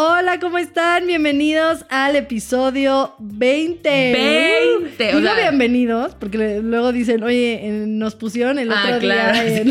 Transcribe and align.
Hola, 0.00 0.38
¿cómo 0.38 0.58
están? 0.58 1.08
Bienvenidos 1.08 1.84
al 1.88 2.14
episodio 2.14 3.16
20. 3.18 4.12
20. 4.92 5.06
Digo 5.16 5.34
bienvenidos, 5.34 6.14
porque 6.14 6.60
luego 6.62 6.92
dicen, 6.92 7.24
oye, 7.24 7.68
nos 7.88 8.14
pusieron 8.14 8.60
el 8.60 8.70
otro 8.70 8.94
ah, 8.94 8.98
claro, 9.00 9.44
día 9.44 9.60
en, 9.62 9.68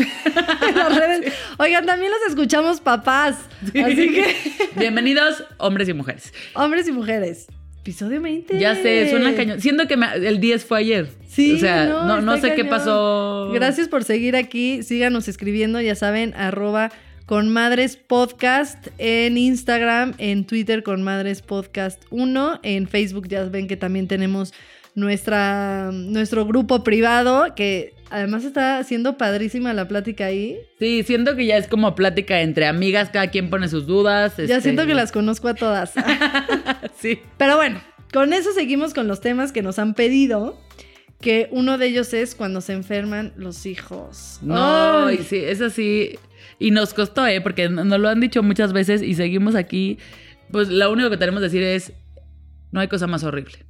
las 0.76 0.94
redes. 0.94 1.32
Oigan, 1.56 1.86
también 1.86 2.12
los 2.12 2.20
escuchamos 2.28 2.82
papás. 2.82 3.38
Así 3.68 4.12
que. 4.12 4.36
Bienvenidos, 4.76 5.44
hombres 5.56 5.88
y 5.88 5.94
mujeres. 5.94 6.34
Hombres 6.52 6.86
y 6.86 6.92
mujeres. 6.92 7.46
Episodio 7.80 8.20
20. 8.20 8.58
Ya 8.58 8.74
sé, 8.74 9.08
suena 9.08 9.34
cañón. 9.34 9.62
Siento 9.62 9.88
que 9.88 9.94
el 9.94 10.40
10 10.40 10.62
fue 10.62 10.80
ayer. 10.80 11.08
Sí. 11.26 11.54
O 11.54 11.58
sea, 11.58 11.86
no, 11.86 12.20
no, 12.20 12.36
sé 12.36 12.54
qué 12.54 12.66
pasó. 12.66 13.50
Gracias 13.54 13.88
por 13.88 14.04
seguir 14.04 14.36
aquí. 14.36 14.82
Síganos 14.82 15.26
escribiendo, 15.26 15.80
ya 15.80 15.94
saben, 15.94 16.34
arroba 16.34 16.92
con 17.28 17.50
Madres 17.50 17.98
Podcast 17.98 18.88
en 18.96 19.36
Instagram, 19.36 20.14
en 20.16 20.46
Twitter 20.46 20.82
con 20.82 21.02
Madres 21.02 21.42
Podcast 21.42 22.02
1, 22.08 22.60
en 22.62 22.88
Facebook 22.88 23.28
ya 23.28 23.44
ven 23.44 23.68
que 23.68 23.76
también 23.76 24.08
tenemos 24.08 24.54
nuestra, 24.94 25.90
nuestro 25.92 26.46
grupo 26.46 26.82
privado 26.82 27.54
que 27.54 27.92
además 28.08 28.46
está 28.46 28.82
siendo 28.82 29.18
padrísima 29.18 29.74
la 29.74 29.86
plática 29.86 30.24
ahí. 30.24 30.56
Sí, 30.78 31.02
siento 31.02 31.36
que 31.36 31.44
ya 31.44 31.58
es 31.58 31.68
como 31.68 31.94
plática 31.94 32.40
entre 32.40 32.66
amigas, 32.66 33.10
cada 33.10 33.26
quien 33.26 33.50
pone 33.50 33.68
sus 33.68 33.86
dudas. 33.86 34.38
Ya 34.38 34.44
este, 34.44 34.62
siento 34.62 34.86
que 34.86 34.94
las 34.94 35.12
conozco 35.12 35.48
a 35.48 35.54
todas. 35.54 35.92
sí. 36.98 37.20
Pero 37.36 37.56
bueno, 37.56 37.82
con 38.10 38.32
eso 38.32 38.54
seguimos 38.54 38.94
con 38.94 39.06
los 39.06 39.20
temas 39.20 39.52
que 39.52 39.60
nos 39.60 39.78
han 39.78 39.92
pedido 39.92 40.58
que 41.20 41.48
uno 41.50 41.76
de 41.76 41.88
ellos 41.88 42.14
es 42.14 42.34
cuando 42.34 42.62
se 42.62 42.72
enferman 42.72 43.34
los 43.36 43.66
hijos. 43.66 44.38
No, 44.40 45.10
sí, 45.10 45.36
es 45.36 45.60
así. 45.60 46.18
Y 46.58 46.70
nos 46.70 46.94
costó, 46.94 47.26
¿eh? 47.26 47.40
Porque 47.40 47.68
nos 47.68 48.00
lo 48.00 48.08
han 48.08 48.20
dicho 48.20 48.42
muchas 48.42 48.72
veces 48.72 49.02
y 49.02 49.14
seguimos 49.14 49.54
aquí. 49.54 49.98
Pues 50.50 50.68
lo 50.68 50.90
único 50.90 51.10
que 51.10 51.16
tenemos 51.16 51.40
que 51.40 51.44
decir 51.44 51.62
es, 51.62 51.92
no 52.72 52.80
hay 52.80 52.88
cosa 52.88 53.06
más 53.06 53.22
horrible. 53.24 53.66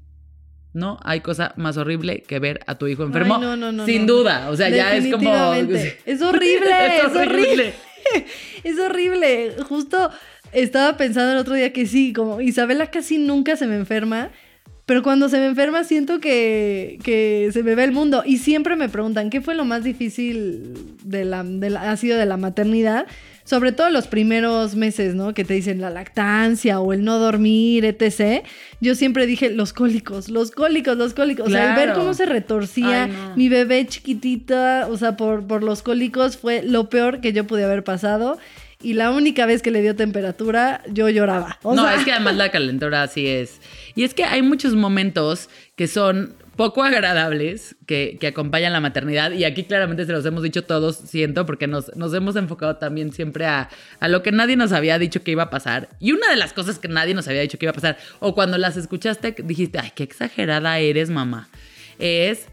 No 0.72 0.98
hay 1.02 1.20
cosa 1.20 1.54
más 1.56 1.76
horrible 1.76 2.22
que 2.22 2.38
ver 2.38 2.60
a 2.66 2.76
tu 2.76 2.86
hijo 2.86 3.02
enfermo. 3.02 3.38
no, 3.38 3.56
no, 3.56 3.72
no, 3.72 3.86
sin 3.86 4.06
duda. 4.06 4.50
O 4.50 4.56
sea, 4.56 4.68
ya 4.68 4.94
es 4.96 5.10
como. 5.10 5.30
Es 6.06 6.22
horrible. 6.22 6.96
es 6.96 7.16
horrible. 7.16 7.74
es 8.64 8.78
horrible. 8.78 9.56
Justo 9.68 10.10
estaba 10.52 10.96
pensando 10.96 11.32
el 11.32 11.38
otro 11.38 11.54
día 11.54 11.72
que 11.72 11.86
sí, 11.86 12.12
como 12.12 12.40
Isabela 12.40 12.88
casi 12.88 13.18
nunca 13.18 13.56
se 13.56 13.66
me 13.66 13.76
enferma. 13.76 14.30
Pero 14.88 15.02
cuando 15.02 15.28
se 15.28 15.36
me 15.36 15.48
enferma 15.48 15.84
siento 15.84 16.18
que, 16.18 16.98
que, 17.02 17.50
se 17.52 17.62
me 17.62 17.74
ve 17.74 17.84
el 17.84 17.92
mundo. 17.92 18.22
Y 18.24 18.38
siempre 18.38 18.74
me 18.74 18.88
preguntan, 18.88 19.28
¿qué 19.28 19.42
fue 19.42 19.54
lo 19.54 19.66
más 19.66 19.84
difícil 19.84 20.96
de 21.04 21.26
la, 21.26 21.44
de 21.44 21.76
ha 21.76 21.94
sido 21.98 22.16
de 22.16 22.24
la 22.24 22.38
maternidad? 22.38 23.06
Sobre 23.44 23.72
todo 23.72 23.90
los 23.90 24.06
primeros 24.06 24.76
meses, 24.76 25.14
¿no? 25.14 25.34
Que 25.34 25.44
te 25.44 25.52
dicen 25.52 25.82
la 25.82 25.90
lactancia 25.90 26.80
o 26.80 26.94
el 26.94 27.04
no 27.04 27.18
dormir, 27.18 27.84
etc. 27.84 28.46
Yo 28.80 28.94
siempre 28.94 29.26
dije, 29.26 29.50
los 29.50 29.74
cólicos, 29.74 30.30
los 30.30 30.52
cólicos, 30.52 30.96
los 30.96 31.12
cólicos. 31.12 31.48
O 31.48 31.50
sea, 31.50 31.68
el 31.68 31.76
ver 31.76 31.94
cómo 31.94 32.14
se 32.14 32.24
retorcía 32.24 33.34
mi 33.36 33.50
bebé 33.50 33.86
chiquitita, 33.86 34.88
o 34.90 34.96
sea, 34.96 35.18
por, 35.18 35.46
por 35.46 35.62
los 35.62 35.82
cólicos 35.82 36.38
fue 36.38 36.62
lo 36.62 36.88
peor 36.88 37.20
que 37.20 37.34
yo 37.34 37.46
pude 37.46 37.64
haber 37.64 37.84
pasado 37.84 38.38
y 38.80 38.94
la 38.94 39.10
única 39.10 39.44
vez 39.46 39.60
que 39.60 39.70
le 39.70 39.82
dio 39.82 39.96
temperatura, 39.96 40.82
yo 40.88 41.08
lloraba. 41.08 41.58
no, 41.64 41.90
es 41.90 42.04
que 42.04 42.12
además 42.12 42.36
la 42.36 42.50
calentura 42.50 43.02
así 43.02 43.26
es. 43.26 43.60
Y 43.96 44.04
es 44.04 44.14
que 44.14 44.24
hay 44.24 44.42
muchos 44.42 44.74
momentos 44.74 45.48
que 45.74 45.88
son 45.88 46.36
poco 46.54 46.82
agradables 46.82 47.76
que, 47.86 48.18
acompañan 48.28 48.72
la 48.72 48.80
maternidad 48.80 49.30
y 49.30 49.44
aquí 49.44 49.62
claramente 49.64 50.04
se 50.06 50.12
los 50.12 50.26
hemos 50.26 50.42
dicho 50.42 50.64
todos, 50.64 50.96
siento, 50.96 51.46
porque 51.46 51.68
nos, 51.68 51.94
nos 51.96 52.12
hemos 52.14 52.34
enfocado 52.36 52.76
también 52.76 53.12
siempre 53.12 53.46
a, 53.46 53.68
a, 54.00 54.08
lo 54.08 54.22
que 54.24 54.32
nadie 54.32 54.56
nos 54.56 54.72
había 54.72 54.98
dicho 54.98 55.22
que 55.22 55.30
iba 55.32 55.44
a 55.44 55.50
pasar. 55.50 55.88
Y 56.00 56.12
una 56.12 56.28
de 56.30 56.36
las 56.36 56.52
cosas 56.52 56.78
que 56.78 56.88
nadie 56.88 57.14
nos 57.14 57.26
había 57.28 57.42
dicho 57.42 57.58
que 57.58 57.66
iba 57.66 57.70
a 57.70 57.74
pasar, 57.74 57.96
o 58.20 58.34
cuando 58.34 58.58
las 58.58 58.76
escuchaste 58.76 59.36
dijiste, 59.44 59.78
ay, 59.78 59.92
qué 59.94 60.02
exagerada 60.02 60.78
eres 60.78 61.10
mamá, 61.10 61.48
es 61.98 62.46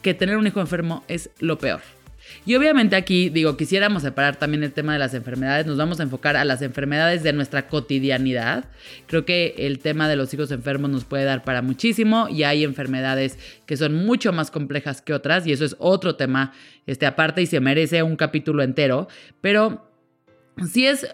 que 0.00 0.14
tener 0.14 0.36
un 0.36 0.46
hijo 0.46 0.60
enfermo 0.60 1.04
es 1.08 1.30
lo 1.38 1.58
peor. 1.58 1.80
Y 2.46 2.54
obviamente 2.54 2.94
aquí, 2.94 3.28
digo, 3.28 3.56
quisiéramos 3.56 4.04
separar 4.04 4.36
también 4.36 4.62
el 4.62 4.72
tema 4.72 4.92
de 4.92 5.00
las 5.00 5.14
enfermedades, 5.14 5.66
nos 5.66 5.76
vamos 5.76 5.98
a 5.98 6.04
enfocar 6.04 6.36
a 6.36 6.44
las 6.44 6.62
enfermedades 6.62 7.24
de 7.24 7.32
nuestra 7.32 7.66
cotidianidad. 7.66 8.66
Creo 9.06 9.24
que 9.24 9.56
el 9.58 9.80
tema 9.80 10.08
de 10.08 10.14
los 10.14 10.32
hijos 10.32 10.52
enfermos 10.52 10.88
nos 10.88 11.04
puede 11.04 11.24
dar 11.24 11.42
para 11.42 11.60
muchísimo 11.60 12.28
y 12.30 12.44
hay 12.44 12.62
enfermedades 12.62 13.36
que 13.66 13.76
son 13.76 13.94
mucho 14.06 14.32
más 14.32 14.52
complejas 14.52 15.02
que 15.02 15.12
otras 15.12 15.44
y 15.44 15.52
eso 15.52 15.64
es 15.64 15.74
otro 15.80 16.14
tema 16.14 16.52
este, 16.86 17.04
aparte 17.04 17.42
y 17.42 17.46
se 17.46 17.58
merece 17.58 18.04
un 18.04 18.14
capítulo 18.14 18.62
entero, 18.62 19.08
pero 19.40 19.90
sí 20.70 20.86
es 20.86 21.08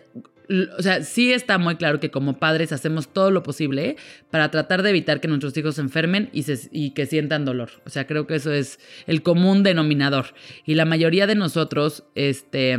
o 0.78 0.82
sea, 0.82 1.02
sí 1.02 1.32
está 1.32 1.58
muy 1.58 1.76
claro 1.76 2.00
que 2.00 2.10
como 2.10 2.38
padres 2.38 2.72
hacemos 2.72 3.08
todo 3.12 3.30
lo 3.30 3.42
posible 3.42 3.96
para 4.30 4.50
tratar 4.50 4.82
de 4.82 4.90
evitar 4.90 5.20
que 5.20 5.28
nuestros 5.28 5.56
hijos 5.56 5.76
se 5.76 5.80
enfermen 5.80 6.30
y, 6.32 6.44
y, 6.70 6.90
que 6.90 7.06
sientan 7.06 7.44
dolor. 7.44 7.70
O 7.86 7.90
sea, 7.90 8.06
creo 8.06 8.26
que 8.26 8.34
eso 8.34 8.52
es 8.52 8.78
el 9.06 9.22
común 9.22 9.62
denominador. 9.62 10.26
Y 10.64 10.74
la 10.74 10.84
mayoría 10.84 11.26
de 11.26 11.34
nosotros, 11.34 12.04
este, 12.14 12.76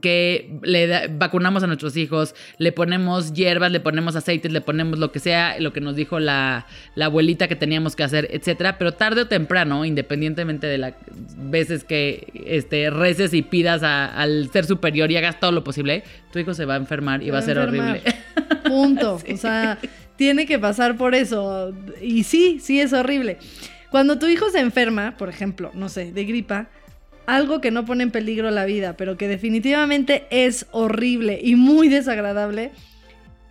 que 0.00 0.58
le 0.62 1.08
vacunamos 1.08 1.62
a 1.62 1.66
nuestros 1.66 1.96
hijos, 1.96 2.34
le 2.58 2.72
ponemos 2.72 3.32
hierbas, 3.32 3.70
le 3.70 3.80
ponemos 3.80 4.16
aceites, 4.16 4.52
le 4.52 4.60
ponemos 4.60 4.98
lo 4.98 5.12
que 5.12 5.18
sea, 5.18 5.58
lo 5.60 5.72
que 5.72 5.80
nos 5.80 5.96
dijo 5.96 6.18
la, 6.18 6.66
abuelita 7.00 7.48
que 7.48 7.56
teníamos 7.56 7.96
que 7.96 8.02
hacer, 8.02 8.28
etcétera. 8.30 8.78
Pero 8.78 8.92
tarde 8.92 9.22
o 9.22 9.26
temprano, 9.26 9.84
independientemente 9.84 10.66
de 10.66 10.78
las 10.78 10.94
veces 11.36 11.84
que 11.84 12.28
este, 12.46 12.90
reces 12.90 13.34
y 13.34 13.42
pidas 13.42 13.82
al 13.82 14.50
ser 14.52 14.64
superior 14.64 15.10
y 15.10 15.16
hagas 15.16 15.40
todo 15.40 15.52
lo 15.52 15.64
posible, 15.64 16.02
tu 16.32 16.38
hijo 16.38 16.54
se 16.54 16.64
va 16.64 16.74
a 16.74 16.78
enfermar 16.78 17.22
y 17.22 17.30
va, 17.30 17.38
a 17.38 17.42
ser 17.42 17.58
horrible. 17.58 18.02
Punto. 18.64 19.18
O 19.32 19.36
sea, 19.36 19.78
tiene 20.16 20.46
que 20.46 20.58
pasar 20.58 20.96
por 20.96 21.14
eso. 21.14 21.74
Y 22.00 22.24
sí, 22.24 22.58
sí 22.60 22.80
es 22.80 22.92
horrible. 22.92 23.38
Cuando 23.90 24.18
tu 24.18 24.26
hijo 24.26 24.48
se 24.50 24.60
enferma, 24.60 25.16
por 25.16 25.28
ejemplo, 25.28 25.70
no 25.74 25.88
sé, 25.88 26.12
de 26.12 26.24
gripa, 26.24 26.68
algo 27.34 27.60
que 27.60 27.70
no 27.70 27.84
pone 27.84 28.02
en 28.02 28.10
peligro 28.10 28.50
la 28.50 28.64
vida, 28.64 28.96
pero 28.96 29.16
que 29.16 29.28
definitivamente 29.28 30.26
es 30.30 30.66
horrible 30.72 31.40
y 31.42 31.54
muy 31.54 31.88
desagradable, 31.88 32.72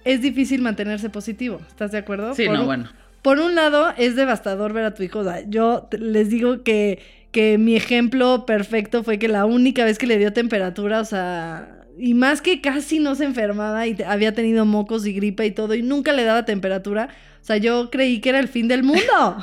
es 0.04 0.22
difícil 0.22 0.62
mantenerse 0.62 1.10
positivo. 1.10 1.62
¿Estás 1.68 1.92
de 1.92 2.00
acuerdo? 2.00 2.34
Sí, 2.36 2.48
no, 2.48 2.66
bueno. 2.66 2.90
Por 3.22 3.40
un 3.40 3.56
lado, 3.56 3.94
es 3.98 4.16
devastador 4.16 4.74
ver 4.74 4.86
a 4.86 4.94
tu 4.94 5.04
hijo. 5.04 5.24
yo 5.48 5.88
les 5.92 6.30
digo 6.30 6.64
que, 6.64 7.00
que 7.32 7.58
mi 7.58 7.76
ejemplo 7.76 8.46
perfecto 8.46 9.04
fue 9.04 9.20
que 9.20 9.28
la 9.28 9.46
única 9.46 9.84
vez 9.84 9.98
que 9.98 10.08
le 10.08 10.18
dio 10.18 10.34
temperatura, 10.34 11.02
o 11.02 11.06
sea, 11.06 11.86
y 11.98 12.14
más 12.14 12.42
que 12.42 12.62
casi 12.62 13.00
no 13.00 13.16
se 13.16 13.26
enfermaba 13.26 13.88
y 13.88 13.98
había 14.06 14.34
tenido 14.34 14.66
mocos 14.66 15.06
y 15.06 15.14
gripa 15.14 15.44
y 15.46 15.52
todo, 15.52 15.74
y 15.76 15.84
nunca 15.84 16.14
le 16.14 16.24
daba 16.24 16.46
temperatura. 16.46 17.10
O 17.42 17.46
sea, 17.46 17.58
yo 17.58 17.90
creí 17.90 18.20
que 18.20 18.30
era 18.30 18.40
el 18.40 18.48
fin 18.48 18.68
del 18.68 18.84
mundo. 18.84 19.38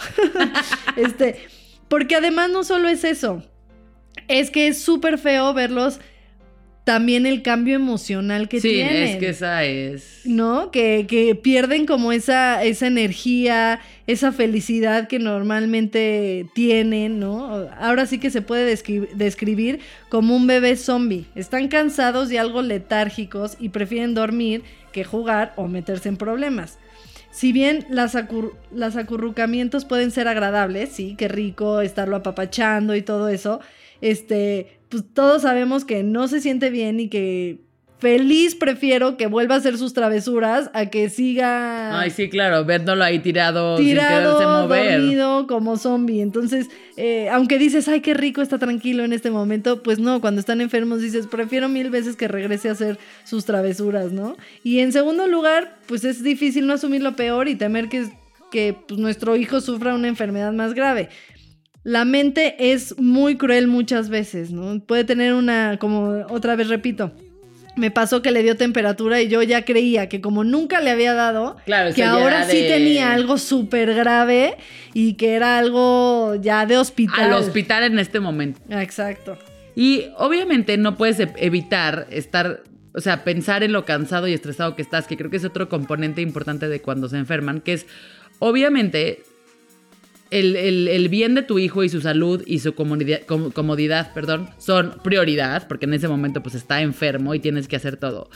este, 0.96 1.36
porque 1.88 2.16
además 2.16 2.50
no 2.50 2.64
solo 2.64 2.88
es 2.88 3.04
eso 3.04 3.42
es 4.28 4.50
que 4.50 4.69
es 4.69 4.78
súper 4.81 5.19
feo 5.19 5.52
verlos 5.55 6.00
también 6.84 7.26
el 7.26 7.43
cambio 7.43 7.75
emocional 7.75 8.49
que 8.49 8.61
sí, 8.61 8.69
tienen. 8.69 9.02
es 9.02 9.17
que 9.17 9.31
esa 9.31 9.64
es. 9.64 10.20
¿No? 10.25 10.70
Que, 10.70 11.06
que 11.08 11.34
pierden 11.34 11.84
como 11.84 12.12
esa, 12.12 12.62
esa 12.62 12.87
energía, 12.87 13.81
esa 14.06 14.31
felicidad 14.31 15.08
que 15.08 15.19
normalmente 15.19 16.46
tienen, 16.55 17.19
¿no? 17.19 17.67
Ahora 17.81 18.06
sí 18.06 18.19
que 18.19 18.31
se 18.31 18.40
puede 18.40 18.73
descri- 18.73 19.08
describir 19.14 19.81
como 20.08 20.37
un 20.37 20.46
bebé 20.46 20.76
zombie. 20.76 21.25
Están 21.34 21.67
cansados 21.67 22.31
y 22.31 22.37
algo 22.37 22.62
letárgicos 22.62 23.56
y 23.58 23.70
prefieren 23.70 24.14
dormir 24.14 24.62
que 24.93 25.02
jugar 25.02 25.55
o 25.56 25.67
meterse 25.67 26.08
en 26.08 26.17
problemas. 26.17 26.79
Si 27.32 27.50
bien 27.52 27.84
las, 27.90 28.17
las 28.72 28.96
acurrucamientos 28.96 29.84
pueden 29.84 30.12
ser 30.12 30.29
agradables, 30.29 30.90
sí, 30.90 31.17
qué 31.19 31.26
rico 31.26 31.81
estarlo 31.81 32.14
apapachando 32.14 32.94
y 32.94 33.02
todo 33.02 33.29
eso, 33.29 33.61
este, 34.00 34.78
pues 34.88 35.04
todos 35.12 35.43
sabemos 35.43 35.84
que 35.84 36.02
no 36.02 36.28
se 36.28 36.40
siente 36.40 36.70
bien 36.70 37.00
y 37.00 37.08
que 37.08 37.66
feliz 37.98 38.54
prefiero 38.54 39.16
que 39.16 39.26
vuelva 39.26 39.54
a 39.54 39.58
hacer 39.58 39.78
sus 39.78 39.94
travesuras 39.94 40.70
a 40.75 40.87
que 40.87 41.08
siga 41.08 41.98
Ay, 41.98 42.10
sí, 42.10 42.28
claro, 42.28 42.64
verlo 42.64 43.02
ahí 43.02 43.20
tirado, 43.20 43.78
sin 43.78 43.87
tirado, 43.87 44.37
quererse 44.37 44.62
mover. 44.62 45.00
dormido 45.00 45.46
como 45.46 45.76
zombie. 45.78 46.20
Entonces, 46.20 46.69
eh, 46.96 47.28
aunque 47.31 47.58
dices, 47.58 47.88
ay, 47.88 48.00
qué 48.00 48.12
rico, 48.14 48.43
está 48.43 48.58
tranquilo 48.58 49.02
en 49.04 49.12
este 49.12 49.31
momento, 49.31 49.82
pues 49.82 49.98
no, 49.98 50.20
cuando 50.20 50.40
están 50.40 50.60
enfermos 50.60 51.00
dices, 51.00 51.26
prefiero 51.26 51.69
mil 51.69 51.90
veces 51.90 52.16
que 52.16 52.28
regrese 52.28 52.69
a 52.69 52.72
hacer 52.72 52.98
sus 53.25 53.46
travesuras, 53.46 54.12
¿no? 54.12 54.37
Y 54.62 54.81
en 54.81 54.93
segundo 54.93 55.26
lugar, 55.26 55.78
pues 55.87 56.04
es 56.04 56.22
difícil 56.22 56.66
no 56.66 56.75
asumir 56.75 57.02
lo 57.02 57.16
peor 57.16 57.48
y 57.48 57.54
temer 57.54 57.88
que, 57.88 58.08
que 58.50 58.76
pues, 58.87 59.00
nuestro 59.00 59.37
hijo 59.37 59.60
sufra 59.62 59.94
una 59.94 60.08
enfermedad 60.08 60.52
más 60.52 60.75
grave. 60.75 61.08
La 61.86 62.04
mente 62.04 62.56
es 62.72 62.98
muy 62.98 63.36
cruel 63.36 63.68
muchas 63.68 64.08
veces, 64.08 64.50
¿no? 64.50 64.80
Puede 64.80 65.04
tener 65.04 65.34
una, 65.34 65.78
como 65.78 66.26
otra 66.28 66.56
vez 66.56 66.66
repito, 66.66 67.12
me 67.76 67.92
pasó 67.92 68.22
que 68.22 68.32
le 68.32 68.42
dio 68.42 68.56
temperatura 68.56 69.22
y 69.22 69.28
yo 69.28 69.40
ya 69.44 69.64
creía 69.64 70.08
que 70.08 70.20
como 70.20 70.42
nunca 70.42 70.80
le 70.80 70.90
había 70.90 71.14
dado, 71.14 71.58
Claro, 71.64 71.94
que 71.94 72.02
ahora 72.02 72.44
sí 72.48 72.64
tenía 72.66 73.12
algo 73.12 73.38
súper 73.38 73.94
grave 73.94 74.56
y 74.94 75.12
que 75.12 75.34
era 75.34 75.58
algo 75.58 76.34
ya 76.34 76.66
de 76.66 76.76
hospital. 76.76 77.32
Al 77.32 77.34
hospital 77.34 77.84
en 77.84 78.00
este 78.00 78.18
momento. 78.18 78.60
Exacto. 78.68 79.38
Y 79.76 80.06
obviamente 80.16 80.76
no 80.78 80.96
puedes 80.96 81.20
e- 81.20 81.32
evitar 81.36 82.08
estar, 82.10 82.64
o 82.94 83.00
sea, 83.00 83.22
pensar 83.22 83.62
en 83.62 83.72
lo 83.72 83.84
cansado 83.84 84.26
y 84.26 84.32
estresado 84.32 84.74
que 84.74 84.82
estás, 84.82 85.06
que 85.06 85.16
creo 85.16 85.30
que 85.30 85.36
es 85.36 85.44
otro 85.44 85.68
componente 85.68 86.20
importante 86.20 86.68
de 86.68 86.80
cuando 86.80 87.08
se 87.08 87.16
enferman, 87.16 87.60
que 87.60 87.74
es, 87.74 87.86
obviamente, 88.40 89.22
el, 90.31 90.56
el- 90.56 90.88
el 90.88 91.08
bien 91.08 91.34
de 91.34 91.43
tu 91.43 91.58
hijo 91.58 91.84
y 91.84 91.88
su 91.88 92.00
salud 92.00 92.43
y 92.46 92.58
su 92.58 92.75
comodidad, 92.75 93.20
com- 93.26 93.50
comodidad, 93.52 94.12
perdón, 94.12 94.50
son 94.58 94.94
prioridad, 95.05 95.69
porque 95.69 95.87
en 95.87 95.94
ese 95.94 96.08
momento 96.08 96.43
pues 96.43 96.55
está 96.55 96.82
enfermo 96.82 97.34
y 97.34 97.38
tienes 97.40 97.69
que 97.69 97.76
hacer 97.76 97.96
todo. 97.96 98.28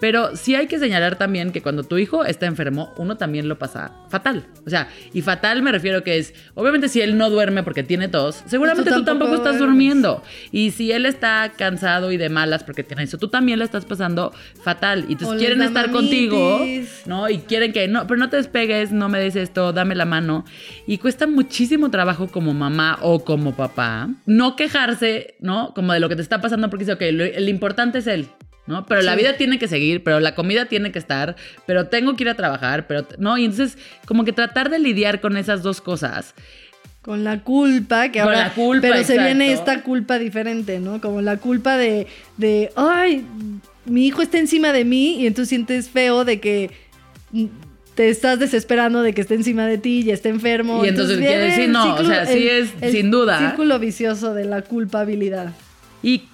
Pero 0.00 0.36
sí 0.36 0.54
hay 0.54 0.66
que 0.66 0.78
señalar 0.78 1.16
también 1.16 1.52
que 1.52 1.62
cuando 1.62 1.82
tu 1.82 1.98
hijo 1.98 2.24
está 2.24 2.46
enfermo, 2.46 2.92
uno 2.96 3.16
también 3.16 3.48
lo 3.48 3.58
pasa 3.58 3.92
fatal. 4.08 4.46
O 4.66 4.70
sea, 4.70 4.88
y 5.12 5.22
fatal 5.22 5.62
me 5.62 5.72
refiero 5.72 6.04
que 6.04 6.18
es, 6.18 6.34
obviamente 6.54 6.88
si 6.88 7.00
él 7.00 7.18
no 7.18 7.30
duerme 7.30 7.62
porque 7.62 7.82
tiene 7.82 8.08
tos, 8.08 8.42
seguramente 8.46 8.90
tú 8.90 9.04
tampoco, 9.04 9.32
tampoco 9.32 9.34
estás 9.34 9.58
durmiendo. 9.58 10.22
Y 10.52 10.70
si 10.70 10.92
él 10.92 11.06
está 11.06 11.52
cansado 11.56 12.12
y 12.12 12.16
de 12.16 12.28
malas 12.28 12.64
porque 12.64 12.84
tiene 12.84 13.02
eso, 13.02 13.18
tú 13.18 13.28
también 13.28 13.58
lo 13.58 13.64
estás 13.64 13.84
pasando 13.84 14.32
fatal. 14.62 15.06
Y 15.08 15.12
entonces 15.12 15.38
quieren 15.38 15.62
estar 15.62 15.90
contigo. 15.90 16.60
¿no? 17.06 17.28
Y 17.28 17.38
quieren 17.38 17.72
que, 17.72 17.88
no, 17.88 18.06
pero 18.06 18.18
no 18.18 18.28
te 18.28 18.36
despegues, 18.36 18.92
no 18.92 19.08
me 19.08 19.18
des 19.18 19.36
esto, 19.36 19.72
dame 19.72 19.94
la 19.94 20.04
mano. 20.04 20.44
Y 20.86 20.98
cuesta 20.98 21.26
muchísimo 21.26 21.90
trabajo 21.90 22.28
como 22.28 22.54
mamá 22.54 22.98
o 23.02 23.24
como 23.24 23.54
papá 23.54 24.08
no 24.26 24.56
quejarse, 24.56 25.36
¿no? 25.40 25.72
Como 25.74 25.92
de 25.92 26.00
lo 26.00 26.08
que 26.08 26.16
te 26.16 26.22
está 26.22 26.40
pasando 26.40 26.70
porque 26.70 26.84
dice, 26.84 26.92
ok, 26.94 27.02
lo, 27.12 27.24
el 27.24 27.48
importante 27.48 27.98
es 27.98 28.06
él. 28.06 28.28
¿No? 28.68 28.86
Pero 28.86 29.02
la 29.02 29.16
vida 29.16 29.36
tiene 29.36 29.58
que 29.58 29.66
seguir, 29.66 30.04
pero 30.04 30.20
la 30.20 30.34
comida 30.36 30.66
tiene 30.66 30.92
que 30.92 30.98
estar, 31.00 31.34
pero 31.66 31.86
tengo 31.88 32.14
que 32.14 32.22
ir 32.24 32.28
a 32.28 32.34
trabajar, 32.34 32.86
pero, 32.86 33.04
¿no? 33.18 33.36
Y 33.38 33.46
entonces, 33.46 33.76
como 34.06 34.24
que 34.24 34.32
tratar 34.32 34.70
de 34.70 34.78
lidiar 34.78 35.20
con 35.20 35.36
esas 35.36 35.62
dos 35.64 35.80
cosas. 35.80 36.34
Con 37.02 37.24
la 37.24 37.40
culpa, 37.42 38.10
que 38.10 38.18
Con 38.20 38.28
ahora. 38.28 38.48
la 38.48 38.54
culpa, 38.54 38.82
pero 38.82 38.94
se 38.96 39.00
exacto. 39.14 39.24
viene 39.24 39.52
esta 39.52 39.82
culpa 39.82 40.18
diferente, 40.18 40.78
¿no? 40.78 41.00
Como 41.00 41.22
la 41.22 41.38
culpa 41.38 41.76
de, 41.78 42.06
de, 42.36 42.70
ay, 42.76 43.24
mi 43.86 44.06
hijo 44.06 44.20
está 44.20 44.38
encima 44.38 44.72
de 44.72 44.84
mí 44.84 45.20
y 45.22 45.26
entonces 45.26 45.48
sientes 45.48 45.88
feo 45.88 46.24
de 46.26 46.38
que 46.40 46.70
te 47.94 48.10
estás 48.10 48.38
desesperando 48.38 49.02
de 49.02 49.12
que 49.14 49.22
esté 49.22 49.34
encima 49.34 49.66
de 49.66 49.78
ti 49.78 50.02
y 50.04 50.10
esté 50.10 50.28
enfermo. 50.28 50.84
Y 50.84 50.88
entonces 50.88 51.18
quieres- 51.18 51.54
sí, 51.54 51.62
el 51.62 51.72
no, 51.72 51.94
o 51.94 52.04
sea, 52.04 52.26
sí 52.26 52.46
es 52.46 52.70
sin 52.92 53.10
duda. 53.10 53.38
Círculo 53.38 53.78
vicioso 53.78 54.34
de 54.34 54.44
la 54.44 54.62
culpabilidad. 54.62 55.52
Y 56.02 56.24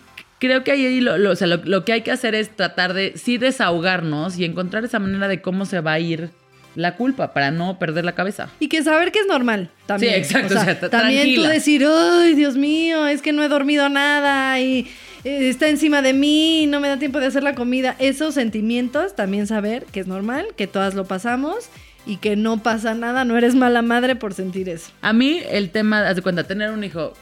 creo 0.49 0.65
que 0.65 0.73
ahí 0.73 1.01
lo, 1.01 1.19
lo- 1.19 1.31
o 1.33 1.37
sea, 1.37 1.47
lo, 1.47 1.57
lo 1.65 1.85
que 1.85 1.93
hay 1.93 2.03
que 2.03 2.11
hacer 2.13 2.35
es 2.35 2.55
tratar 2.55 2.95
de 2.95 3.13
sí 3.17 3.39
desahogarnos 3.39 4.39
y 4.39 4.45
encontrar 4.45 4.85
esa 4.85 4.99
manera 4.99 5.29
de 5.29 5.41
cómo 5.43 5.67
se 5.67 5.81
va 5.81 5.93
a 5.93 5.99
ir 6.01 6.31
la 6.75 6.97
culpa 6.97 7.33
para 7.33 7.51
no 7.53 7.79
perder 7.79 8.05
la 8.05 8.17
cabeza. 8.17 8.49
Y 8.59 8.69
que 8.69 8.83
saber 8.83 9.13
que 9.13 9.21
es 9.21 9.27
normal 9.29 9.71
también. 9.87 10.13
Sí, 10.15 10.19
exacto, 10.19 10.47
O 10.47 10.51
sea, 10.51 10.63
o 10.63 10.65
sea, 10.65 10.81
t- 10.81 10.89
también 10.89 11.23
tranquila. 11.23 11.49
tú 11.49 11.53
decir, 11.55 11.87
ay, 11.89 12.35
Dios 12.35 12.57
mío, 12.57 13.07
es 13.07 13.23
que 13.23 13.33
no 13.33 13.45
he 13.45 13.49
dormido 13.49 13.89
nada 13.89 14.59
y 14.61 14.89
eh, 15.23 15.49
está 15.49 15.69
encima 15.69 16.03
de 16.03 16.13
mí, 16.15 16.67
no 16.67 16.81
me 16.81 16.89
da 16.89 16.99
tiempo 16.99 17.21
de 17.21 17.27
hacer 17.27 17.45
la 17.45 17.55
comida. 17.55 17.95
Esos 18.01 18.35
sentimientos, 18.35 19.15
también 19.15 19.47
saber 19.47 19.85
que 19.93 20.01
es 20.01 20.09
normal, 20.09 20.47
que 20.57 20.67
todas 20.67 20.95
lo 20.95 21.05
pasamos 21.05 21.69
y 22.07 22.17
que 22.17 22.35
no 22.35 22.61
pasa 22.63 22.93
nada, 22.95 23.25
no 23.25 23.39
eres 23.39 23.55
mala 23.55 23.81
madre 23.83 24.17
por 24.17 24.35
sentir 24.35 24.69
eso. 24.69 24.91
A 25.01 25.13
mí 25.13 25.41
el 25.49 25.71
tema, 25.71 26.09
haz 26.09 26.17
de 26.17 26.23
cuenta, 26.23 26.43
tener 26.45 26.71
un 26.73 26.83
hijo 26.83 27.13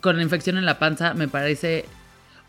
con 0.00 0.18
infección 0.20 0.56
en 0.56 0.64
la 0.64 0.78
panza 0.78 1.12
me 1.12 1.28
parece, 1.28 1.84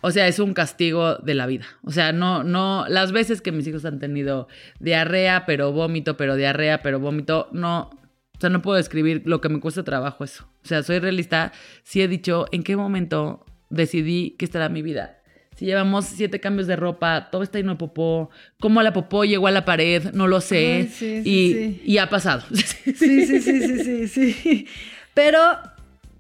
o 0.02 0.12
sea, 0.12 0.28
es 0.28 0.40
un 0.40 0.54
castigo 0.54 1.16
de 1.16 1.34
la 1.34 1.46
vida. 1.46 1.66
O 1.84 1.92
sea, 1.92 2.12
no, 2.12 2.44
no, 2.44 2.86
las 2.88 3.12
veces 3.12 3.42
que 3.42 3.52
mis 3.52 3.68
hijos 3.68 3.86
han 3.86 4.00
tenido 4.00 4.48
diarrea, 4.80 5.46
pero 5.46 5.72
vómito, 5.72 6.18
pero 6.18 6.36
diarrea, 6.36 6.82
pero 6.82 7.00
vómito, 7.00 7.50
no, 7.52 7.90
o 8.40 8.40
sea, 8.40 8.50
no 8.50 8.62
puedo 8.62 8.78
describir 8.78 9.24
lo 9.26 9.42
que 9.42 9.50
me 9.50 9.60
cuesta 9.60 9.84
trabajo 9.84 10.24
eso. 10.24 10.50
O 10.64 10.68
sea, 10.68 10.84
soy 10.84 11.00
realista, 11.00 11.52
sí 11.84 12.02
he 12.02 12.08
dicho 12.08 12.46
en 12.52 12.64
qué 12.64 12.78
momento 12.78 13.46
decidí 13.70 14.32
que 14.38 14.46
esta 14.46 14.60
era 14.60 14.70
mi 14.70 14.82
vida. 14.82 15.18
Si 15.58 15.66
llevamos 15.66 16.06
siete 16.06 16.40
cambios 16.40 16.68
de 16.68 16.78
ropa, 16.78 17.30
todo 17.32 17.44
está 17.44 17.58
lleno 17.58 17.74
de 17.74 17.80
popó, 17.80 18.30
cómo 18.62 18.82
la 18.82 18.94
popó 18.94 19.26
llegó 19.26 19.48
a 19.48 19.52
la 19.52 19.66
pared, 19.66 20.14
no 20.14 20.26
lo 20.28 20.40
sé. 20.40 20.76
Ay, 20.76 20.84
sí, 20.88 21.22
sí, 21.22 21.30
y, 21.30 21.54
sí. 21.54 21.82
y 21.84 21.98
ha 21.98 22.10
pasado. 22.10 22.44
Sí, 22.54 22.94
sí, 22.96 23.42
sí, 23.42 23.42
sí, 23.42 24.08
sí, 24.08 24.34
sí. 24.34 24.68
Pero 25.14 25.40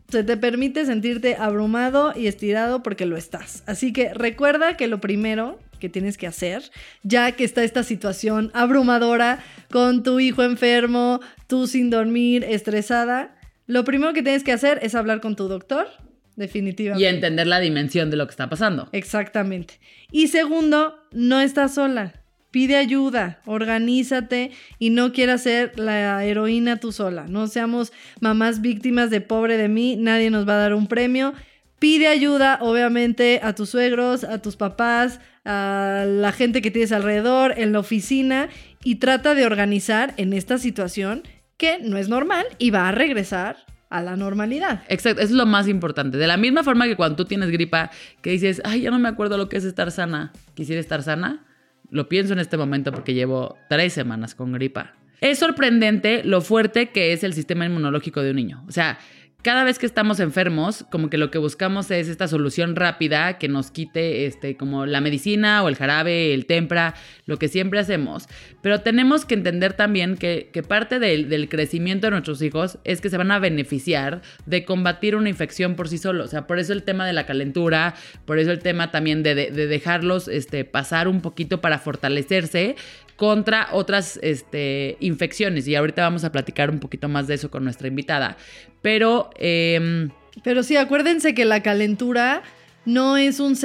se 0.09 0.23
te 0.23 0.37
permite 0.37 0.85
sentirte 0.85 1.35
abrumado 1.35 2.13
y 2.15 2.27
estirado 2.27 2.83
porque 2.83 3.05
lo 3.05 3.17
estás. 3.17 3.63
Así 3.65 3.93
que 3.93 4.13
recuerda 4.13 4.77
que 4.77 4.87
lo 4.87 4.99
primero 4.99 5.59
que 5.79 5.89
tienes 5.89 6.17
que 6.17 6.27
hacer, 6.27 6.63
ya 7.03 7.31
que 7.31 7.43
está 7.43 7.63
esta 7.63 7.83
situación 7.83 8.51
abrumadora 8.53 9.39
con 9.71 10.03
tu 10.03 10.19
hijo 10.19 10.43
enfermo, 10.43 11.21
tú 11.47 11.67
sin 11.67 11.89
dormir, 11.89 12.43
estresada, 12.43 13.35
lo 13.65 13.83
primero 13.83 14.13
que 14.13 14.23
tienes 14.23 14.43
que 14.43 14.51
hacer 14.51 14.79
es 14.81 14.95
hablar 14.95 15.21
con 15.21 15.35
tu 15.35 15.47
doctor, 15.47 15.87
definitivamente. 16.35 17.03
y 17.03 17.07
entender 17.07 17.47
la 17.47 17.59
dimensión 17.59 18.09
de 18.09 18.17
lo 18.17 18.27
que 18.27 18.31
está 18.31 18.49
pasando. 18.49 18.89
Exactamente. 18.91 19.79
Y 20.11 20.27
segundo, 20.27 20.95
no 21.11 21.39
estás 21.39 21.75
sola. 21.75 22.13
Pide 22.51 22.77
ayuda, 22.77 23.41
organízate 23.45 24.51
y 24.79 24.89
no 24.89 25.11
quieras 25.13 25.43
ser 25.43 25.77
la 25.77 26.23
heroína 26.25 26.77
tú 26.77 26.91
sola. 26.91 27.25
No 27.27 27.47
seamos 27.47 27.93
mamás 28.21 28.61
víctimas 28.61 29.11
de 29.11 29.21
pobre 29.21 29.57
de 29.57 29.69
mí, 29.69 29.95
nadie 29.95 30.31
nos 30.31 30.47
va 30.47 30.53
a 30.53 30.57
dar 30.57 30.73
un 30.73 30.87
premio. 30.87 31.33
Pide 31.77 32.07
ayuda, 32.07 32.57
obviamente, 32.61 33.39
a 33.43 33.53
tus 33.53 33.69
suegros, 33.69 34.23
a 34.23 34.41
tus 34.41 34.55
papás, 34.55 35.19
a 35.45 36.05
la 36.07 36.31
gente 36.31 36.61
que 36.61 36.71
tienes 36.71 36.91
alrededor, 36.91 37.53
en 37.57 37.71
la 37.71 37.79
oficina 37.79 38.49
y 38.83 38.95
trata 38.95 39.35
de 39.35 39.45
organizar 39.45 40.13
en 40.17 40.33
esta 40.33 40.57
situación 40.57 41.23
que 41.57 41.77
no 41.79 41.97
es 41.97 42.09
normal 42.09 42.45
y 42.57 42.71
va 42.71 42.89
a 42.89 42.91
regresar 42.91 43.57
a 43.89 44.01
la 44.01 44.15
normalidad. 44.15 44.83
Exacto, 44.87 45.21
eso 45.21 45.31
es 45.31 45.37
lo 45.37 45.45
más 45.45 45.67
importante. 45.67 46.17
De 46.17 46.27
la 46.27 46.37
misma 46.37 46.63
forma 46.63 46.85
que 46.85 46.95
cuando 46.95 47.15
tú 47.15 47.25
tienes 47.25 47.49
gripa, 47.51 47.91
que 48.21 48.31
dices, 48.31 48.61
ay, 48.63 48.81
ya 48.81 48.91
no 48.91 48.99
me 48.99 49.09
acuerdo 49.09 49.37
lo 49.37 49.49
que 49.49 49.57
es 49.57 49.65
estar 49.65 49.91
sana. 49.91 50.31
Quisiera 50.55 50.79
estar 50.79 51.03
sana. 51.03 51.45
Lo 51.91 52.09
pienso 52.09 52.33
en 52.33 52.39
este 52.39 52.57
momento 52.57 52.91
porque 52.91 53.13
llevo 53.13 53.57
tres 53.69 53.93
semanas 53.93 54.35
con 54.35 54.51
gripa. 54.51 54.95
Es 55.21 55.39
sorprendente 55.39 56.23
lo 56.23 56.41
fuerte 56.41 56.89
que 56.89 57.11
es 57.11 57.23
el 57.23 57.33
sistema 57.33 57.65
inmunológico 57.65 58.21
de 58.21 58.29
un 58.29 58.37
niño. 58.37 58.63
O 58.67 58.71
sea, 58.71 58.99
cada 59.41 59.63
vez 59.63 59.79
que 59.79 59.85
estamos 59.85 60.19
enfermos, 60.19 60.85
como 60.91 61.09
que 61.09 61.17
lo 61.17 61.31
que 61.31 61.37
buscamos 61.37 61.89
es 61.91 62.09
esta 62.09 62.27
solución 62.27 62.75
rápida 62.75 63.37
que 63.37 63.47
nos 63.47 63.71
quite 63.71 64.25
este, 64.25 64.57
como 64.57 64.85
la 64.85 64.99
medicina 64.99 65.63
o 65.63 65.69
el 65.69 65.75
jarabe, 65.77 66.33
el 66.33 66.45
tempra, 66.45 66.93
lo 67.25 67.39
que 67.39 67.47
siempre 67.47 67.79
hacemos. 67.79 68.27
Pero 68.61 68.81
tenemos 68.81 69.23
que 69.23 69.35
entender 69.35 69.73
también 69.73 70.17
que, 70.17 70.51
parte 70.67 70.99
del, 70.99 71.47
crecimiento 71.47 72.07
de 72.07 72.11
nuestros 72.11 72.41
hijos 72.41 72.79
es 72.83 72.99
que 72.99 73.09
se 73.09 73.17
van 73.17 73.31
a 73.31 73.39
beneficiar 73.39 74.21
de 74.45 74.65
combatir 74.65 75.15
una 75.15 75.29
infección 75.29 75.75
por 75.75 75.87
sí 75.87 75.97
solos. 75.97 76.25
O 76.27 76.29
sea, 76.29 76.45
por 76.45 76.59
eso 76.59 76.73
el 76.73 76.83
tema 76.83 77.07
de 77.07 77.13
la 77.13 77.25
calentura, 77.25 77.95
por 78.25 78.39
eso 78.39 78.51
el 78.51 78.59
tema 78.59 78.91
también 78.91 79.23
de, 79.23 79.35
de- 79.35 79.51
de 79.51 79.67
dejarlos 79.67 80.27
este, 80.27 80.65
pasar 80.65 81.07
un 81.07 81.21
poquito 81.21 81.61
para 81.61 81.79
fortalecerse 81.79 82.75
contra 83.19 83.67
otras 83.73 84.17
este, 84.23 84.95
infecciones. 85.01 85.67
Y 85.67 85.75
ahorita 85.75 86.01
vamos 86.01 86.23
a 86.23 86.31
platicar 86.31 86.71
un 86.71 86.79
poquito 86.79 87.09
más 87.09 87.27
de 87.27 87.35
eso 87.35 87.51
con 87.51 87.63
nuestra 87.65 87.87
invitada. 87.89 88.37
Pero... 88.81 89.29
em, 89.37 90.09
Pero 90.43 90.63
sí, 90.63 90.77
acuérdense 90.77 91.35
que 91.35 91.43
la 91.43 91.61
calentura 91.61 92.41
no 92.85 93.17
es 93.17 93.41
un, 93.41 93.57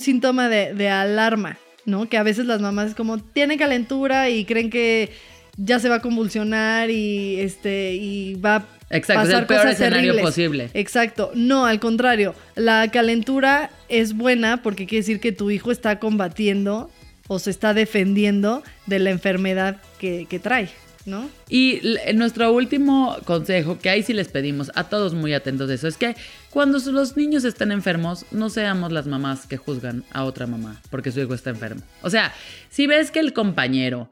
síntoma 0.00 0.48
de, 0.48 0.72
de 0.72 0.88
alarma, 0.88 1.58
¿no? 1.84 2.08
Que 2.08 2.16
a 2.16 2.22
veces 2.22 2.46
las 2.46 2.60
mamás 2.60 2.90
es 2.90 2.94
como, 2.94 3.18
tiene 3.18 3.58
calentura 3.58 4.30
y 4.30 4.44
creen 4.44 4.70
que 4.70 5.10
ya 5.56 5.80
se 5.80 5.88
va 5.88 5.96
a 5.96 6.00
convulsionar 6.00 6.88
y, 6.88 7.40
este, 7.40 7.94
y 7.94 8.34
va 8.34 8.56
a 8.56 8.66
Exacto, 8.90 9.22
es 9.22 9.28
pasar 9.28 9.40
el 9.40 9.46
peor 9.48 9.60
cosas 9.62 9.72
escenario 9.72 10.12
terribles. 10.12 10.24
posible. 10.24 10.70
Exacto, 10.74 11.32
no, 11.34 11.66
al 11.66 11.80
contrario, 11.80 12.36
la 12.54 12.88
calentura 12.92 13.70
es 13.88 14.14
buena 14.14 14.62
porque 14.62 14.86
quiere 14.86 15.02
decir 15.02 15.18
que 15.18 15.32
tu 15.32 15.50
hijo 15.50 15.72
está 15.72 15.98
combatiendo 15.98 16.88
o 17.28 17.38
se 17.38 17.50
está 17.50 17.74
defendiendo 17.74 18.62
de 18.86 18.98
la 18.98 19.10
enfermedad 19.10 19.80
que, 19.98 20.26
trae, 20.42 20.68
¿no? 21.06 21.30
Y 21.48 21.78
l- 21.86 22.12
nuestro 22.14 22.52
último 22.52 23.16
consejo, 23.24 23.78
que 23.78 23.90
ahí 23.90 24.02
sí 24.02 24.12
les 24.12 24.28
pedimos 24.28 24.70
a 24.74 24.84
todos 24.88 25.14
muy 25.14 25.32
atentos 25.32 25.68
de 25.68 25.74
eso, 25.76 25.88
es 25.88 25.96
que 25.96 26.16
cuando 26.50 26.78
los 26.78 27.16
niños 27.16 27.44
estén 27.44 27.72
enfermos, 27.72 28.26
no 28.30 28.50
seamos 28.50 28.92
las 28.92 29.06
mamás 29.06 29.46
que 29.46 29.56
juzgan 29.56 30.04
a 30.12 30.24
otra 30.24 30.46
mamá 30.46 30.80
porque 30.90 31.12
su 31.12 31.20
hijo 31.20 31.34
está 31.34 31.50
enfermo. 31.50 31.82
O 32.02 32.10
sea, 32.10 32.32
si 32.70 32.86
ves 32.86 33.10
que 33.10 33.20
el 33.20 33.32
compañero 33.32 34.10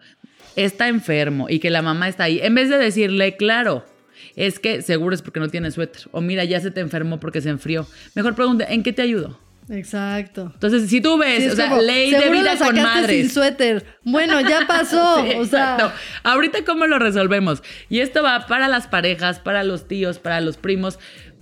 está 0.56 0.88
enfermo 0.88 1.48
y 1.48 1.58
que 1.58 1.70
la 1.70 1.82
mamá 1.82 2.08
está 2.08 2.24
ahí, 2.24 2.40
en 2.42 2.54
vez 2.54 2.68
de 2.68 2.78
decirle, 2.78 3.36
claro, 3.36 3.84
es 4.36 4.58
que 4.58 4.82
seguro 4.82 5.14
es 5.14 5.22
porque 5.22 5.40
no 5.40 5.48
tiene 5.48 5.70
suéter, 5.70 6.02
o 6.12 6.20
mira, 6.20 6.44
ya 6.44 6.60
se 6.60 6.70
te 6.70 6.80
enfermó 6.80 7.18
porque 7.20 7.40
se 7.40 7.48
enfrió, 7.50 7.86
mejor 8.14 8.34
pregunte, 8.34 8.66
¿en 8.72 8.82
qué 8.82 8.92
te 8.92 9.02
ayudo? 9.02 9.38
Exacto. 9.70 10.50
Entonces, 10.54 10.90
si 10.90 11.00
tú 11.00 11.16
ves, 11.16 11.44
Sí, 11.44 11.48
o 11.50 11.56
sea, 11.56 11.68
como, 11.68 11.80
ley 11.82 12.10
de 12.10 12.18
"Seguro 12.20 12.40
vida 12.40 12.54
lo 12.54 12.64
con 12.66 12.82
madres. 12.82 13.20
sin 13.20 13.30
suéter. 13.30 13.84
Bueno, 14.02 14.40
ya 14.40 14.66
pasó. 14.66 15.22
Sí, 15.24 15.32
o 15.36 15.44
sea, 15.44 15.74
exacto. 15.74 15.92
Ahorita, 16.24 16.64
¿cómo 16.64 16.86
lo 16.86 16.98
resolvemos? 16.98 17.62
Y 17.88 18.00
esto 18.00 18.22
va 18.22 18.46
para 18.46 18.66
las 18.68 18.88
parejas, 18.88 19.38
para 19.38 19.62
los 19.62 19.86
tíos, 19.86 20.18
para 20.18 20.40
los 20.40 20.56
primos, 20.56 20.98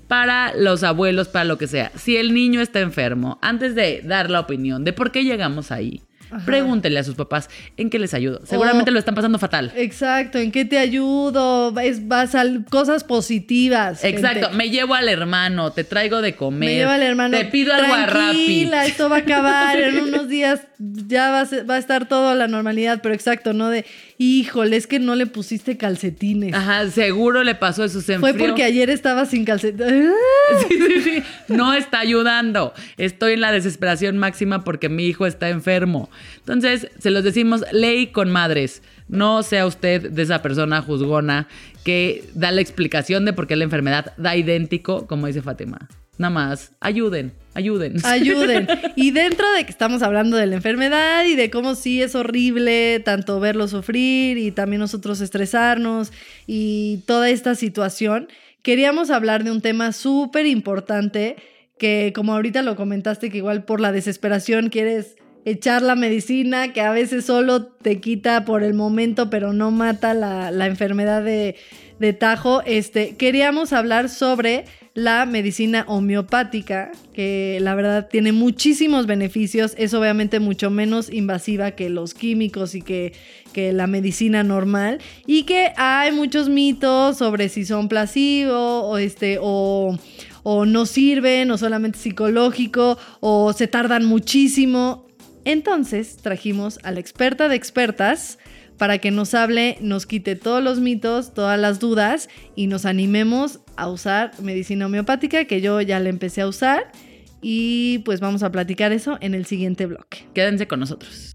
para 0.08 0.52
los 0.54 0.82
abuelos, 0.82 1.28
para 1.28 1.44
lo 1.46 1.56
que 1.58 1.66
sea. 1.66 1.90
Si 1.96 2.16
el 2.16 2.34
niño 2.34 2.60
está 2.60 2.80
enfermo, 2.80 3.38
antes 3.40 3.74
de 3.74 4.02
dar 4.04 4.30
la 4.30 4.40
opinión 4.40 4.84
de 4.84 4.92
por 4.92 5.10
qué 5.10 5.24
llegamos 5.24 5.70
ahí, 5.72 6.02
pregúntenle 6.44 7.00
a 7.00 7.04
sus 7.04 7.14
papás 7.14 7.48
en 7.76 7.90
qué 7.90 7.98
les 7.98 8.14
ayudo. 8.14 8.40
Seguramente 8.44 8.90
lo 8.90 8.98
están 8.98 9.14
pasando 9.14 9.38
fatal. 9.38 9.72
exacto, 9.76 10.38
¿en 10.38 10.52
qué 10.52 10.64
te 10.64 10.78
ayudo? 10.78 11.78
Es, 11.80 12.06
vas 12.08 12.34
a 12.34 12.44
cosas 12.70 13.04
positivas. 13.04 14.04
Exacto, 14.04 14.48
gente. 14.48 14.56
me 14.56 14.70
llevo 14.70 14.94
al 14.94 15.08
hermano, 15.08 15.72
te 15.72 15.84
traigo 15.84 16.20
de 16.22 16.34
comer. 16.34 16.68
Me 16.68 16.74
lleva 16.74 16.96
el 16.96 17.02
hermano. 17.02 17.36
Te 17.36 17.44
pido 17.46 17.72
algo 17.72 17.94
a 17.94 18.06
Rappi. 18.06 18.70
Esto 18.86 19.08
va 19.08 19.16
a 19.16 19.20
acabar. 19.20 19.78
En 19.80 19.98
unos 20.02 20.28
días 20.28 20.60
ya 20.78 21.30
va 21.30 21.40
a, 21.40 21.46
ser- 21.46 21.68
va 21.68 21.74
a 21.74 21.78
estar 21.78 22.06
todo 22.08 22.28
a 22.28 22.34
la 22.34 22.48
normalidad. 22.48 23.00
Pero 23.02 23.14
exacto, 23.14 23.52
no 23.52 23.68
de, 23.68 23.84
híjole, 24.18 24.76
es 24.76 24.86
que 24.86 24.98
no 24.98 25.14
le 25.14 25.26
pusiste 25.26 25.76
calcetines. 25.76 26.54
Ajá, 26.54 26.88
seguro 26.90 27.44
le 27.44 27.54
pasó 27.54 27.84
eso. 27.84 28.00
Se 28.00 28.18
Fue 28.18 28.34
porque 28.34 28.64
ayer 28.64 28.90
estaba 28.90 29.26
sin 29.26 29.44
calcetines. 29.44 30.12
Sí, 30.68 30.76
sí, 30.78 31.00
sí. 31.02 31.22
No 31.48 31.74
está 31.74 32.00
ayudando. 32.00 32.72
Estoy 32.96 33.34
en 33.34 33.42
la 33.42 33.52
desesperación 33.52 34.16
máxima 34.16 34.64
porque 34.64 34.88
mi 34.88 35.06
hijo 35.06 35.26
está 35.26 35.50
enfermo. 35.50 36.10
Entonces, 36.38 36.88
se 36.98 37.10
los 37.10 37.24
decimos, 37.24 37.64
ley 37.72 38.08
con 38.08 38.30
madres. 38.30 38.82
No 39.08 39.42
sea 39.42 39.66
usted 39.66 40.10
de 40.10 40.22
esa 40.22 40.42
persona 40.42 40.82
juzgona 40.82 41.48
que 41.84 42.24
da 42.34 42.50
la 42.50 42.60
explicación 42.60 43.24
de 43.24 43.32
por 43.32 43.46
qué 43.46 43.56
la 43.56 43.64
enfermedad 43.64 44.12
da 44.16 44.36
idéntico, 44.36 45.06
como 45.06 45.26
dice 45.26 45.42
Fátima. 45.42 45.88
Nada 46.18 46.30
más, 46.30 46.72
ayuden, 46.80 47.32
ayuden. 47.54 47.94
Ayuden. 48.04 48.66
Y 48.96 49.12
dentro 49.12 49.50
de 49.52 49.64
que 49.64 49.70
estamos 49.70 50.02
hablando 50.02 50.36
de 50.36 50.46
la 50.46 50.56
enfermedad 50.56 51.24
y 51.24 51.36
de 51.36 51.48
cómo 51.48 51.76
sí 51.76 52.02
es 52.02 52.16
horrible 52.16 53.00
tanto 53.04 53.38
verlo 53.38 53.68
sufrir 53.68 54.36
y 54.36 54.50
también 54.50 54.80
nosotros 54.80 55.20
estresarnos 55.20 56.12
y 56.46 57.04
toda 57.06 57.30
esta 57.30 57.54
situación, 57.54 58.28
queríamos 58.62 59.10
hablar 59.10 59.44
de 59.44 59.52
un 59.52 59.60
tema 59.60 59.92
súper 59.92 60.46
importante 60.46 61.36
que 61.78 62.12
como 62.14 62.34
ahorita 62.34 62.62
lo 62.62 62.74
comentaste, 62.74 63.30
que 63.30 63.38
igual 63.38 63.64
por 63.64 63.80
la 63.80 63.92
desesperación 63.92 64.68
quieres 64.68 65.16
echar 65.50 65.82
la 65.82 65.94
medicina 65.94 66.72
que 66.72 66.80
a 66.80 66.90
veces 66.90 67.24
solo 67.24 67.66
te 67.66 68.00
quita 68.00 68.44
por 68.44 68.62
el 68.62 68.74
momento, 68.74 69.30
pero 69.30 69.52
no 69.52 69.70
mata 69.70 70.14
la, 70.14 70.50
la 70.50 70.66
enfermedad 70.66 71.22
de, 71.22 71.56
de 71.98 72.12
tajo. 72.12 72.62
Este, 72.64 73.16
queríamos 73.16 73.72
hablar 73.72 74.08
sobre 74.08 74.64
la 74.94 75.26
medicina 75.26 75.84
homeopática, 75.86 76.90
que 77.12 77.58
la 77.60 77.76
verdad 77.76 78.08
tiene 78.10 78.32
muchísimos 78.32 79.06
beneficios, 79.06 79.74
es 79.78 79.94
obviamente 79.94 80.40
mucho 80.40 80.70
menos 80.70 81.12
invasiva 81.12 81.70
que 81.72 81.88
los 81.88 82.14
químicos 82.14 82.74
y 82.74 82.82
que, 82.82 83.12
que 83.52 83.72
la 83.72 83.86
medicina 83.86 84.42
normal, 84.42 84.98
y 85.24 85.44
que 85.44 85.72
hay 85.76 86.10
muchos 86.10 86.48
mitos 86.48 87.18
sobre 87.18 87.48
si 87.48 87.64
son 87.64 87.88
placebo 87.88 88.82
o 88.82 88.98
este 88.98 89.38
o 89.40 89.96
o 90.44 90.64
no 90.64 90.86
sirven, 90.86 91.50
o 91.50 91.58
solamente 91.58 91.98
psicológico, 91.98 92.96
o 93.20 93.52
se 93.52 93.66
tardan 93.68 94.06
muchísimo. 94.06 95.07
Entonces 95.48 96.18
trajimos 96.18 96.78
a 96.82 96.92
la 96.92 97.00
experta 97.00 97.48
de 97.48 97.56
expertas 97.56 98.38
para 98.76 98.98
que 98.98 99.10
nos 99.10 99.32
hable, 99.32 99.78
nos 99.80 100.04
quite 100.04 100.36
todos 100.36 100.62
los 100.62 100.78
mitos, 100.78 101.32
todas 101.32 101.58
las 101.58 101.80
dudas 101.80 102.28
y 102.54 102.66
nos 102.66 102.84
animemos 102.84 103.60
a 103.74 103.88
usar 103.88 104.32
medicina 104.42 104.84
homeopática, 104.84 105.46
que 105.46 105.62
yo 105.62 105.80
ya 105.80 106.00
la 106.00 106.10
empecé 106.10 106.42
a 106.42 106.48
usar. 106.48 106.92
Y 107.40 108.00
pues 108.00 108.20
vamos 108.20 108.42
a 108.42 108.52
platicar 108.52 108.92
eso 108.92 109.16
en 109.22 109.32
el 109.32 109.46
siguiente 109.46 109.86
bloque. 109.86 110.26
Quédense 110.34 110.68
con 110.68 110.80
nosotros. 110.80 111.32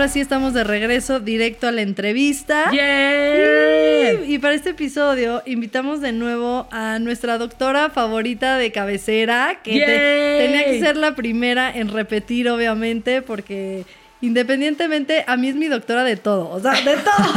Ahora 0.00 0.10
sí 0.10 0.20
estamos 0.20 0.54
de 0.54 0.64
regreso, 0.64 1.20
directo 1.20 1.68
a 1.68 1.72
la 1.72 1.82
entrevista. 1.82 2.70
¡Yeah! 2.72 4.24
Y 4.26 4.38
para 4.38 4.54
este 4.54 4.70
episodio 4.70 5.42
invitamos 5.44 6.00
de 6.00 6.12
nuevo 6.12 6.66
a 6.70 6.98
nuestra 6.98 7.36
doctora 7.36 7.90
favorita 7.90 8.56
de 8.56 8.72
cabecera, 8.72 9.58
que 9.62 9.72
tenía 9.72 10.64
que 10.64 10.80
ser 10.80 10.96
la 10.96 11.14
primera 11.14 11.70
en 11.70 11.88
repetir, 11.88 12.48
obviamente, 12.48 13.20
porque 13.20 13.84
independientemente, 14.22 15.22
a 15.26 15.36
mí 15.36 15.48
es 15.48 15.56
mi 15.56 15.68
doctora 15.68 16.02
de 16.02 16.16
todo, 16.16 16.48
o 16.48 16.60
sea, 16.60 16.72
de 16.80 16.96
todo. 16.96 17.34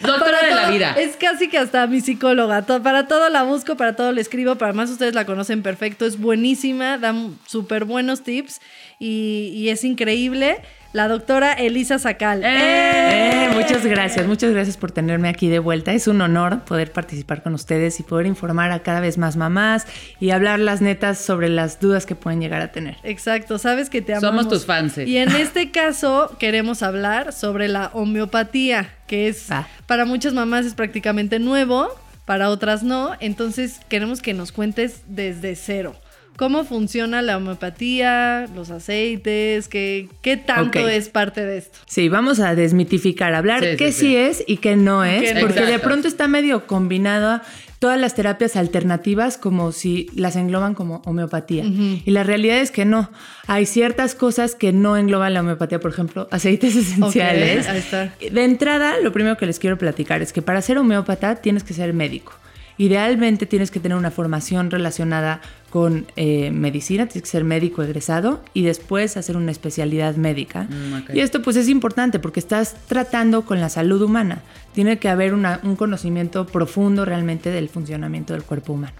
Doctora 0.00 0.38
Para 0.38 0.48
de 0.48 0.54
la 0.54 0.70
vida. 0.70 0.92
Es 0.98 1.16
casi 1.16 1.48
que 1.48 1.56
hasta 1.56 1.86
mi 1.86 2.02
psicóloga. 2.02 2.60
To- 2.66 2.82
Para 2.82 3.08
todo 3.08 3.30
la 3.30 3.42
busco, 3.44 3.78
para 3.78 3.96
todo 3.96 4.12
le 4.12 4.20
escribo, 4.20 4.56
para 4.56 4.74
más 4.74 4.90
ustedes 4.90 5.14
la 5.14 5.24
conocen 5.24 5.62
perfecto, 5.62 6.04
es 6.04 6.18
buenísima, 6.18 6.98
da 6.98 7.14
súper 7.46 7.86
buenos 7.86 8.22
tips 8.22 8.60
y, 8.98 9.50
y 9.54 9.70
es 9.70 9.82
increíble. 9.84 10.58
La 10.92 11.06
doctora 11.06 11.52
Elisa 11.52 12.00
Sacal. 12.00 12.42
¡Eh! 12.42 13.44
Eh, 13.44 13.48
muchas 13.54 13.86
gracias, 13.86 14.26
muchas 14.26 14.50
gracias 14.50 14.76
por 14.76 14.90
tenerme 14.90 15.28
aquí 15.28 15.48
de 15.48 15.60
vuelta. 15.60 15.92
Es 15.92 16.08
un 16.08 16.20
honor 16.20 16.64
poder 16.64 16.90
participar 16.90 17.44
con 17.44 17.54
ustedes 17.54 18.00
y 18.00 18.02
poder 18.02 18.26
informar 18.26 18.72
a 18.72 18.82
cada 18.82 18.98
vez 18.98 19.16
más 19.16 19.36
mamás 19.36 19.86
y 20.18 20.30
hablar 20.30 20.58
las 20.58 20.80
netas 20.80 21.18
sobre 21.18 21.48
las 21.48 21.78
dudas 21.78 22.06
que 22.06 22.16
pueden 22.16 22.40
llegar 22.40 22.60
a 22.60 22.72
tener. 22.72 22.96
Exacto, 23.04 23.58
sabes 23.58 23.88
que 23.88 24.02
te 24.02 24.14
amamos. 24.14 24.42
Somos 24.42 24.48
tus 24.52 24.66
fans. 24.66 24.98
Y 24.98 25.18
en 25.18 25.30
este 25.30 25.70
caso 25.70 26.36
queremos 26.40 26.82
hablar 26.82 27.32
sobre 27.32 27.68
la 27.68 27.90
homeopatía, 27.92 28.92
que 29.06 29.28
es 29.28 29.46
para 29.86 30.04
muchas 30.04 30.34
mamás 30.34 30.66
es 30.66 30.74
prácticamente 30.74 31.38
nuevo, 31.38 31.88
para 32.24 32.50
otras 32.50 32.82
no. 32.82 33.16
Entonces 33.20 33.78
queremos 33.88 34.20
que 34.20 34.34
nos 34.34 34.50
cuentes 34.50 35.02
desde 35.06 35.54
cero. 35.54 35.94
¿Cómo 36.40 36.64
funciona 36.64 37.20
la 37.20 37.36
homeopatía, 37.36 38.46
los 38.56 38.70
aceites? 38.70 39.68
¿Qué, 39.68 40.08
qué 40.22 40.38
tanto 40.38 40.88
es 40.88 41.10
parte 41.10 41.44
de 41.44 41.58
esto? 41.58 41.78
Sí, 41.84 42.08
vamos 42.08 42.40
a 42.40 42.54
desmitificar, 42.54 43.34
hablar 43.34 43.62
Sí, 43.62 43.76
qué 43.76 43.92
sí. 43.92 44.00
sí 44.06 44.16
es 44.16 44.42
y 44.46 44.56
qué 44.56 44.74
no 44.74 45.04
es, 45.04 45.34
qué 45.34 45.40
porque 45.40 45.66
de 45.66 45.78
pronto 45.78 46.08
está 46.08 46.28
medio 46.28 46.66
combinado 46.66 47.42
todas 47.78 48.00
las 48.00 48.14
terapias 48.14 48.56
alternativas 48.56 49.36
como 49.36 49.70
si 49.72 50.06
las 50.14 50.34
engloban 50.34 50.74
como 50.74 51.02
homeopatía. 51.04 51.66
Y 51.66 52.10
la 52.10 52.24
realidad 52.24 52.56
es 52.60 52.70
que 52.70 52.86
no. 52.86 53.10
Hay 53.46 53.66
ciertas 53.66 54.14
cosas 54.14 54.54
que 54.54 54.72
no 54.72 54.96
engloban 54.96 55.34
la 55.34 55.40
homeopatía, 55.40 55.78
por 55.78 55.90
ejemplo, 55.90 56.26
aceites 56.30 56.74
esenciales. 56.76 57.68
ahí 57.68 57.78
está. 57.80 58.14
De 58.18 58.44
entrada, 58.44 58.94
lo 59.02 59.12
primero 59.12 59.36
que 59.36 59.44
les 59.44 59.58
quiero 59.58 59.76
platicar 59.76 60.22
es 60.22 60.32
que 60.32 60.40
para 60.40 60.62
ser 60.62 60.78
homeópata 60.78 61.36
tienes 61.36 61.64
que 61.64 61.74
ser 61.74 61.92
médico. 61.92 62.32
Idealmente 62.78 63.46
tienes 63.46 63.70
que 63.70 63.80
tener 63.80 63.96
una 63.98 64.10
formación 64.10 64.70
relacionada 64.70 65.40
con 65.70 66.06
eh, 66.16 66.50
medicina, 66.50 67.06
tienes 67.06 67.22
que 67.24 67.28
ser 67.30 67.44
médico 67.44 67.82
egresado 67.82 68.42
y 68.54 68.62
después 68.62 69.16
hacer 69.16 69.36
una 69.36 69.52
especialidad 69.52 70.16
médica. 70.16 70.64
Mm. 70.64 71.16
Y 71.16 71.20
esto 71.20 71.42
pues 71.42 71.56
es 71.56 71.68
importante 71.68 72.18
porque 72.18 72.40
estás 72.40 72.74
tratando 72.88 73.42
con 73.42 73.60
la 73.60 73.68
salud 73.68 74.02
humana. 74.02 74.42
Tiene 74.72 74.98
que 74.98 75.08
haber 75.08 75.34
una- 75.34 75.60
un 75.62 75.76
conocimiento 75.76 76.46
profundo 76.46 77.04
realmente 77.04 77.50
del 77.50 77.68
funcionamiento 77.68 78.32
del 78.32 78.42
cuerpo 78.42 78.72
humano. 78.72 78.94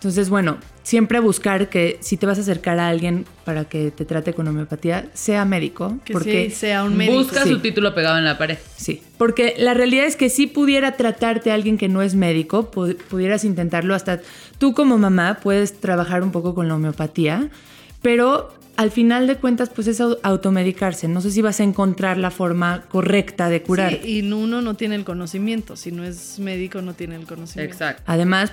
Entonces, 0.00 0.30
bueno, 0.30 0.56
siempre 0.82 1.20
buscar 1.20 1.68
que 1.68 1.98
si 2.00 2.16
te 2.16 2.24
vas 2.24 2.38
a 2.38 2.40
acercar 2.40 2.78
a 2.78 2.88
alguien 2.88 3.26
para 3.44 3.66
que 3.66 3.90
te 3.90 4.06
trate 4.06 4.32
con 4.32 4.48
homeopatía, 4.48 5.10
sea 5.12 5.44
médico. 5.44 5.98
Que 6.06 6.14
porque 6.14 6.48
sí 6.48 6.56
sea 6.56 6.84
un 6.84 6.96
médico. 6.96 7.18
Busca 7.18 7.42
Sí. 7.42 7.50
su 7.50 7.58
título 7.60 7.94
pegado 7.94 8.16
en 8.16 8.24
la 8.24 8.38
pared. 8.38 8.56
Sí, 8.76 9.02
porque 9.18 9.54
la 9.58 9.74
realidad 9.74 10.06
es 10.06 10.16
que 10.16 10.30
si 10.30 10.46
pudiera 10.46 10.96
tratarte 10.96 11.50
a 11.50 11.54
alguien 11.54 11.76
que 11.76 11.88
no 11.88 12.00
es 12.00 12.14
médico, 12.14 12.70
pu- 12.70 12.96
pudieras 12.96 13.44
intentarlo, 13.44 13.94
hasta 13.94 14.20
tú 14.56 14.72
como 14.72 14.96
mamá 14.96 15.38
puedes 15.42 15.78
trabajar 15.80 16.22
un 16.22 16.32
poco 16.32 16.54
con 16.54 16.66
la 16.66 16.76
homeopatía, 16.76 17.50
pero 18.00 18.54
al 18.78 18.90
final 18.90 19.26
de 19.26 19.36
cuentas 19.36 19.68
pues 19.68 19.86
es 19.86 20.00
au- 20.00 20.18
automedicarse, 20.22 21.08
no 21.08 21.20
sé 21.20 21.30
si 21.30 21.42
vas 21.42 21.60
a 21.60 21.64
encontrar 21.64 22.16
la 22.16 22.30
forma 22.30 22.84
correcta 22.88 23.50
de 23.50 23.60
curar. 23.60 23.98
Sí, 24.02 24.20
y 24.22 24.32
uno 24.32 24.62
no 24.62 24.76
tiene 24.76 24.94
el 24.94 25.04
conocimiento. 25.04 25.76
Si 25.76 25.92
no 25.92 26.04
es 26.04 26.38
médico, 26.38 26.80
no 26.80 26.94
tiene 26.94 27.16
el 27.16 27.26
conocimiento. 27.26 27.74
Exacto. 27.74 28.02
Además, 28.06 28.50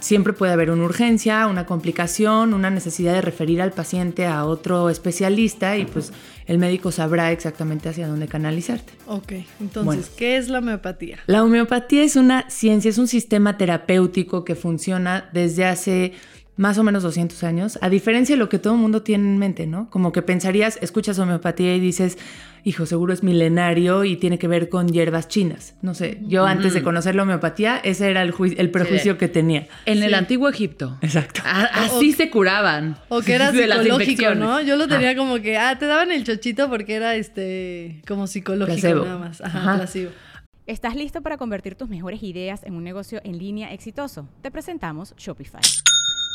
siempre 0.00 0.32
puede 0.32 0.52
haber 0.52 0.70
una 0.70 0.84
urgencia, 0.84 1.46
una 1.46 1.66
complicación, 1.66 2.54
una 2.54 2.70
necesidad 2.70 3.14
de 3.14 3.20
referir 3.20 3.62
al 3.62 3.72
paciente 3.72 4.26
a 4.26 4.44
otro 4.44 4.90
especialista 4.90 5.76
y 5.76 5.84
pues 5.86 6.12
el 6.46 6.58
médico 6.58 6.90
sabrá 6.92 7.32
exactamente 7.32 7.88
hacia 7.88 8.08
dónde 8.08 8.28
canalizarte. 8.28 8.92
Ok, 9.06 9.32
entonces, 9.60 9.84
Bueno. 9.84 10.02
¿qué 10.16 10.36
es 10.36 10.48
la 10.48 10.58
homeopatía? 10.58 11.18
La 11.26 11.44
homeopatía 11.44 12.02
es 12.02 12.16
una 12.16 12.48
ciencia, 12.50 12.88
es 12.88 12.98
un 12.98 13.08
sistema 13.08 13.56
terapéutico 13.56 14.44
que 14.44 14.54
funciona 14.54 15.30
desde 15.32 15.64
hace 15.64 16.12
más 16.60 16.76
o 16.76 16.84
menos 16.84 17.02
200 17.02 17.42
años, 17.42 17.78
a 17.80 17.88
diferencia 17.88 18.34
de 18.36 18.38
lo 18.38 18.50
que 18.50 18.58
todo 18.58 18.74
el 18.74 18.80
mundo 18.80 19.02
tiene 19.02 19.24
en 19.30 19.38
mente, 19.38 19.66
¿no? 19.66 19.88
Como 19.88 20.12
que 20.12 20.20
pensarías, 20.20 20.78
escuchas 20.82 21.18
homeopatía 21.18 21.74
y 21.74 21.80
dices, 21.80 22.18
hijo, 22.64 22.84
seguro 22.84 23.14
es 23.14 23.22
milenario 23.22 24.04
y 24.04 24.16
tiene 24.16 24.38
que 24.38 24.46
ver 24.46 24.68
con 24.68 24.88
hierbas 24.88 25.26
chinas. 25.28 25.74
No 25.80 25.94
sé, 25.94 26.18
yo 26.26 26.44
antes 26.44 26.74
de 26.74 26.82
conocer 26.82 27.14
la 27.14 27.22
homeopatía, 27.22 27.78
ese 27.78 28.10
era 28.10 28.20
el, 28.20 28.32
juicio- 28.32 28.58
el 28.60 28.70
prejuicio 28.70 29.12
Sí. 29.14 29.18
que 29.18 29.28
tenía. 29.28 29.68
En 29.86 30.02
el 30.02 30.12
antiguo 30.12 30.50
Egipto. 30.50 30.98
Exacto. 31.00 31.40
A- 31.46 31.64
así 31.86 32.12
se 32.12 32.28
curaban. 32.28 32.98
O 33.08 33.22
que 33.22 33.32
era 33.36 33.50
psicológico. 33.52 34.34
¿no? 34.34 34.60
Yo 34.60 34.76
lo 34.76 34.86
tenía 34.86 35.16
como 35.16 35.40
que, 35.40 35.56
ah, 35.56 35.78
te 35.78 35.86
daban 35.86 36.12
el 36.12 36.24
chochito 36.24 36.68
porque 36.68 36.94
era 36.96 37.14
este, 37.16 38.02
como 38.06 38.26
psicológico 38.26 38.78
Placebo. 38.80 39.04
nada 39.06 39.18
más. 39.18 39.40
Ajá, 39.40 39.58
Ajá. 39.60 39.76
placebo. 39.78 40.10
¿Estás 40.66 40.94
listo 40.94 41.22
para 41.22 41.38
convertir 41.38 41.74
tus 41.74 41.88
mejores 41.88 42.22
ideas 42.22 42.62
en 42.64 42.74
un 42.74 42.84
negocio 42.84 43.22
en 43.24 43.38
línea 43.38 43.72
exitoso? 43.72 44.28
Te 44.42 44.50
presentamos 44.50 45.14
Shopify. 45.16 45.62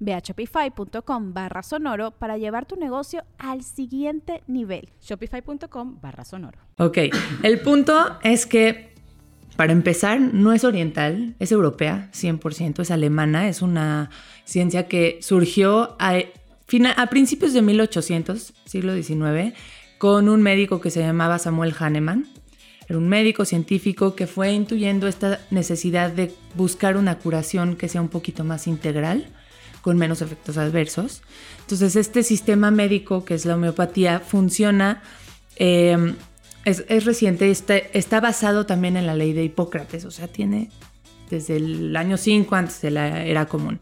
Ve 0.00 0.14
a 0.14 0.18
shopify.com 0.18 1.32
barra 1.32 1.62
sonoro 1.62 2.10
para 2.12 2.36
llevar 2.36 2.66
tu 2.66 2.76
negocio 2.76 3.24
al 3.38 3.62
siguiente 3.62 4.42
nivel. 4.46 4.88
Shopify.com 5.00 6.00
barra 6.00 6.24
sonoro. 6.24 6.58
Ok, 6.78 6.98
el 7.42 7.60
punto 7.60 8.18
es 8.22 8.46
que, 8.46 8.94
para 9.56 9.72
empezar, 9.72 10.20
no 10.20 10.52
es 10.52 10.64
oriental, 10.64 11.34
es 11.38 11.52
europea, 11.52 12.10
100%, 12.12 12.80
es 12.80 12.90
alemana, 12.90 13.48
es 13.48 13.62
una 13.62 14.10
ciencia 14.44 14.88
que 14.88 15.18
surgió 15.22 15.96
a, 15.98 16.18
a 16.96 17.06
principios 17.06 17.52
de 17.52 17.62
1800, 17.62 18.52
siglo 18.64 18.94
XIX, 18.94 19.54
con 19.98 20.28
un 20.28 20.42
médico 20.42 20.80
que 20.80 20.90
se 20.90 21.00
llamaba 21.00 21.38
Samuel 21.38 21.74
Hahnemann. 21.78 22.26
Era 22.86 22.98
un 22.98 23.08
médico 23.08 23.46
científico 23.46 24.14
que 24.14 24.26
fue 24.26 24.52
intuyendo 24.52 25.06
esta 25.06 25.40
necesidad 25.50 26.10
de 26.10 26.34
buscar 26.54 26.98
una 26.98 27.18
curación 27.18 27.76
que 27.76 27.88
sea 27.88 28.02
un 28.02 28.08
poquito 28.08 28.44
más 28.44 28.66
integral, 28.66 29.26
con 29.84 29.98
menos 29.98 30.22
efectos 30.22 30.56
adversos. 30.56 31.20
Entonces, 31.60 31.94
este 31.94 32.22
sistema 32.22 32.70
médico, 32.70 33.26
que 33.26 33.34
es 33.34 33.44
la 33.44 33.54
homeopatía, 33.54 34.18
funciona 34.18 35.02
eh, 35.56 36.14
es, 36.64 36.86
es 36.88 37.04
reciente, 37.04 37.50
está, 37.50 37.76
está 37.76 38.18
basado 38.18 38.64
también 38.64 38.96
en 38.96 39.06
la 39.06 39.14
ley 39.14 39.34
de 39.34 39.44
Hipócrates, 39.44 40.06
o 40.06 40.10
sea, 40.10 40.26
tiene 40.26 40.70
desde 41.28 41.56
el 41.56 41.94
año 41.96 42.16
5 42.16 42.54
antes 42.54 42.80
de 42.80 42.92
la 42.92 43.26
era 43.26 43.44
común. 43.44 43.78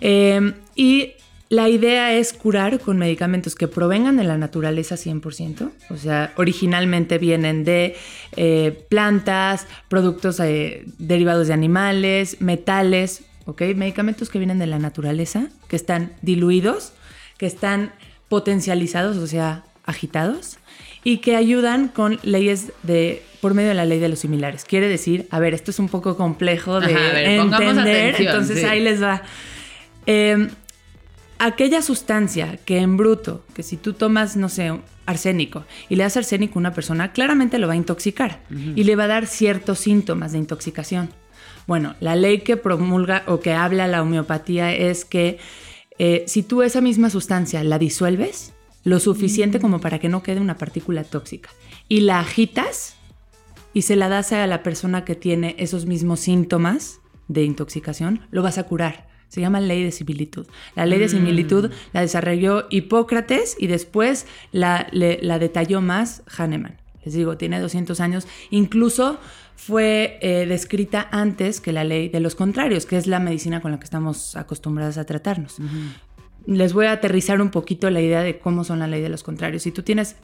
Eh, 0.00 0.54
y 0.74 1.12
la 1.50 1.68
idea 1.68 2.14
es 2.14 2.32
curar 2.32 2.80
con 2.80 2.96
medicamentos 2.96 3.54
que 3.54 3.68
provengan 3.68 4.16
de 4.16 4.24
la 4.24 4.38
naturaleza 4.38 4.94
100%, 4.94 5.70
o 5.90 5.96
sea, 5.98 6.32
originalmente 6.36 7.18
vienen 7.18 7.62
de 7.62 7.94
eh, 8.36 8.86
plantas, 8.88 9.66
productos 9.88 10.38
derivados 10.38 11.48
de 11.48 11.52
animales, 11.52 12.40
metales, 12.40 13.22
¿ok? 13.46 13.62
Medicamentos 13.74 14.28
que 14.28 14.38
vienen 14.38 14.58
de 14.58 14.66
la 14.66 14.78
naturaleza, 14.78 15.48
que 15.68 15.76
están 15.76 16.12
diluidos, 16.22 16.92
que 17.38 17.46
están 17.46 17.92
potencializados, 18.28 19.16
o 19.16 19.26
sea, 19.26 19.64
agitados, 19.84 20.58
y 21.04 21.18
que 21.18 21.36
ayudan 21.36 21.88
con 21.88 22.18
leyes 22.22 22.72
de 22.82 23.22
por 23.40 23.54
medio 23.54 23.68
de 23.68 23.74
la 23.74 23.84
ley 23.84 24.00
de 24.00 24.08
los 24.08 24.18
similares. 24.18 24.64
Quiere 24.64 24.88
decir, 24.88 25.28
a 25.30 25.38
ver, 25.38 25.54
esto 25.54 25.70
es 25.70 25.78
un 25.78 25.88
poco 25.88 26.16
complejo 26.16 26.80
de 26.80 26.94
Ajá, 26.94 27.12
ver, 27.12 27.26
entender, 27.26 28.14
atención, 28.14 28.28
entonces 28.28 28.58
sí. 28.58 28.64
ahí 28.64 28.80
les 28.80 29.00
va. 29.00 29.22
Eh, 30.06 30.48
aquella 31.38 31.82
sustancia 31.82 32.58
que 32.64 32.78
en 32.78 32.96
bruto, 32.96 33.44
que 33.54 33.62
si 33.62 33.76
tú 33.76 33.92
tomas, 33.92 34.36
no 34.36 34.48
sé, 34.48 34.72
arsénico 35.06 35.64
y 35.88 35.96
le 35.96 36.02
das 36.02 36.16
arsénico 36.16 36.58
a 36.58 36.60
una 36.60 36.74
persona, 36.74 37.12
claramente 37.12 37.58
lo 37.58 37.68
va 37.68 37.74
a 37.74 37.76
intoxicar 37.76 38.40
y 38.50 38.82
le 38.82 38.96
va 38.96 39.04
a 39.04 39.08
dar 39.08 39.26
ciertos 39.26 39.78
síntomas 39.78 40.32
de 40.32 40.38
intoxicación. 40.38 41.10
Bueno, 41.66 41.94
la 42.00 42.14
ley 42.16 42.40
que 42.40 42.56
promulga 42.56 43.24
o 43.26 43.40
que 43.40 43.52
habla 43.52 43.86
la 43.88 44.02
homeopatía 44.02 44.72
es 44.74 45.04
que 45.04 45.38
eh, 45.98 46.24
si 46.26 46.42
tú 46.42 46.62
esa 46.62 46.80
misma 46.80 47.10
sustancia 47.10 47.64
la 47.64 47.78
disuelves 47.78 48.52
lo 48.84 49.00
suficiente 49.00 49.58
como 49.58 49.80
para 49.80 49.98
que 49.98 50.08
no 50.08 50.22
quede 50.22 50.40
una 50.40 50.58
partícula 50.58 51.02
tóxica 51.02 51.50
y 51.88 52.00
la 52.00 52.20
agitas 52.20 52.94
y 53.74 53.82
se 53.82 53.96
la 53.96 54.08
das 54.08 54.32
a 54.32 54.46
la 54.46 54.62
persona 54.62 55.04
que 55.04 55.16
tiene 55.16 55.56
esos 55.58 55.86
mismos 55.86 56.20
síntomas 56.20 57.00
de 57.28 57.42
intoxicación, 57.42 58.20
lo 58.30 58.42
vas 58.42 58.58
a 58.58 58.62
curar. 58.64 59.08
Se 59.28 59.40
llama 59.40 59.58
ley 59.60 59.82
de 59.82 59.90
similitud. 59.90 60.46
La 60.76 60.86
ley 60.86 61.00
de 61.00 61.08
similitud 61.08 61.72
la 61.92 62.00
desarrolló 62.00 62.66
Hipócrates 62.70 63.56
y 63.58 63.66
después 63.66 64.26
la, 64.52 64.86
le- 64.92 65.18
la 65.20 65.40
detalló 65.40 65.80
más 65.80 66.22
Hahnemann. 66.28 66.80
Les 67.06 67.14
digo, 67.14 67.36
tiene 67.36 67.60
200 67.60 68.00
años. 68.00 68.26
Incluso 68.50 69.18
fue 69.54 70.18
eh, 70.20 70.44
descrita 70.44 71.08
antes 71.12 71.60
que 71.60 71.72
la 71.72 71.84
ley 71.84 72.08
de 72.08 72.18
los 72.18 72.34
contrarios, 72.34 72.84
que 72.84 72.96
es 72.96 73.06
la 73.06 73.20
medicina 73.20 73.62
con 73.62 73.70
la 73.70 73.78
que 73.78 73.84
estamos 73.84 74.34
acostumbradas 74.34 74.98
a 74.98 75.06
tratarnos. 75.06 75.58
Les 76.46 76.72
voy 76.72 76.86
a 76.86 76.92
aterrizar 76.92 77.40
un 77.40 77.50
poquito 77.50 77.88
la 77.90 78.00
idea 78.00 78.22
de 78.22 78.40
cómo 78.40 78.64
son 78.64 78.80
la 78.80 78.88
ley 78.88 79.00
de 79.02 79.08
los 79.08 79.22
contrarios. 79.22 79.62
Si 79.62 79.70
tú 79.70 79.84
tienes 79.84 80.16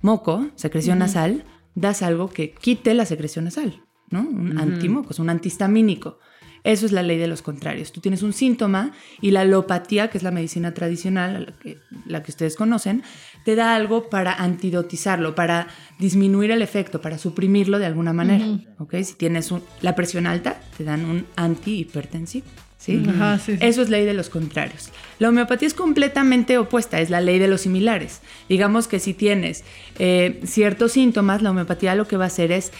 moco, 0.00 0.46
secreción 0.54 1.00
nasal, 1.00 1.44
das 1.74 2.02
algo 2.02 2.30
que 2.30 2.52
quite 2.52 2.94
la 2.94 3.04
secreción 3.04 3.46
nasal, 3.46 3.82
¿no? 4.08 4.20
Un 4.20 4.58
antimoco, 4.58 5.10
es 5.10 5.18
un 5.18 5.28
antihistamínico. 5.28 6.18
Eso 6.64 6.86
es 6.86 6.92
la 6.92 7.02
ley 7.02 7.18
de 7.18 7.26
los 7.26 7.42
contrarios. 7.42 7.90
Tú 7.90 8.00
tienes 8.00 8.22
un 8.22 8.32
síntoma 8.32 8.92
y 9.20 9.32
la 9.32 9.40
alopatía, 9.40 10.08
que 10.10 10.18
es 10.18 10.22
la 10.22 10.30
medicina 10.30 10.72
tradicional, 10.74 11.46
la 11.46 11.52
que, 11.58 11.78
la 12.06 12.22
que 12.22 12.30
ustedes 12.30 12.54
conocen, 12.54 13.02
te 13.44 13.56
da 13.56 13.74
algo 13.74 14.08
para 14.08 14.32
antidotizarlo, 14.32 15.34
para 15.34 15.66
disminuir 15.98 16.52
el 16.52 16.62
efecto, 16.62 17.00
para 17.00 17.18
suprimirlo 17.18 17.78
de 17.80 17.86
alguna 17.86 18.12
manera. 18.12 18.46
¿ok? 18.78 18.94
Si 19.02 19.14
tienes 19.14 19.50
un- 19.50 19.62
la 19.80 19.96
presión 19.96 20.26
alta, 20.26 20.60
te 20.78 20.84
dan 20.84 21.04
un 21.04 21.26
antihipertensivo. 21.36 22.46
¿sí? 22.78 23.02
Sí, 23.04 23.10
sí. 23.44 23.58
Eso 23.60 23.82
es 23.82 23.90
ley 23.90 24.04
de 24.04 24.14
los 24.14 24.28
contrarios. 24.28 24.90
La 25.18 25.28
homeopatía 25.28 25.68
es 25.68 25.74
completamente 25.74 26.58
opuesta, 26.58 27.00
es 27.00 27.10
la 27.10 27.20
ley 27.20 27.38
de 27.38 27.48
los 27.48 27.60
similares. 27.62 28.20
Digamos 28.48 28.88
que 28.88 28.98
si 28.98 29.14
tienes 29.14 29.64
eh, 29.98 30.40
ciertos 30.44 30.92
síntomas, 30.92 31.42
la 31.42 31.50
homeopatía 31.50 31.94
lo 31.94 32.06
que 32.08 32.16
va 32.16 32.24
a 32.24 32.26
hacer 32.28 32.50
es 32.52 32.72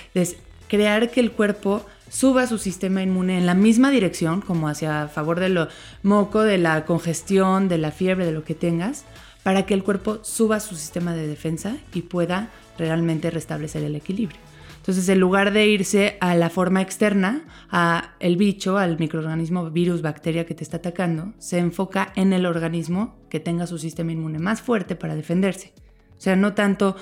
crear 0.68 1.10
que 1.10 1.20
el 1.20 1.30
cuerpo 1.32 1.86
suba 2.12 2.46
su 2.46 2.58
sistema 2.58 3.02
inmune 3.02 3.38
en 3.38 3.46
la 3.46 3.54
misma 3.54 3.90
dirección, 3.90 4.42
como 4.42 4.68
hacia 4.68 5.08
favor 5.08 5.40
de 5.40 5.48
lo 5.48 5.68
moco, 6.02 6.42
de 6.42 6.58
la 6.58 6.84
congestión, 6.84 7.68
de 7.68 7.78
la 7.78 7.90
fiebre, 7.90 8.26
de 8.26 8.32
lo 8.32 8.44
que 8.44 8.54
tengas, 8.54 9.06
para 9.42 9.64
que 9.64 9.72
el 9.72 9.82
cuerpo 9.82 10.20
suba 10.22 10.60
su 10.60 10.76
sistema 10.76 11.14
de 11.14 11.26
defensa 11.26 11.78
y 11.94 12.02
pueda 12.02 12.50
realmente 12.76 13.30
restablecer 13.30 13.82
el 13.82 13.96
equilibrio. 13.96 14.38
Entonces, 14.76 15.08
en 15.08 15.20
lugar 15.20 15.52
de 15.52 15.66
irse 15.66 16.18
a 16.20 16.34
la 16.34 16.50
forma 16.50 16.82
externa, 16.82 17.46
a 17.70 18.14
el 18.20 18.36
bicho, 18.36 18.76
al 18.76 18.98
microorganismo, 18.98 19.70
virus, 19.70 20.02
bacteria 20.02 20.44
que 20.44 20.54
te 20.54 20.64
está 20.64 20.76
atacando, 20.76 21.32
se 21.38 21.58
enfoca 21.58 22.12
en 22.14 22.34
el 22.34 22.44
organismo 22.44 23.16
que 23.30 23.40
tenga 23.40 23.66
su 23.66 23.78
sistema 23.78 24.12
inmune 24.12 24.38
más 24.38 24.60
fuerte 24.60 24.96
para 24.96 25.16
defenderse. 25.16 25.72
O 26.18 26.20
sea, 26.20 26.36
no 26.36 26.52
tanto 26.52 26.94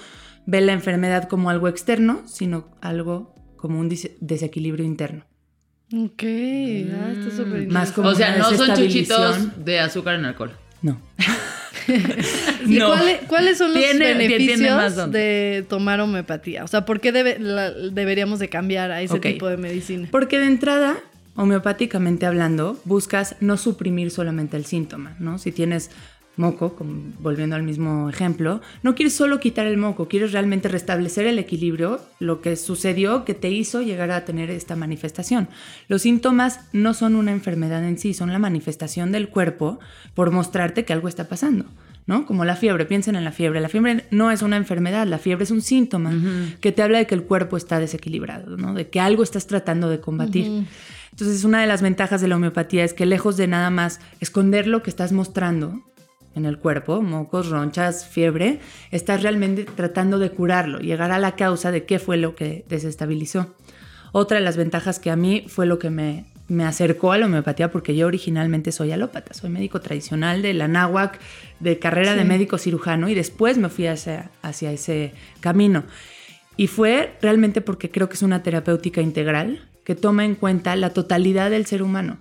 ve 0.46 0.61
la 0.61 0.73
enfermedad 0.73 1.29
como 1.29 1.51
algo 1.51 1.66
externo, 1.66 2.23
sino 2.27 2.68
algo 2.81 3.35
como 3.61 3.79
un 3.79 3.88
desequilibrio 4.20 4.85
interno. 4.85 5.25
Ok, 5.92 6.23
ah, 6.23 7.12
está 7.12 7.37
súper 7.37 7.66
Mm, 7.68 7.73
Más 7.73 7.90
como 7.92 8.09
O 8.11 8.14
sea, 8.14 8.37
no 8.38 8.51
son 8.53 8.75
chuchitos 8.77 9.64
de 9.64 9.81
azúcar 9.81 10.14
en 10.16 10.25
alcohol. 10.25 10.53
No. 10.83 11.01
¿Y 12.66 12.79
No. 12.79 12.87
cuáles, 12.88 13.18
cuáles 13.27 13.59
son 13.59 13.73
los 13.73 13.79
Tiene- 13.83 14.05
tiene 14.05 14.29
beneficios 14.29 15.11
de 15.11 15.64
tomar 15.68 16.01
homeopatía? 16.01 16.64
O 16.64 16.68
sea, 16.68 16.85
¿por 16.85 17.01
qué 17.01 17.12
debe- 17.12 17.38
la- 17.38 17.70
deberíamos 17.73 18.38
de 18.38 18.49
cambiar 18.49 18.90
a 18.92 19.03
ese 19.03 19.18
tipo 19.18 19.49
de 19.49 19.57
medicina? 19.57 20.07
Porque 20.11 20.38
de 20.38 20.46
entrada, 20.46 20.96
homeopáticamente 21.35 22.27
hablando, 22.27 22.81
buscas 22.85 23.37
no 23.40 23.57
suprimir 23.57 24.11
solamente 24.11 24.57
el 24.57 24.64
síntoma, 24.66 25.16
¿no? 25.18 25.38
Si 25.38 25.53
tienes 25.53 25.90
moco, 26.40 26.74
volviendo 27.20 27.55
al 27.55 27.62
mismo 27.62 28.09
ejemplo, 28.09 28.61
no 28.83 28.94
quieres 28.94 29.14
solo 29.14 29.38
quitar 29.38 29.66
el 29.66 29.76
moco, 29.76 30.09
quieres 30.09 30.33
realmente 30.33 30.68
restablecer 30.68 31.26
el 31.26 31.38
equilibrio, 31.38 32.00
lo 32.18 32.40
que 32.40 32.57
sucedió 32.57 33.24
que 33.24 33.35
te 33.35 33.50
hizo 33.50 33.83
llegar 33.83 34.11
a 34.11 34.24
tener 34.24 34.50
esta 34.50 34.74
manifestación. 34.74 35.48
Los 35.87 36.03
síntomas 36.03 36.61
no 36.72 36.94
son 36.94 37.14
una 37.14 37.31
enfermedad 37.31 37.85
en 37.87 37.98
sí, 37.98 38.14
son 38.14 38.33
la 38.33 38.38
manifestación 38.38 39.12
del 39.12 39.29
cuerpo 39.29 39.79
por 40.14 40.33
mostrarte 40.33 40.85
que 40.85 40.92
algo 40.92 41.07
está 41.07 41.29
pasando. 41.29 41.66
¿no? 42.07 42.26
Como 42.26 42.44
la 42.44 42.57
fiebre, 42.57 42.87
piensen 42.87 43.14
en 43.14 43.22
la 43.22 43.31
fiebre. 43.31 43.61
La 43.61 43.68
fiebre 43.68 44.07
no 44.11 44.33
es 44.33 44.42
una 44.42 44.57
enfermedad, 44.57 45.07
la 45.07 45.18
fiebre 45.18 45.44
es 45.44 45.53
un 45.53 45.62
síntoma 45.62 46.12
que 46.61 46.72
te 46.72 46.83
habla 46.83 46.98
de 46.98 47.07
que 47.07 47.14
el 47.14 47.22
cuerpo 47.22 47.57
está 47.57 47.79
desequilibrado, 47.79 48.57
¿no? 48.57 48.74
De 48.74 48.88
que 48.88 48.98
algo 48.98 49.22
estás 49.22 49.46
tratando 49.46 49.88
de 49.88 50.00
combatir. 50.00 50.64
Entonces, 51.12 51.44
una 51.44 51.61
de 51.61 51.68
las 51.68 51.83
ventajas 51.83 52.20
de 52.20 52.26
la 52.26 52.35
homeopatía 52.37 52.83
es 52.83 52.94
que 52.94 53.07
lejos 53.07 53.37
de 53.37 53.46
nada 53.46 53.70
más 53.70 54.00
esconder 54.18 54.66
lo 54.66 54.83
que 54.83 54.90
estás 54.90 55.12
mostrando 55.12 55.85
en 56.40 56.46
el 56.46 56.59
cuerpo, 56.59 57.03
mocos, 57.03 57.48
ronchas, 57.48 58.07
fiebre, 58.07 58.59
estás 58.90 59.22
realmente 59.22 59.64
tratando 59.64 60.18
de 60.18 60.31
curarlo, 60.31 60.79
llegar 60.79 61.12
a 61.12 61.18
la 61.18 61.37
causa 61.37 61.70
de 61.70 61.85
qué 61.85 61.98
fue 61.98 62.16
lo 62.16 62.35
que 62.35 62.64
desestabilizó. 62.68 63.55
Otra 64.12 64.38
de 64.38 64.44
las 64.44 64.57
ventajas 64.57 64.98
que 64.98 65.11
a 65.11 65.16
mí 65.16 65.44
fue 65.46 65.66
lo 65.66 65.79
que 65.79 65.90
me, 65.90 66.24
me 66.48 66.64
acercó 66.64 67.12
a 67.12 67.18
la 67.18 67.26
homeopatía, 67.26 67.70
porque 67.70 67.94
yo 67.94 68.09
originalmente 68.09 68.72
soy 68.72 68.90
alópata, 68.90 69.35
soy 69.35 69.50
médico 69.50 69.81
tradicional 69.81 70.42
de 70.42 70.53
la 70.53 70.66
náhuac, 70.66 71.20
de 71.61 71.79
carrera 71.79 72.16
de 72.16 72.24
médico 72.24 72.59
cirujano, 72.59 73.09
y 73.09 73.14
después 73.14 73.57
me 73.57 73.68
fui 73.68 73.87
hacia, 73.87 74.31
hacia 74.42 74.72
ese 74.72 75.12
camino. 75.38 75.85
Y 76.57 76.66
fue 76.66 77.14
realmente 77.22 77.61
porque 77.61 77.90
creo 77.90 78.09
que 78.09 78.14
es 78.14 78.22
una 78.22 78.42
terapéutica 78.42 79.00
integral 79.00 79.68
que 79.85 79.94
toma 79.94 80.24
en 80.24 80.35
cuenta 80.35 80.74
la 80.74 80.90
totalidad 80.90 81.50
del 81.50 81.66
ser 81.66 81.83
humano. 81.83 82.18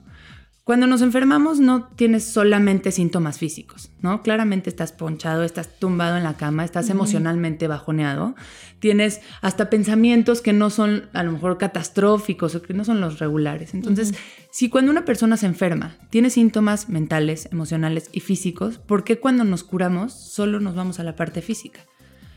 Cuando 0.70 0.86
nos 0.86 1.02
enfermamos 1.02 1.60
no 1.60 1.86
tienes 1.96 2.24
solamente 2.24 2.92
síntomas 2.92 3.40
físicos, 3.40 3.90
¿no? 4.04 4.22
Claramente 4.22 4.70
estás 4.70 4.92
ponchado, 4.92 5.42
estás 5.42 5.80
tumbado 5.80 6.16
en 6.16 6.24
la 6.24 6.38
cama, 6.38 6.64
estás 6.64 6.92
emocionalmente 6.92 7.68
bajoneado, 7.68 8.36
tienes 8.78 9.20
hasta 9.42 9.72
pensamientos 9.72 10.42
que 10.44 10.54
no 10.54 10.70
son 10.70 11.10
a 11.14 11.24
lo 11.24 11.32
mejor 11.32 11.58
catastróficos 11.58 12.54
o 12.54 12.62
que 12.62 12.76
no 12.76 12.86
son 12.86 13.02
los 13.02 13.18
regulares. 13.18 13.74
Entonces, 13.74 14.14
si 14.52 14.70
cuando 14.70 14.92
una 14.92 15.06
persona 15.06 15.38
se 15.38 15.48
enferma 15.48 15.98
tiene 16.12 16.30
síntomas 16.30 16.88
mentales, 16.88 17.50
emocionales 17.52 18.08
y 18.12 18.20
físicos, 18.20 18.78
¿por 18.78 19.04
qué 19.04 19.18
cuando 19.18 19.46
nos 19.46 19.64
curamos 19.64 20.14
solo 20.14 20.60
nos 20.60 20.76
vamos 20.76 21.00
a 21.00 21.04
la 21.04 21.16
parte 21.16 21.42
física? 21.42 21.80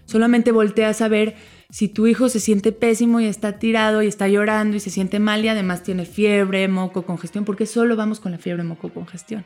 Solamente 0.06 0.52
volteas 0.52 1.02
a 1.02 1.08
ver 1.08 1.36
si 1.72 1.88
tu 1.88 2.06
hijo 2.06 2.28
se 2.28 2.38
siente 2.38 2.70
pésimo 2.70 3.18
y 3.18 3.24
está 3.24 3.58
tirado 3.58 4.02
y 4.02 4.06
está 4.06 4.28
llorando 4.28 4.76
y 4.76 4.80
se 4.80 4.90
siente 4.90 5.18
mal 5.20 5.42
y 5.42 5.48
además 5.48 5.82
tiene 5.82 6.04
fiebre, 6.04 6.68
moco, 6.68 7.02
congestión, 7.04 7.46
porque 7.46 7.64
solo 7.64 7.96
vamos 7.96 8.20
con 8.20 8.30
la 8.30 8.36
fiebre, 8.38 8.62
moco, 8.62 8.90
congestión. 8.90 9.42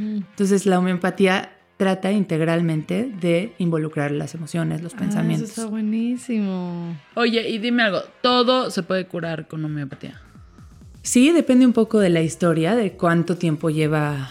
Entonces 0.00 0.64
la 0.64 0.78
homeopatía 0.78 1.52
trata 1.76 2.10
integralmente 2.10 3.12
de 3.20 3.52
involucrar 3.58 4.10
las 4.12 4.34
emociones, 4.34 4.80
los 4.82 4.94
Ah, 4.94 4.98
pensamientos. 5.00 5.50
eso 5.50 5.60
está 5.60 5.70
buenísimo. 5.70 6.96
Oye, 7.14 7.48
y 7.50 7.58
dime 7.58 7.82
algo, 7.82 8.00
¿todo 8.22 8.70
se 8.70 8.82
puede 8.82 9.06
curar 9.06 9.46
con 9.46 9.62
homeopatía? 9.64 10.20
Sí, 11.02 11.32
depende 11.32 11.66
un 11.66 11.74
poco 11.74 12.00
de 12.00 12.08
la 12.08 12.22
historia, 12.22 12.74
de 12.76 12.92
cuánto 12.92 13.36
tiempo 13.36 13.68
lleva 13.70 14.30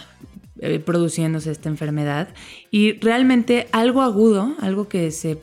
eh, 0.60 0.80
produciéndose 0.80 1.52
esta 1.52 1.68
enfermedad. 1.68 2.28
Y 2.72 2.92
realmente 3.00 3.68
algo 3.72 4.02
agudo, 4.02 4.56
algo 4.60 4.88
que 4.88 5.10
se, 5.12 5.38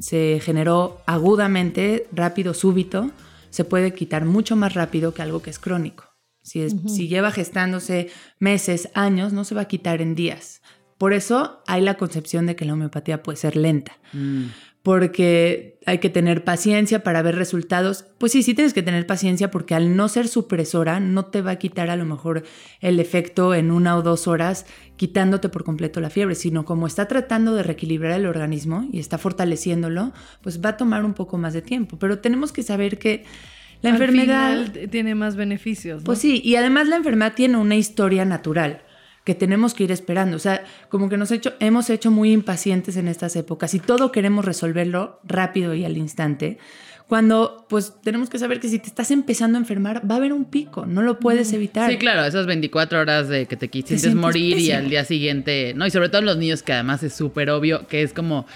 se 0.00 0.40
generó 0.42 1.00
agudamente, 1.06 2.06
rápido, 2.12 2.54
súbito, 2.54 3.10
se 3.50 3.64
puede 3.64 3.94
quitar 3.94 4.24
mucho 4.24 4.56
más 4.56 4.74
rápido 4.74 5.14
que 5.14 5.22
algo 5.22 5.42
que 5.42 5.50
es 5.50 5.58
crónico. 5.58 6.04
Si, 6.42 6.60
es- 6.62 6.74
si 6.88 7.08
lleva 7.08 7.30
gestándose 7.32 8.10
meses, 8.38 8.88
años, 8.94 9.32
no 9.32 9.44
se 9.44 9.54
va 9.54 9.62
a 9.62 9.68
quitar 9.68 10.00
en 10.00 10.14
días. 10.14 10.60
Por 10.98 11.12
eso 11.12 11.62
hay 11.66 11.82
la 11.82 11.94
concepción 11.96 12.46
de 12.46 12.56
que 12.56 12.64
la 12.64 12.72
homeopatía 12.74 13.22
puede 13.22 13.36
ser 13.36 13.56
lenta 13.56 13.98
porque 14.86 15.80
hay 15.84 15.98
que 15.98 16.10
tener 16.10 16.44
paciencia 16.44 17.02
para 17.02 17.20
ver 17.20 17.34
resultados. 17.34 18.04
Pues 18.18 18.30
sí, 18.30 18.44
sí 18.44 18.54
tienes 18.54 18.72
que 18.72 18.84
tener 18.84 19.04
paciencia 19.04 19.50
porque 19.50 19.74
al 19.74 19.96
no 19.96 20.08
ser 20.08 20.28
supresora 20.28 21.00
no 21.00 21.24
te 21.24 21.42
va 21.42 21.50
a 21.50 21.56
quitar 21.56 21.90
a 21.90 21.96
lo 21.96 22.04
mejor 22.04 22.44
el 22.80 23.00
efecto 23.00 23.52
en 23.52 23.72
una 23.72 23.96
o 23.96 24.02
dos 24.02 24.28
horas 24.28 24.64
quitándote 24.96 25.48
por 25.48 25.64
completo 25.64 26.00
la 26.00 26.08
fiebre, 26.08 26.36
sino 26.36 26.64
como 26.64 26.86
está 26.86 27.08
tratando 27.08 27.56
de 27.56 27.64
reequilibrar 27.64 28.12
el 28.12 28.26
organismo 28.26 28.88
y 28.92 29.00
está 29.00 29.18
fortaleciéndolo, 29.18 30.12
pues 30.40 30.64
va 30.64 30.68
a 30.68 30.76
tomar 30.76 31.04
un 31.04 31.14
poco 31.14 31.36
más 31.36 31.52
de 31.52 31.62
tiempo. 31.62 31.98
Pero 31.98 32.20
tenemos 32.20 32.52
que 32.52 32.62
saber 32.62 32.96
que 32.96 33.24
la 33.82 33.90
Al 33.90 33.96
enfermedad... 33.96 34.66
final 34.66 34.88
tiene 34.88 35.16
más 35.16 35.34
beneficios. 35.34 36.02
¿no? 36.02 36.04
Pues 36.04 36.20
sí, 36.20 36.40
y 36.44 36.54
además 36.54 36.86
la 36.86 36.94
enfermedad 36.94 37.32
tiene 37.34 37.56
una 37.56 37.74
historia 37.74 38.24
natural 38.24 38.82
que 39.26 39.34
tenemos 39.34 39.74
que 39.74 39.82
ir 39.82 39.90
esperando. 39.90 40.36
O 40.36 40.38
sea, 40.38 40.64
como 40.88 41.08
que 41.08 41.16
nos 41.16 41.32
hecho, 41.32 41.54
hemos 41.58 41.90
hecho 41.90 42.12
muy 42.12 42.30
impacientes 42.30 42.96
en 42.96 43.08
estas 43.08 43.34
épocas 43.34 43.74
y 43.74 43.80
todo 43.80 44.12
queremos 44.12 44.44
resolverlo 44.44 45.18
rápido 45.24 45.74
y 45.74 45.84
al 45.84 45.96
instante. 45.96 46.58
Cuando 47.08 47.66
pues 47.68 47.94
tenemos 48.04 48.30
que 48.30 48.38
saber 48.38 48.60
que 48.60 48.68
si 48.68 48.78
te 48.78 48.86
estás 48.86 49.10
empezando 49.10 49.58
a 49.58 49.60
enfermar 49.60 50.08
va 50.08 50.14
a 50.14 50.18
haber 50.18 50.32
un 50.32 50.44
pico, 50.44 50.86
no 50.86 51.02
lo 51.02 51.18
puedes 51.18 51.52
evitar. 51.52 51.90
Sí, 51.90 51.98
claro, 51.98 52.24
esas 52.24 52.46
24 52.46 53.00
horas 53.00 53.28
de 53.28 53.46
que 53.46 53.56
te 53.56 53.68
quisiste 53.68 53.98
sientes 53.98 54.14
morir 54.14 54.58
y 54.60 54.70
al 54.70 54.88
día 54.88 55.04
siguiente, 55.04 55.72
no, 55.74 55.86
y 55.86 55.90
sobre 55.90 56.08
todo 56.08 56.20
en 56.20 56.26
los 56.26 56.36
niños 56.36 56.62
que 56.62 56.72
además 56.72 57.02
es 57.02 57.12
súper 57.12 57.50
obvio 57.50 57.88
que 57.88 58.02
es 58.02 58.12
como 58.12 58.46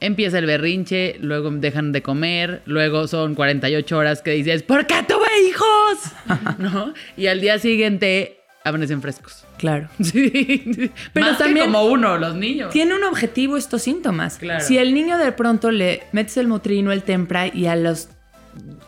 empieza 0.00 0.40
el 0.40 0.46
berrinche, 0.46 1.16
luego 1.20 1.48
dejan 1.52 1.92
de 1.92 2.02
comer, 2.02 2.62
luego 2.66 3.06
son 3.06 3.36
48 3.36 3.96
horas 3.96 4.20
que 4.20 4.32
dices, 4.32 4.64
¿por 4.64 4.88
qué 4.88 5.04
tuve 5.06 5.48
hijos? 5.48 6.12
¿No? 6.58 6.92
Y 7.16 7.28
al 7.28 7.40
día 7.40 7.60
siguiente 7.60 8.40
amanecen 8.64 9.00
frescos. 9.00 9.45
Claro. 9.58 9.88
Sí. 10.02 10.90
Pero 11.12 11.26
Más 11.26 11.38
que 11.38 11.44
también- 11.44 11.66
como 11.66 11.84
uno, 11.86 12.18
los 12.18 12.34
niños. 12.34 12.70
Tiene 12.72 12.94
un 12.94 13.04
objetivo 13.04 13.56
estos 13.56 13.82
síntomas. 13.82 14.38
Claro. 14.38 14.64
Si 14.64 14.78
el 14.78 14.92
niño 14.94 15.18
de 15.18 15.32
pronto 15.32 15.70
le 15.70 16.02
metes 16.12 16.36
el 16.36 16.48
motrino, 16.48 16.92
el 16.92 17.02
tempra 17.02 17.46
y 17.48 17.66
a 17.66 17.76
los 17.76 18.08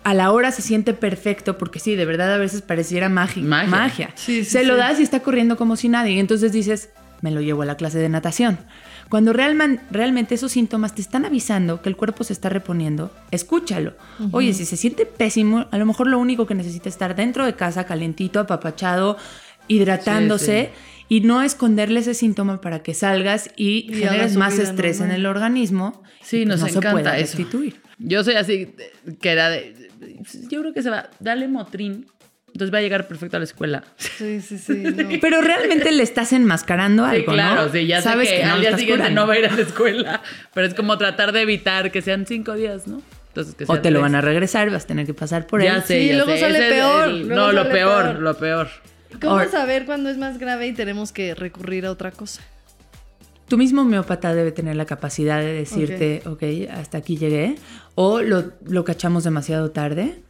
a 0.02 0.14
la 0.14 0.32
hora 0.32 0.50
se 0.50 0.62
siente 0.62 0.94
perfecto, 0.94 1.58
porque 1.58 1.78
sí, 1.78 1.94
de 1.94 2.06
verdad 2.06 2.32
a 2.32 2.38
veces 2.38 2.62
pareciera 2.62 3.10
magi- 3.10 3.42
Magia. 3.42 3.68
magia. 3.70 4.10
Sí, 4.14 4.42
sí, 4.42 4.50
se 4.50 4.64
lo 4.64 4.76
das 4.76 4.98
y 4.98 5.02
está 5.02 5.20
corriendo 5.20 5.58
como 5.58 5.76
si 5.76 5.90
nadie. 5.90 6.12
Y 6.12 6.18
entonces 6.20 6.52
dices, 6.52 6.88
me 7.20 7.30
lo 7.30 7.42
llevo 7.42 7.60
a 7.62 7.66
la 7.66 7.76
clase 7.76 7.98
de 7.98 8.08
natación. 8.08 8.58
Cuando 9.10 9.34
realman- 9.34 9.80
realmente 9.90 10.34
esos 10.36 10.52
síntomas 10.52 10.94
te 10.94 11.02
están 11.02 11.26
avisando 11.26 11.82
que 11.82 11.90
el 11.90 11.96
cuerpo 11.96 12.24
se 12.24 12.32
está 12.32 12.48
reponiendo, 12.48 13.10
escúchalo. 13.30 13.92
Oye, 14.32 14.54
si 14.54 14.64
se 14.64 14.76
siente 14.78 15.04
pésimo, 15.04 15.66
a 15.70 15.76
lo 15.78 15.84
mejor 15.84 16.06
lo 16.06 16.18
único 16.18 16.46
que 16.46 16.54
necesita 16.54 16.88
es 16.88 16.94
estar 16.94 17.14
dentro 17.14 17.44
de 17.44 17.54
casa, 17.54 17.84
calientito, 17.84 18.40
apapachado, 18.40 19.18
hidratándose. 19.68 20.70
Y 21.10 21.22
no 21.22 21.40
esconderle 21.42 22.00
ese 22.00 22.12
síntoma 22.12 22.60
para 22.60 22.82
que 22.82 22.92
salgas 22.92 23.48
y, 23.56 23.86
Y 23.90 23.94
generes 23.94 24.36
más 24.36 24.58
estrés 24.58 24.98
normal. 24.98 25.14
en 25.16 25.20
el 25.22 25.26
organismo. 25.26 26.02
Sí, 26.22 26.42
y 26.42 26.44
nos 26.44 26.60
pues 26.60 26.74
no 26.74 26.82
se 26.82 26.90
pueda 26.90 27.16
eso. 27.16 27.38
restituir. 27.38 27.80
Yo 27.98 28.22
soy 28.22 28.34
así, 28.34 28.74
que 29.22 29.30
era 29.30 29.48
de, 29.48 29.74
yo 30.50 30.60
creo 30.60 30.74
que 30.74 30.82
se 30.82 30.90
va, 30.90 31.08
dale 31.18 31.48
motrín, 31.48 32.04
entonces 32.48 32.74
va 32.74 32.78
a 32.78 32.80
llegar 32.82 33.08
perfecto 33.08 33.38
a 33.38 33.40
la 33.40 33.44
escuela. 33.44 33.84
Sí, 33.96 34.42
sí, 34.42 34.58
sí. 34.58 34.74
no. 34.84 35.08
Pero 35.22 35.40
realmente 35.40 35.90
le 35.92 36.02
estás 36.02 36.34
enmascarando 36.34 37.08
Sí, 37.08 37.16
algo, 37.16 37.32
claro, 37.32 37.64
¿no? 37.66 37.72
sí, 37.72 37.86
ya 37.86 38.02
Sabes 38.02 38.28
sé 38.28 38.36
que, 38.40 38.44
no 38.44 38.52
al 38.52 38.60
día 38.60 38.70
siguiente 38.76 39.04
curando. 39.04 39.20
no 39.22 39.26
va 39.26 39.32
a 39.32 39.38
ir 39.38 39.46
a 39.46 39.52
la 39.54 39.62
escuela, 39.62 40.22
pero 40.52 40.66
es 40.66 40.74
como 40.74 40.98
tratar 40.98 41.32
de 41.32 41.40
evitar 41.40 41.90
que 41.90 42.02
sean 42.02 42.26
cinco 42.26 42.52
días, 42.54 42.86
¿no? 42.86 43.00
Entonces, 43.28 43.54
que 43.54 43.64
O 43.66 43.80
te 43.80 43.90
lo 43.90 44.02
van 44.02 44.14
a 44.14 44.20
regresar, 44.20 44.68
vas 44.70 44.84
a 44.84 44.86
tener 44.88 45.06
que 45.06 45.14
pasar 45.14 45.46
por 45.46 45.62
Ya 45.62 45.76
él. 45.76 45.82
sé, 45.84 46.00
Sí, 46.02 46.08
ya 46.08 46.16
luego 46.16 46.32
sé, 46.32 46.40
sale 46.40 46.58
ese 46.58 46.68
peor, 46.68 47.08
el- 47.08 47.28
luego 47.28 47.34
no, 47.46 47.52
lo 47.52 47.68
peor. 47.70 48.18
lo 48.18 48.36
peor. 48.36 48.68
¿Cómo 49.20 49.44
saber 49.48 49.86
cuándo 49.86 50.10
es 50.10 50.18
más 50.18 50.38
grave 50.38 50.68
y 50.68 50.72
tenemos 50.72 51.12
que 51.12 51.34
recurrir 51.34 51.86
a 51.86 51.90
otra 51.90 52.10
cosa? 52.12 52.42
Tu 53.48 53.56
mismo 53.56 53.80
homeópata 53.82 54.34
debe 54.34 54.52
tener 54.52 54.76
la 54.76 54.84
capacidad 54.84 55.40
de 55.40 55.52
decirte, 55.54 56.22
ok, 56.26 56.70
hasta 56.70 56.98
aquí 56.98 57.16
llegué, 57.16 57.56
o 57.94 58.20
lo, 58.20 58.52
lo 58.66 58.84
cachamos 58.84 59.24
demasiado 59.24 59.70
tarde. 59.70 60.22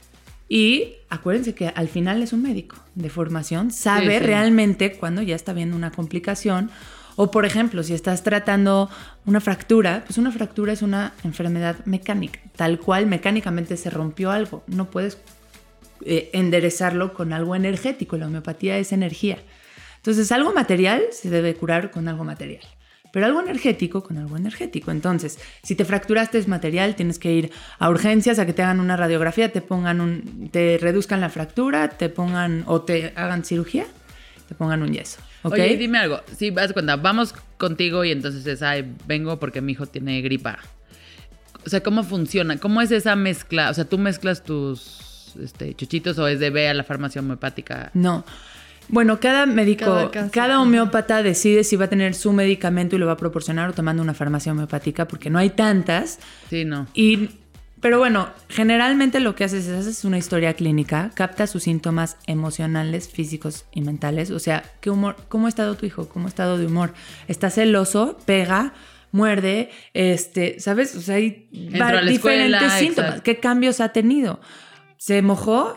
Y 0.48 0.94
acuérdense 1.10 1.54
que 1.54 1.68
al 1.68 1.88
final 1.88 2.22
es 2.22 2.32
un 2.32 2.42
médico 2.42 2.76
de 2.94 3.10
formación, 3.10 3.70
sabe 3.70 4.14
Sí, 4.14 4.20
sí. 4.20 4.26
realmente 4.26 4.92
cuando 4.96 5.20
ya 5.22 5.34
está 5.36 5.52
viendo 5.52 5.76
una 5.76 5.90
complicación 5.90 6.70
O 7.16 7.32
por 7.32 7.44
ejemplo, 7.44 7.82
si 7.82 7.94
estás 7.94 8.22
tratando 8.22 8.88
una 9.26 9.40
fractura, 9.40 10.04
pues 10.06 10.18
una 10.18 10.30
fractura 10.30 10.72
es 10.72 10.82
una 10.82 11.12
enfermedad 11.24 11.84
mecánica, 11.84 12.38
tal 12.54 12.78
cual 12.78 13.06
mecánicamente 13.06 13.76
se 13.76 13.90
rompió 13.90 14.30
algo. 14.30 14.62
No 14.68 14.84
puedes 14.88 15.18
eh, 16.04 16.30
enderezarlo 16.32 17.14
con 17.14 17.32
algo 17.32 17.56
energético, 17.56 18.16
la 18.16 18.26
homeopatía 18.26 18.78
es 18.78 18.92
energía. 18.92 19.38
Entonces, 19.96 20.30
algo 20.32 20.52
material 20.52 21.02
se 21.10 21.30
debe 21.30 21.54
curar 21.54 21.90
con 21.90 22.08
algo 22.08 22.24
material. 22.24 22.62
Pero 23.12 23.26
algo 23.26 23.40
energético 23.40 24.02
con 24.02 24.18
algo 24.18 24.36
energético. 24.36 24.90
Entonces, 24.90 25.38
si 25.62 25.74
te 25.74 25.84
fracturaste 25.84 26.38
es 26.38 26.46
material, 26.46 26.94
tienes 26.94 27.18
que 27.18 27.32
ir 27.32 27.50
a 27.78 27.88
urgencias 27.88 28.38
a 28.38 28.46
que 28.46 28.52
te 28.52 28.62
hagan 28.62 28.80
una 28.80 28.96
radiografía, 28.96 29.50
te 29.50 29.62
pongan 29.62 30.00
un, 30.00 30.50
te 30.52 30.78
reduzcan 30.78 31.20
la 31.20 31.30
fractura, 31.30 31.88
te 31.88 32.08
pongan 32.10 32.64
o 32.66 32.82
te 32.82 33.12
hagan 33.16 33.44
cirugía, 33.44 33.86
te 34.48 34.54
pongan 34.54 34.82
un 34.82 34.92
yeso. 34.92 35.20
¿ok? 35.42 35.54
Oye, 35.54 35.76
dime 35.76 35.98
algo. 35.98 36.20
Si 36.36 36.50
vas 36.50 36.72
cuenta, 36.72 36.96
vamos 36.96 37.34
contigo 37.56 38.04
y 38.04 38.12
entonces 38.12 38.46
es, 38.46 38.62
ay, 38.62 38.94
vengo 39.06 39.38
porque 39.38 39.60
mi 39.60 39.72
hijo 39.72 39.86
tiene 39.86 40.20
gripa. 40.20 40.58
O 41.64 41.70
sea, 41.70 41.82
¿cómo 41.82 42.02
funciona? 42.02 42.58
¿Cómo 42.58 42.80
es 42.82 42.90
esa 42.90 43.16
mezcla? 43.16 43.70
O 43.70 43.74
sea, 43.74 43.84
¿tú 43.84 43.98
mezclas 43.98 44.44
tus 44.44 45.07
este, 45.36 45.74
chuchitos 45.74 46.18
o 46.18 46.28
es 46.28 46.40
de 46.40 46.50
ve 46.50 46.68
a 46.68 46.74
la 46.74 46.84
farmacia 46.84 47.20
homeopática? 47.20 47.90
No. 47.94 48.24
Bueno, 48.88 49.20
cada 49.20 49.44
médico, 49.44 50.10
Cada 50.32 50.60
homeópata 50.60 51.22
decide 51.22 51.62
si 51.62 51.76
va 51.76 51.86
a 51.86 51.88
tener 51.88 52.14
su 52.14 52.32
medicamento 52.32 52.96
y 52.96 52.98
lo 52.98 53.06
va 53.06 53.12
a 53.12 53.16
proporcionar 53.16 53.68
o 53.70 53.72
tomando 53.74 54.02
una 54.02 54.14
farmacia 54.14 54.52
homeopática, 54.52 55.06
porque 55.06 55.28
no 55.28 55.38
hay 55.38 55.50
tantas. 55.50 56.18
Sí, 56.48 56.64
no. 56.64 56.86
Y, 56.94 57.28
pero 57.80 57.98
bueno, 57.98 58.30
generalmente 58.48 59.20
lo 59.20 59.34
que 59.34 59.44
haces 59.44 59.66
es 59.66 59.86
haces 59.86 60.04
una 60.06 60.16
historia 60.16 60.54
clínica, 60.54 61.10
captas 61.14 61.50
sus 61.50 61.64
síntomas 61.64 62.16
emocionales, 62.26 63.08
físicos 63.10 63.66
y 63.72 63.82
mentales. 63.82 64.30
O 64.30 64.38
sea, 64.38 64.64
¿qué 64.80 64.88
humor, 64.88 65.16
¿cómo 65.28 65.46
ha 65.46 65.48
estado 65.50 65.74
tu 65.74 65.84
hijo? 65.84 66.08
¿Cómo 66.08 66.24
ha 66.26 66.28
estado 66.30 66.56
de 66.56 66.66
humor? 66.66 66.94
¿Está 67.28 67.50
celoso? 67.50 68.18
¿Pega? 68.24 68.72
¿Muerde? 69.12 69.70
Este, 69.92 70.60
¿Sabes? 70.60 70.94
O 70.96 71.00
sea, 71.02 71.16
hay 71.16 71.46
diferentes 71.50 72.14
escuela, 72.14 72.78
síntomas. 72.78 73.08
exacto. 73.10 73.22
¿Qué 73.22 73.38
cambios 73.38 73.80
ha 73.80 73.90
tenido? 73.90 74.40
¿Se 74.98 75.22
mojó? 75.22 75.74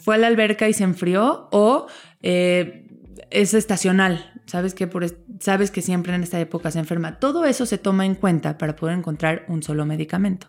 ¿Fue 0.00 0.16
a 0.16 0.18
la 0.18 0.26
alberca 0.26 0.68
y 0.68 0.72
se 0.72 0.82
enfrió? 0.84 1.48
¿O 1.52 1.86
eh, 2.22 2.88
es 3.30 3.54
estacional? 3.54 4.28
¿Sabes 4.46 4.74
que, 4.74 4.86
por, 4.86 5.04
es- 5.04 5.16
sabes 5.40 5.70
que 5.70 5.82
siempre 5.82 6.14
en 6.14 6.22
esta 6.22 6.40
época 6.40 6.70
se 6.70 6.78
enferma. 6.80 7.18
Todo 7.20 7.44
eso 7.44 7.64
se 7.66 7.78
toma 7.78 8.04
en 8.06 8.14
cuenta 8.16 8.58
para 8.58 8.74
poder 8.74 8.98
encontrar 8.98 9.44
un 9.48 9.62
solo 9.62 9.86
medicamento. 9.86 10.48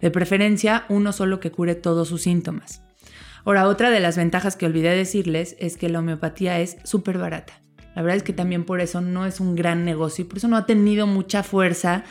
De 0.00 0.10
preferencia, 0.10 0.84
uno 0.88 1.12
solo 1.12 1.40
que 1.40 1.50
cure 1.50 1.74
todos 1.74 2.08
sus 2.08 2.22
síntomas. 2.22 2.82
Ahora, 3.44 3.66
otra 3.68 3.90
de 3.90 4.00
las 4.00 4.16
ventajas 4.18 4.56
que 4.56 4.66
olvidé 4.66 4.90
decirles 4.94 5.56
es 5.58 5.76
que 5.78 5.88
la 5.88 6.00
homeopatía 6.00 6.60
es 6.60 6.76
súper 6.84 7.16
barata. 7.16 7.62
La 7.96 8.02
verdad 8.02 8.18
es 8.18 8.22
que 8.22 8.32
también 8.34 8.64
por 8.64 8.80
eso 8.80 9.00
no 9.00 9.26
es 9.26 9.40
un 9.40 9.54
gran 9.56 9.84
negocio 9.84 10.24
y 10.24 10.28
por 10.28 10.38
eso 10.38 10.48
no 10.48 10.56
ha 10.56 10.66
tenido 10.66 11.06
mucha 11.06 11.42
fuerza. 11.42 12.04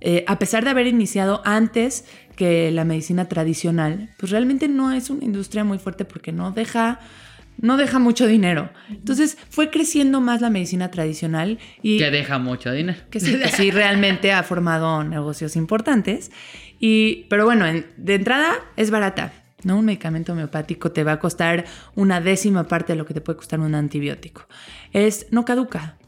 Eh, 0.00 0.24
a 0.26 0.38
pesar 0.38 0.64
de 0.64 0.70
haber 0.70 0.86
iniciado 0.86 1.42
antes 1.44 2.04
que 2.36 2.70
la 2.70 2.84
medicina 2.84 3.28
tradicional, 3.28 4.10
pues 4.18 4.30
realmente 4.32 4.66
no 4.68 4.92
es 4.92 5.10
una 5.10 5.24
industria 5.24 5.62
muy 5.64 5.78
fuerte 5.78 6.04
porque 6.06 6.32
no 6.32 6.52
deja, 6.52 7.00
no 7.58 7.76
deja 7.76 7.98
mucho 7.98 8.26
dinero. 8.26 8.70
Entonces 8.88 9.36
fue 9.50 9.68
creciendo 9.70 10.20
más 10.22 10.40
la 10.40 10.48
medicina 10.48 10.90
tradicional 10.90 11.58
y 11.82 11.98
Que 11.98 12.10
deja 12.10 12.38
mucho 12.38 12.72
dinero. 12.72 12.98
que 13.10 13.20
sí, 13.20 13.38
que 13.38 13.48
sí 13.48 13.70
realmente 13.70 14.32
ha 14.32 14.42
formado 14.42 15.04
negocios 15.04 15.54
importantes. 15.56 16.30
Y, 16.78 17.26
pero 17.28 17.44
bueno, 17.44 17.66
en- 17.66 17.84
de 17.98 18.14
entrada 18.14 18.54
es 18.76 18.90
barata. 18.90 19.34
¿no? 19.62 19.76
Un 19.78 19.84
medicamento 19.84 20.32
homeopático 20.32 20.90
te 20.90 21.04
va 21.04 21.12
a 21.12 21.18
costar 21.18 21.66
una 21.94 22.22
décima 22.22 22.66
parte 22.66 22.94
de 22.94 22.96
lo 22.96 23.04
que 23.04 23.12
te 23.12 23.20
puede 23.20 23.36
costar 23.36 23.60
un 23.60 23.74
antibiótico. 23.74 24.48
Es 24.94 25.26
no 25.30 25.44
caduca. 25.44 25.98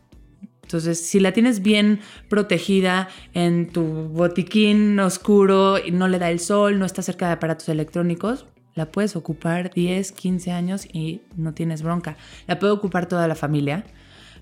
Entonces, 0.72 1.04
si 1.04 1.20
la 1.20 1.32
tienes 1.32 1.60
bien 1.60 2.00
protegida 2.30 3.08
en 3.34 3.68
tu 3.68 3.82
botiquín 3.82 4.98
oscuro 5.00 5.76
y 5.76 5.90
no 5.90 6.08
le 6.08 6.18
da 6.18 6.30
el 6.30 6.40
sol, 6.40 6.78
no 6.78 6.86
está 6.86 7.02
cerca 7.02 7.26
de 7.26 7.32
aparatos 7.32 7.68
electrónicos, 7.68 8.46
la 8.74 8.90
puedes 8.90 9.14
ocupar 9.14 9.70
10, 9.74 10.12
15 10.12 10.50
años 10.50 10.86
y 10.90 11.20
no 11.36 11.52
tienes 11.52 11.82
bronca. 11.82 12.16
La 12.46 12.58
puede 12.58 12.72
ocupar 12.72 13.06
toda 13.06 13.28
la 13.28 13.34
familia. 13.34 13.84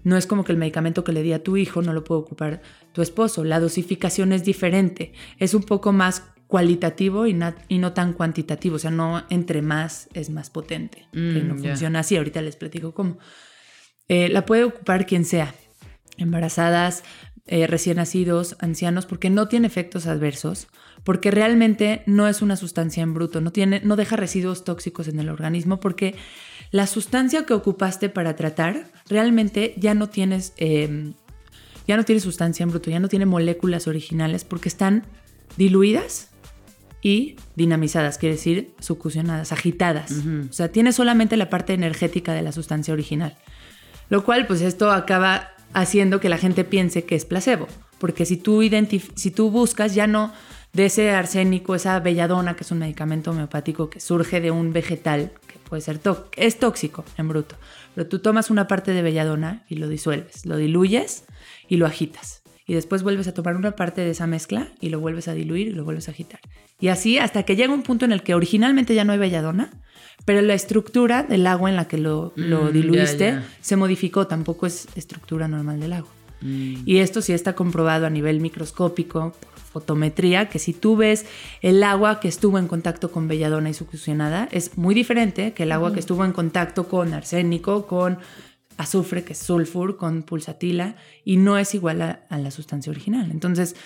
No 0.05 0.17
es 0.17 0.29
como 0.29 0.45
que 0.45 0.53
el 0.53 0.59
medicamento 0.59 1.03
que 1.03 1.11
le 1.11 1.25
di 1.25 1.33
a 1.33 1.43
tu 1.43 1.57
hijo 1.57 1.83
no 1.83 1.93
lo 1.93 2.05
puede 2.05 2.21
ocupar 2.21 2.63
tu 2.93 3.03
esposo. 3.03 3.43
La 3.43 3.59
dosificación 3.59 4.33
es 4.33 4.45
diferente. 4.45 5.13
Es 5.39 5.53
un 5.53 5.65
poco 5.65 5.91
más 5.91 6.23
cualitativo 6.47 7.27
y, 7.27 7.35
no 7.35 7.93
tan 7.93 8.13
cuantitativo. 8.13 8.77
O 8.77 8.79
sea, 8.79 8.93
no 8.93 9.25
entre 9.31 9.63
más 9.63 10.09
es 10.15 10.31
más 10.31 10.49
potente. 10.49 11.09
que 11.11 11.19
Mm, 11.19 11.49
no 11.49 11.57
funciona 11.57 11.99
así. 11.99 12.17
Ahorita 12.17 12.41
les 12.41 12.55
platico 12.55 12.95
cómo. 12.95 13.19
Eh, 14.07 14.29
la 14.29 14.47
puede 14.47 14.63
ocupar 14.63 15.07
quien 15.07 15.25
sea. 15.25 15.53
Embarazadas, 16.21 17.03
eh, 17.47 17.67
recién 17.67 17.97
nacidos, 17.97 18.57
ancianos, 18.61 19.07
porque 19.07 19.31
no 19.31 19.49
tiene 19.49 19.67
efectos 19.67 20.07
adversos, 20.07 20.69
porque 21.03 21.31
realmente 21.31 22.03
no 22.07 22.29
es 22.29 22.43
una 22.43 22.57
sustancia 22.57 23.03
en 23.03 23.13
bruto, 23.15 23.41
no, 23.41 23.51
tiene, 23.51 23.81
no 23.83 23.97
deja 23.97 24.17
residuos 24.17 24.63
tóxicos 24.63 25.09
en 25.09 25.19
el 25.19 25.29
organismo, 25.29 25.81
porque 25.81 26.15
la 26.71 26.87
sustancia 26.87 27.47
que 27.47 27.55
ocupaste 27.55 28.09
para 28.09 28.37
tratar 28.37 28.93
realmente 29.09 29.75
ya 29.77 29.95
no 29.95 30.09
tienes, 30.09 30.53
eh, 30.59 31.13
ya 31.89 31.97
no 31.97 32.05
tiene 32.05 32.21
sustancia 32.21 32.63
en 32.63 32.71
bruto, 32.71 32.91
ya 32.91 33.01
no 33.01 33.09
tiene 33.09 33.27
moléculas 33.27 33.89
originales, 33.89 34.45
porque 34.45 34.69
están 34.69 35.05
diluidas 35.57 36.31
y 37.03 37.37
dinamizadas, 37.57 38.19
quiere 38.19 38.37
decir 38.37 38.75
succionadas, 38.79 39.53
agitadas. 39.53 40.13
O 40.51 40.53
sea, 40.53 40.71
tiene 40.71 40.93
solamente 40.93 41.37
la 41.37 41.49
parte 41.49 41.73
energética 41.73 42.35
de 42.35 42.43
la 42.43 42.53
sustancia 42.53 42.93
original. 42.93 43.37
Lo 44.09 44.25
cual, 44.25 44.47
pues 44.47 44.61
esto 44.61 44.91
acaba 44.91 45.51
haciendo 45.73 46.21
que 46.21 46.29
la 46.29 46.39
gente 46.39 46.65
piense 46.65 47.05
que 47.05 47.15
es 47.15 47.25
placebo. 47.25 47.67
Porque 47.99 48.25
si 48.27 48.37
tú, 48.37 48.63
si 49.15 49.31
tú 49.31 49.51
buscas 49.51 49.95
ya 49.95 50.07
no 50.07 50.33
de 50.73 50.87
ese 50.87 51.11
arsénico, 51.11 51.75
esa 51.75 51.99
belladona, 52.01 52.57
que 52.57 52.65
es 52.65 52.71
un 52.71 52.79
medicamento 52.79 53.31
homeopático 53.31 53.91
que 53.91 54.01
surge 54.01 54.41
de 54.41 54.51
un 54.51 54.73
vegetal, 54.73 55.33
que 55.47 55.59
puede 55.59 55.83
ser 55.83 56.01
es 56.37 56.59
tóxico 56.59 57.05
en 57.17 57.29
bruto. 57.29 57.57
Pero 57.95 58.09
tú 58.09 58.21
tomas 58.21 58.51
una 58.51 58.69
parte 58.69 58.93
de 58.93 59.03
belladona 59.03 59.65
y 59.69 59.77
lo 59.77 59.89
disuelves, 59.89 60.47
lo 60.47 60.57
diluyes 60.57 61.25
y 61.69 61.77
lo 61.77 61.87
agitas. 61.87 62.40
Y 62.71 62.75
después 62.75 63.03
vuelves 63.03 63.27
a 63.27 63.35
tomar 63.35 63.57
una 63.57 63.73
parte 63.73 64.01
de 64.01 64.11
esa 64.11 64.29
mezcla 64.29 64.69
y 64.81 64.91
lo 64.91 65.01
vuelves 65.01 65.27
a 65.27 65.35
diluir 65.35 65.67
y 65.67 65.73
lo 65.73 65.83
vuelves 65.83 66.07
a 66.07 66.13
agitar. 66.13 66.39
Y 66.79 66.87
así 66.87 67.19
hasta 67.19 67.43
que 67.43 67.57
llega 67.57 67.75
un 67.75 67.83
punto 67.83 68.05
en 68.05 68.13
el 68.13 68.23
que 68.23 68.33
originalmente 68.33 68.95
ya 68.95 69.03
no 69.03 69.13
hay 69.13 69.19
belladona, 69.19 69.73
pero 70.25 70.41
la 70.41 70.55
estructura 70.55 71.25
del 71.25 71.49
agua 71.49 71.69
en 71.69 71.75
la 71.75 71.89
que 71.89 71.99
lo, 71.99 72.33
lo 72.37 72.61
Mm, 72.63 72.67
ya, 72.67 72.71
diluiste 72.71 73.27
ya. 73.33 73.45
se 73.61 73.75
modificó, 73.75 74.29
tampoco 74.29 74.67
es 74.67 74.87
estructura 74.95 75.49
normal 75.49 75.81
del 75.81 75.95
agua. 75.95 76.11
Mm. 76.43 76.83
Y 76.87 76.99
esto 76.99 77.23
sí 77.23 77.33
está 77.33 77.55
comprobado 77.55 78.07
a 78.07 78.11
nivel 78.11 78.39
microscópico, 78.39 79.33
por 79.33 79.83
fotometría, 79.83 80.49
que 80.49 80.61
si 80.61 80.73
tú 80.73 80.95
ves 80.95 81.27
el 81.63 81.83
agua 81.83 82.21
que 82.21 82.29
estuvo 82.29 82.57
en 82.57 82.69
contacto 82.69 83.11
con 83.11 83.27
belladona 83.27 83.71
y 83.71 83.75
succionada, 83.75 84.49
es 84.53 84.79
muy 84.79 84.95
diferente 84.95 85.55
que 85.55 85.65
el 85.65 85.73
agua 85.73 85.93
que 85.93 85.99
estuvo 85.99 86.25
en 86.25 86.31
contacto 86.33 86.87
con 86.87 87.15
arsénico, 87.15 87.89
con 87.89 88.19
azufre, 88.81 89.25
que 89.25 89.35
es 89.35 89.39
sulfur, 89.39 89.97
con 89.97 90.23
pulsatila, 90.23 90.97
y 91.25 91.37
no 91.37 91.59
es 91.59 91.75
igual 91.75 92.03
a, 92.03 92.27
a 92.29 92.39
la 92.39 92.51
sustancia 92.51 92.91
original. 92.91 93.31
Entonces, 93.31 93.77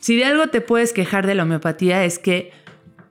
si 0.00 0.16
de 0.16 0.24
algo 0.24 0.48
te 0.48 0.60
puedes 0.60 0.92
quejar 0.92 1.26
de 1.26 1.34
la 1.34 1.42
homeopatía 1.42 2.04
es 2.04 2.18
que 2.18 2.52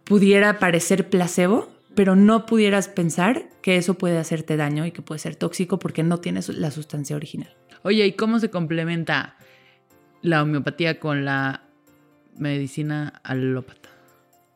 pudiera 0.03 0.57
parecer 0.59 1.09
placebo, 1.09 1.69
pero 1.95 2.15
no 2.15 2.45
pudieras 2.45 2.87
pensar 2.87 3.49
que 3.61 3.75
eso 3.75 3.95
puede 3.95 4.17
hacerte 4.17 4.55
daño 4.55 4.85
y 4.85 4.91
que 4.91 5.01
puede 5.01 5.19
ser 5.19 5.35
tóxico 5.35 5.79
porque 5.79 6.03
no 6.03 6.19
tienes 6.19 6.47
la 6.49 6.71
sustancia 6.71 7.15
original. 7.15 7.55
Oye, 7.83 8.05
¿y 8.05 8.13
cómo 8.13 8.39
se 8.39 8.49
complementa 8.49 9.35
la 10.21 10.43
homeopatía 10.43 10.99
con 10.99 11.25
la 11.25 11.63
medicina 12.37 13.19
alópata? 13.23 13.89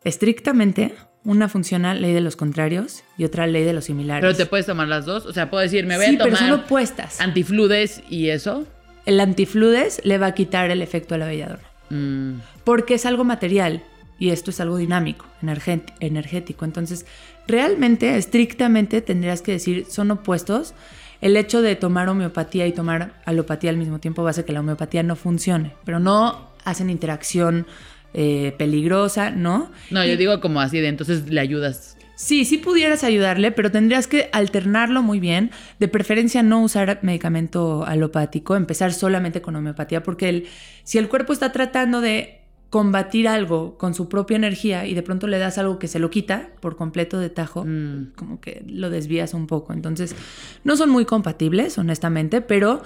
Estrictamente, 0.04 0.96
una 1.24 1.48
funciona 1.50 1.94
ley 1.94 2.14
de 2.14 2.22
los 2.22 2.36
contrarios 2.36 3.04
y 3.18 3.26
otra 3.26 3.46
ley 3.48 3.64
de 3.64 3.74
los 3.74 3.86
similares. 3.86 4.22
Pero 4.22 4.36
te 4.36 4.46
puedes 4.48 4.66
tomar 4.66 4.88
las 4.88 5.06
dos. 5.06 5.26
O 5.26 5.34
sea, 5.34 5.50
puedo 5.50 5.62
decir, 5.62 5.86
me 5.86 5.98
voy 5.98 6.06
sí, 6.08 6.16
a 6.16 6.18
tomar 6.18 6.34
pero 6.34 6.38
son 6.52 6.60
opuestas. 6.62 7.22
antifludes 7.22 8.02
y 8.10 8.30
eso. 8.30 8.66
El 9.06 9.20
antifludes 9.20 10.02
le 10.04 10.18
va 10.18 10.28
a 10.28 10.34
quitar 10.34 10.72
el 10.72 10.82
efecto 10.82 11.16
a 11.16 11.18
la 11.18 11.28
belladona. 11.28 11.62
Mm, 11.90 12.40
porque 12.64 12.94
es 12.96 13.06
algo 13.06 13.24
material 13.24 13.84
y 14.18 14.30
esto 14.30 14.52
es 14.52 14.60
algo 14.60 14.78
dinámico, 14.78 15.26
energé- 15.42 15.84
energético. 16.00 16.66
Entonces, 16.66 17.06
realmente, 17.48 18.18
estrictamente 18.18 19.02
tendrías 19.02 19.42
que 19.42 19.52
decir, 19.54 19.86
son 19.90 20.12
opuestos. 20.12 20.74
El 21.22 21.38
hecho 21.38 21.62
de 21.62 21.76
tomar 21.76 22.10
homeopatía 22.10 22.66
y 22.68 22.72
tomar 22.72 23.14
alopatía 23.26 23.70
al 23.70 23.78
mismo 23.78 24.00
tiempo 24.00 24.24
va 24.24 24.30
a 24.30 24.32
hacer 24.32 24.46
que 24.46 24.54
la 24.54 24.60
homeopatía 24.62 25.04
no 25.04 25.16
funcione, 25.16 25.74
pero 25.86 26.00
no 26.00 26.50
hacen 26.64 26.90
interacción 26.90 27.68
eh, 28.14 28.54
peligrosa, 28.58 29.30
¿no? 29.32 29.72
No, 29.90 30.06
yo 30.06 30.14
Y- 30.14 30.18
digo 30.18 30.40
como 30.42 30.60
así 30.62 30.80
de 30.80 30.88
entonces 30.88 31.30
le 31.30 31.40
ayudas. 31.40 31.98
Sí, 32.16 32.46
sí 32.46 32.58
pudieras 32.60 33.04
ayudarle, 33.04 33.52
pero 33.52 33.72
tendrías 33.72 34.06
que 34.06 34.30
alternarlo 34.32 35.02
muy 35.02 35.20
bien. 35.20 35.50
De 35.80 35.88
preferencia 35.88 36.44
no 36.44 36.62
usar 36.62 37.00
medicamento 37.02 37.84
alopático, 37.84 38.56
empezar 38.56 38.94
solamente 38.94 39.42
con 39.42 39.56
homeopatía, 39.56 40.04
porque 40.04 40.30
el- 40.30 40.46
si 40.84 40.98
el 41.00 41.08
cuerpo 41.10 41.34
está 41.34 41.52
tratando 41.52 42.00
de 42.00 42.38
combatir 42.70 43.28
algo 43.28 43.78
con 43.78 43.94
su 43.94 44.08
propia 44.08 44.38
energía 44.38 44.86
y 44.86 44.94
de 44.94 45.02
pronto 45.02 45.28
le 45.28 45.40
das 45.40 45.58
algo 45.58 45.78
que 45.80 45.88
se 45.90 46.00
lo 46.00 46.10
quita 46.10 46.50
por 46.62 46.78
completo 46.78 47.20
de 47.20 47.30
tajo, 47.30 47.66
Mm. 47.66 48.12
como 48.16 48.40
que 48.40 48.64
lo 48.68 48.90
desvías 48.90 49.34
un 49.34 49.48
poco. 49.48 49.74
Entonces, 49.74 50.16
no 50.64 50.78
son 50.78 50.90
muy 50.90 51.04
compatibles, 51.06 51.78
honestamente, 51.78 52.40
pero 52.40 52.82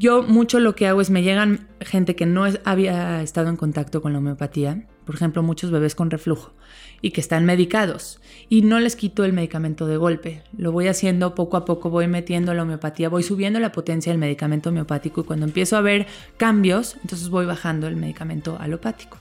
Yo 0.00 0.22
mucho 0.22 0.60
lo 0.60 0.74
que 0.74 0.86
hago 0.86 1.02
es 1.02 1.10
me 1.10 1.22
llegan 1.22 1.68
gente 1.82 2.16
que 2.16 2.24
no 2.24 2.46
había 2.64 3.20
estado 3.20 3.50
en 3.50 3.58
contacto 3.58 4.00
con 4.00 4.14
la 4.14 4.18
homeopatía, 4.20 4.86
por 5.04 5.14
ejemplo, 5.14 5.42
muchos 5.42 5.70
bebés 5.70 5.94
con 5.94 6.10
reflujo 6.10 6.54
y 7.02 7.10
que 7.10 7.20
están 7.20 7.44
medicados 7.44 8.18
y 8.48 8.62
no 8.62 8.80
les 8.80 8.96
quito 8.96 9.26
el 9.26 9.34
medicamento 9.34 9.86
de 9.86 9.98
golpe. 9.98 10.42
Lo 10.56 10.72
voy 10.72 10.88
haciendo 10.88 11.34
poco 11.34 11.58
a 11.58 11.66
poco, 11.66 11.90
voy 11.90 12.06
metiendo 12.06 12.54
la 12.54 12.62
homeopatía, 12.62 13.10
voy 13.10 13.22
subiendo 13.22 13.60
la 13.60 13.72
potencia 13.72 14.10
del 14.10 14.18
medicamento 14.18 14.70
homeopático 14.70 15.20
y 15.20 15.24
cuando 15.24 15.44
empiezo 15.44 15.76
a 15.76 15.82
ver 15.82 16.06
cambios, 16.38 16.96
entonces 17.02 17.28
voy 17.28 17.44
bajando 17.44 17.86
el 17.86 17.96
medicamento 17.96 18.56
alopático. 18.58 19.18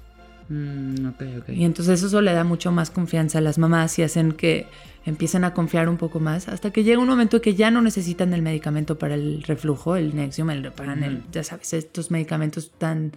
Mm, 0.49 1.05
ok, 1.07 1.21
ok. 1.41 1.49
Y 1.49 1.63
entonces 1.63 2.01
eso 2.03 2.21
le 2.21 2.33
da 2.33 2.43
mucho 2.43 2.71
más 2.71 2.89
confianza 2.91 3.37
a 3.37 3.41
las 3.41 3.57
mamás 3.57 3.97
y 3.99 4.03
hacen 4.03 4.31
que 4.33 4.65
empiecen 5.05 5.43
a 5.43 5.53
confiar 5.53 5.87
un 5.89 5.97
poco 5.97 6.19
más 6.19 6.47
hasta 6.47 6.71
que 6.71 6.83
llega 6.83 6.99
un 6.99 7.07
momento 7.07 7.41
que 7.41 7.55
ya 7.55 7.71
no 7.71 7.81
necesitan 7.81 8.33
el 8.33 8.41
medicamento 8.41 8.97
para 8.97 9.15
el 9.15 9.43
reflujo, 9.43 9.95
el 9.95 10.15
Nexium, 10.15 10.49
el 10.49 10.63
Reparanel, 10.63 11.17
Ujú. 11.17 11.23
ya 11.31 11.43
sabes, 11.43 11.73
estos 11.73 12.11
medicamentos 12.11 12.71
tan 12.77 13.11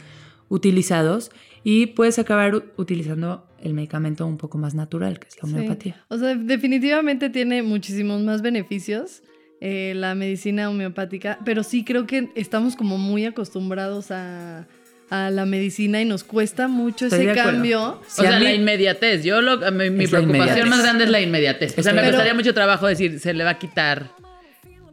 utilizados 0.48 1.30
y 1.64 1.86
puedes 1.86 2.18
acabar 2.18 2.62
utilizando 2.76 3.46
el 3.62 3.72
medicamento 3.74 4.26
un 4.26 4.36
poco 4.36 4.58
más 4.58 4.74
natural, 4.74 5.18
que 5.18 5.28
es 5.28 5.36
la 5.42 5.48
Sí. 5.48 5.54
homeopatía. 5.54 6.04
O 6.08 6.18
sea, 6.18 6.34
definitivamente 6.34 7.30
tiene 7.30 7.62
muchísimos 7.62 8.20
más 8.22 8.42
beneficios 8.42 9.22
eh, 9.64 9.92
la 9.94 10.14
medicina 10.16 10.68
homeopática, 10.68 11.38
pero 11.44 11.62
sí 11.62 11.84
creo 11.84 12.04
que 12.06 12.30
estamos 12.34 12.74
como 12.74 12.98
muy 12.98 13.24
acostumbrados 13.24 14.10
a, 14.10 14.66
a 15.14 15.30
la 15.30 15.44
medicina 15.44 16.00
y 16.00 16.04
nos 16.06 16.24
cuesta 16.24 16.68
mucho 16.68 17.06
Estoy 17.06 17.26
ese 17.26 17.34
cambio. 17.34 18.00
O 18.00 18.02
sea, 18.08 18.38
mí- 18.38 18.44
la 18.44 18.54
inmediatez. 18.54 19.22
Yo 19.24 19.42
lo, 19.42 19.58
mi, 19.72 20.06
preocupación 20.06 20.68
más 20.70 20.82
grande 20.82 21.04
es 21.04 21.10
la 21.10 21.20
inmediatez. 21.20 21.74
O 21.78 21.82
sea, 21.82 21.92
me 21.92 22.00
Pero- 22.00 22.12
costaría 22.12 22.34
mucho 22.34 22.54
trabajo 22.54 22.86
decir, 22.86 23.20
se 23.20 23.34
le 23.34 23.44
va 23.44 23.50
a 23.50 23.58
quitar 23.58 24.10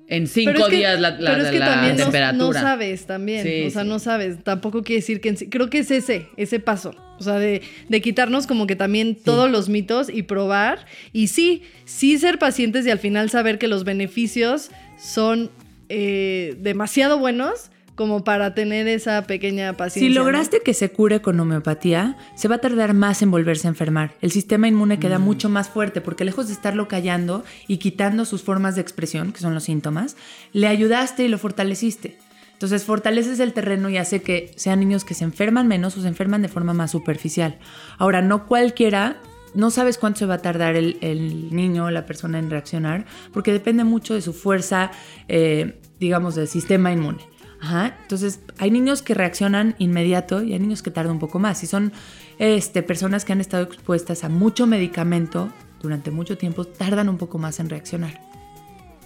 en 0.08 0.27
cinco 0.27 0.51
Pero 0.53 0.65
es 0.65 0.69
que- 0.71 0.75
días 0.77 0.99
la, 0.99 1.12
la- 1.12 1.32
pero 1.32 1.43
es 1.45 1.51
que 1.51 1.60
la 1.60 1.65
también 1.67 1.95
no- 1.97 2.03
temperatura. 2.03 2.38
No, 2.47 2.53
sabes 2.53 3.05
también, 3.05 3.43
Sí, 3.45 3.63
o 3.67 3.69
sea, 3.69 3.84
sí. 3.84 3.88
no 3.88 3.99
sabes. 3.99 4.43
Tampoco 4.43 4.84
quiere 4.84 5.01
decir 5.01 5.21
que... 5.21 5.29
en 5.29 5.38
sí- 5.38 5.47
Creo 5.49 5.69
que 5.69 5.79
es 5.79 5.91
ese, 5.91 6.27
ese 6.36 6.60
paso. 6.60 6.95
O 7.19 7.23
sea, 7.23 7.36
de, 7.36 7.62
de 7.88 8.01
quitarnos 8.01 8.45
como 8.47 8.65
que 8.67 8.75
también 8.75 9.15
todos 9.15 9.49
los 9.49 9.69
mitos 9.69 10.10
y 10.10 10.23
probar. 10.23 10.86
Y 11.13 11.27
sí, 11.27 11.63
sí 11.86 12.17
ser 12.17 12.39
pacientes 12.39 12.86
y 12.86 12.89
al 12.91 12.99
final 12.99 13.29
saber 13.29 13.58
que 13.58 13.67
los 13.67 13.84
beneficios 13.86 14.69
son 14.97 15.49
eh, 15.89 16.55
demasiado 16.60 17.17
buenos 17.19 17.71
como 17.99 18.23
para 18.23 18.55
tener 18.55 18.88
esa 18.88 19.23
pequeña 19.23 19.73
paciencia. 19.73 20.09
Si 20.09 20.15
¿no? 20.15 20.23
lograste 20.23 20.62
que 20.62 20.73
se 20.73 20.89
cure 20.89 21.21
con 21.21 21.38
homeopatía, 21.38 22.15
se 22.33 22.47
va 22.47 22.55
a 22.55 22.59
tardar 22.59 22.93
más 22.93 23.21
en 23.21 23.29
volverse 23.29 23.67
a 23.67 23.71
enfermar. 23.71 24.15
El 24.21 24.31
sistema 24.31 24.69
inmune 24.69 24.99
queda 24.99 25.19
mucho 25.19 25.49
más 25.49 25.67
fuerte 25.67 25.99
porque 25.99 26.23
lejos 26.23 26.47
de 26.47 26.53
estarlo 26.53 26.88
callando 26.88 27.43
y 27.67 27.75
quitando 27.75 28.23
sus 28.23 28.41
formas 28.41 28.75
de 28.75 28.81
expresión, 28.81 29.33
que 29.33 29.41
son 29.41 29.53
los 29.53 29.65
síntomas, 29.65 30.15
le 30.53 30.67
ayudaste 30.67 31.25
y 31.25 31.27
lo 31.27 31.38
fortaleciste. 31.38 32.17
Entonces 32.53 32.85
fortaleces 32.85 33.38
el 33.41 33.51
terreno 33.51 33.89
y 33.89 33.97
hace 33.97 34.21
que 34.21 34.53
sean 34.55 34.79
niños 34.79 35.03
que 35.03 35.13
se 35.13 35.25
enferman 35.25 35.67
menos 35.67 35.97
o 35.97 36.01
se 36.01 36.07
enferman 36.07 36.41
de 36.41 36.47
forma 36.47 36.71
más 36.73 36.91
superficial. 36.91 37.59
Ahora, 37.97 38.21
no 38.21 38.47
cualquiera, 38.47 39.17
no 39.53 39.71
sabes 39.71 39.97
cuánto 39.97 40.19
se 40.19 40.25
va 40.25 40.35
a 40.35 40.41
tardar 40.41 40.77
el, 40.77 40.99
el 41.01 41.53
niño 41.53 41.83
o 41.83 41.91
la 41.91 42.05
persona 42.05 42.39
en 42.39 42.49
reaccionar, 42.49 43.05
porque 43.33 43.51
depende 43.51 43.83
mucho 43.83 44.13
de 44.13 44.21
su 44.21 44.31
fuerza, 44.31 44.91
eh, 45.27 45.81
digamos, 45.99 46.35
del 46.35 46.47
sistema 46.47 46.93
inmune. 46.93 47.19
Ajá. 47.62 47.98
Entonces, 48.04 48.39
hay 48.58 48.72
niños 48.72 49.02
que 49.02 49.13
reaccionan 49.13 49.76
inmediato 49.80 50.41
y 50.43 50.54
hay 50.54 50.60
niños 50.60 50.82
que 50.82 50.91
tardan 50.91 51.13
un 51.13 51.19
poco 51.19 51.39
más. 51.39 51.58
Si 51.60 51.67
son 51.67 51.91
este, 52.38 52.84
personas 52.84 53.26
que 53.26 53.34
han 53.34 53.41
estado 53.41 53.63
expuestas 53.63 54.24
a 54.24 54.30
mucho 54.30 54.65
medicamento 54.65 55.52
durante 55.82 56.12
mucho 56.12 56.38
tiempo, 56.38 56.65
tardan 56.65 57.10
un 57.10 57.17
poco 57.17 57.38
más 57.38 57.60
en 57.60 57.69
reaccionar. 57.69 58.22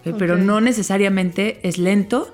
¿ok? 0.06 0.16
Pero 0.20 0.38
no 0.38 0.62
necesariamente 0.62 1.68
es 1.68 1.78
lento. 1.78 2.32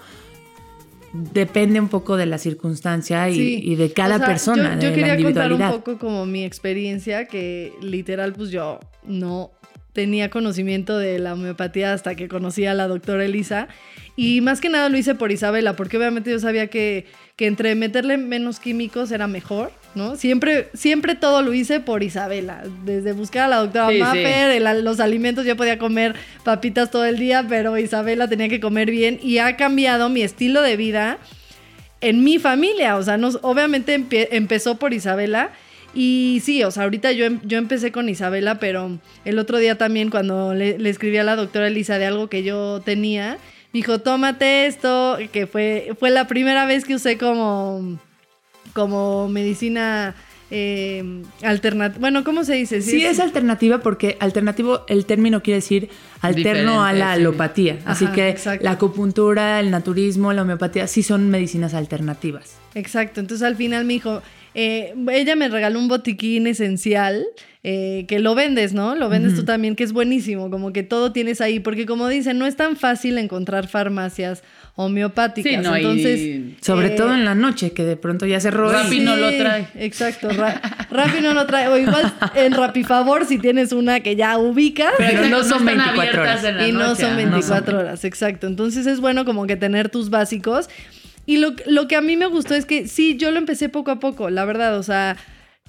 Depende 1.11 1.79
un 1.79 1.87
poco 1.87 2.17
de 2.17 2.27
la 2.27 2.37
circunstancia 2.37 3.29
y, 3.29 3.35
Sí. 3.35 3.61
y 3.63 3.75
de 3.75 3.91
cada 3.93 4.15
O 4.15 4.17
sea, 4.19 4.27
persona, 4.27 4.75
Yo, 4.75 4.81
yo 4.81 4.89
de 4.89 4.95
quería 4.95 5.15
la 5.15 5.23
contar 5.23 5.53
un 5.53 5.71
poco 5.71 5.97
como 5.97 6.25
mi 6.25 6.43
experiencia, 6.43 7.25
que 7.25 7.73
literal, 7.81 8.33
pues 8.33 8.51
yo 8.51 8.79
no 9.05 9.51
tenía 9.99 10.29
conocimiento 10.29 10.97
de 10.97 11.19
la 11.19 11.33
homeopatía 11.33 11.91
hasta 11.91 12.15
que 12.15 12.29
conocí 12.29 12.65
a 12.65 12.73
la 12.73 12.87
doctora 12.87 13.25
Elisa. 13.25 13.67
Y 14.15 14.39
más 14.39 14.61
que 14.61 14.69
nada 14.69 14.87
lo 14.87 14.97
hice 14.97 15.13
por 15.13 15.29
Isabela, 15.33 15.75
porque 15.75 15.97
obviamente 15.97 16.31
yo 16.31 16.39
sabía 16.39 16.67
que, 16.67 17.05
que 17.35 17.47
entre 17.47 17.75
meterle 17.75 18.17
menos 18.17 18.59
químicos 18.61 19.11
era 19.11 19.27
mejor, 19.27 19.73
¿no? 19.95 20.15
Siempre, 20.15 20.69
siempre 20.73 21.15
todo 21.15 21.41
lo 21.41 21.53
hice 21.53 21.81
por 21.81 22.01
Isabela. 22.01 22.63
Desde 22.85 23.11
buscar 23.11 23.43
a 23.43 23.47
la 23.49 23.57
doctora 23.57 23.89
Sí, 23.89 23.95
sí. 23.95 23.99
Maffer, 23.99 24.51
el- 24.51 24.83
los 24.85 25.01
alimentos, 25.01 25.45
yo 25.45 25.57
podía 25.57 25.77
comer 25.77 26.15
papitas 26.45 26.91
todo 26.91 27.03
el 27.03 27.17
día, 27.19 27.45
pero 27.49 27.77
Isabela 27.77 28.29
tenía 28.29 28.47
que 28.47 28.61
comer 28.61 28.89
bien. 28.89 29.19
Y 29.21 29.39
ha 29.39 29.57
cambiado 29.57 30.07
mi 30.07 30.21
estilo 30.21 30.61
de 30.61 30.77
vida 30.77 31.17
en 31.99 32.23
mi 32.23 32.39
familia. 32.39 32.95
O 32.95 33.03
sea, 33.03 33.17
nos, 33.17 33.39
obviamente 33.41 34.05
empezó 34.31 34.77
por 34.77 34.93
Isabela. 34.93 35.49
Y 35.93 36.41
sí, 36.43 36.63
o 36.63 36.71
sea, 36.71 36.83
ahorita 36.83 37.11
yo, 37.11 37.25
em- 37.25 37.39
yo 37.43 37.57
empecé 37.57 37.91
con 37.91 38.09
Isabela, 38.09 38.59
pero 38.59 38.99
el 39.25 39.39
otro 39.39 39.57
día 39.57 39.77
también 39.77 40.09
cuando 40.09 40.53
le, 40.53 40.77
le 40.77 40.89
escribí 40.89 41.17
a 41.17 41.23
la 41.23 41.35
doctora 41.35 41.67
Elisa 41.67 41.97
de 41.97 42.05
algo 42.05 42.29
que 42.29 42.43
yo 42.43 42.81
tenía, 42.85 43.37
me 43.73 43.79
dijo, 43.79 43.99
tómate 43.99 44.65
esto, 44.67 45.17
que 45.31 45.47
fue, 45.47 45.91
fue 45.99 46.09
la 46.11 46.27
primera 46.27 46.65
vez 46.65 46.85
que 46.85 46.95
usé 46.95 47.17
como, 47.17 47.99
como 48.73 49.27
medicina 49.29 50.15
alternativa. 51.43 51.99
Bueno, 51.99 52.23
¿cómo 52.23 52.43
se 52.43 52.53
dice? 52.53 52.81
Sí, 52.81 53.03
es 53.05 53.19
alternativa 53.19 53.79
porque 53.79 54.17
alternativo, 54.19 54.83
el 54.87 55.05
término 55.05 55.41
quiere 55.43 55.57
decir 55.57 55.89
alterno 56.21 56.83
a 56.83 56.93
la 56.93 57.13
sí. 57.15 57.21
alopatía. 57.21 57.79
Así 57.85 58.05
Ajá, 58.05 58.13
que 58.15 58.29
exacto. 58.29 58.63
la 58.63 58.71
acupuntura, 58.71 59.59
el 59.59 59.69
naturismo, 59.71 60.33
la 60.33 60.41
homeopatía 60.41 60.87
sí 60.87 61.03
son 61.03 61.29
medicinas 61.29 61.73
alternativas. 61.73 62.57
Exacto, 62.75 63.19
entonces 63.19 63.45
al 63.45 63.55
final 63.55 63.85
me 63.85 63.93
dijo, 63.93 64.21
eh, 64.61 64.93
ella 65.13 65.35
me 65.35 65.47
regaló 65.47 65.79
un 65.79 65.87
botiquín 65.87 66.47
esencial 66.47 67.25
eh, 67.63 68.05
que 68.07 68.19
lo 68.19 68.35
vendes, 68.35 68.73
¿no? 68.73 68.95
Lo 68.95 69.09
vendes 69.09 69.35
tú 69.35 69.43
también, 69.43 69.75
que 69.75 69.83
es 69.83 69.91
buenísimo, 69.91 70.49
como 70.49 70.71
que 70.71 70.81
todo 70.83 71.11
tienes 71.11 71.41
ahí, 71.41 71.59
porque 71.59 71.85
como 71.85 72.07
dicen, 72.07 72.37
no 72.39 72.45
es 72.45 72.55
tan 72.55 72.75
fácil 72.77 73.17
encontrar 73.17 73.67
farmacias 73.67 74.43
homeopáticas. 74.75 75.51
Sí, 75.51 75.57
no, 75.57 75.75
y- 75.77 75.81
entonces, 75.81 76.63
Sobre 76.65 76.87
eh, 76.87 76.91
todo 76.91 77.13
en 77.13 77.25
la 77.25 77.35
noche, 77.35 77.71
que 77.71 77.83
de 77.83 77.97
pronto 77.97 78.25
ya 78.25 78.39
cerró. 78.39 78.69
y- 78.69 78.73
Rappi 78.73 78.99
no 79.01 79.15
lo 79.17 79.29
trae. 79.35 79.67
Exacto, 79.75 80.29
Ra- 80.37 80.61
Rappi 80.89 81.21
no 81.21 81.33
lo 81.33 81.45
trae. 81.47 81.67
O 81.67 81.77
igual 81.77 82.13
en 82.35 82.53
Rappi 82.53 82.83
Favor 82.83 83.25
si 83.25 83.37
tienes 83.39 83.73
una 83.73 83.99
que 83.99 84.15
ya 84.15 84.37
ubicas. 84.37 84.93
Pero 84.97 85.27
no 85.27 85.43
son 85.43 85.59
están 85.59 85.65
24 85.65 85.99
abiertas 86.01 86.39
horas. 86.39 86.43
en 86.45 86.57
la 86.57 86.67
y 86.67 86.71
no 86.71 86.95
son 86.95 87.05
ajá. 87.07 87.15
24 87.17 87.79
horas, 87.79 88.05
exacto. 88.05 88.47
Entonces 88.47 88.87
es 88.87 89.01
bueno 89.01 89.25
como 89.25 89.45
que 89.47 89.57
tener 89.57 89.89
tus 89.89 90.09
básicos. 90.09 90.69
Y 91.29 91.37
lo, 91.37 91.53
lo 91.67 91.87
que 91.87 91.95
a 91.95 92.01
mí 92.01 92.17
me 92.17 92.25
gustó 92.25 92.55
es 92.55 92.65
que 92.65 92.87
sí, 92.87 93.15
yo 93.17 93.29
lo 93.29 93.37
empecé 93.37 93.69
poco 93.69 93.91
a 93.91 93.99
poco, 93.99 94.31
la 94.31 94.45
verdad, 94.45 94.77
o 94.79 94.81
sea, 94.83 95.15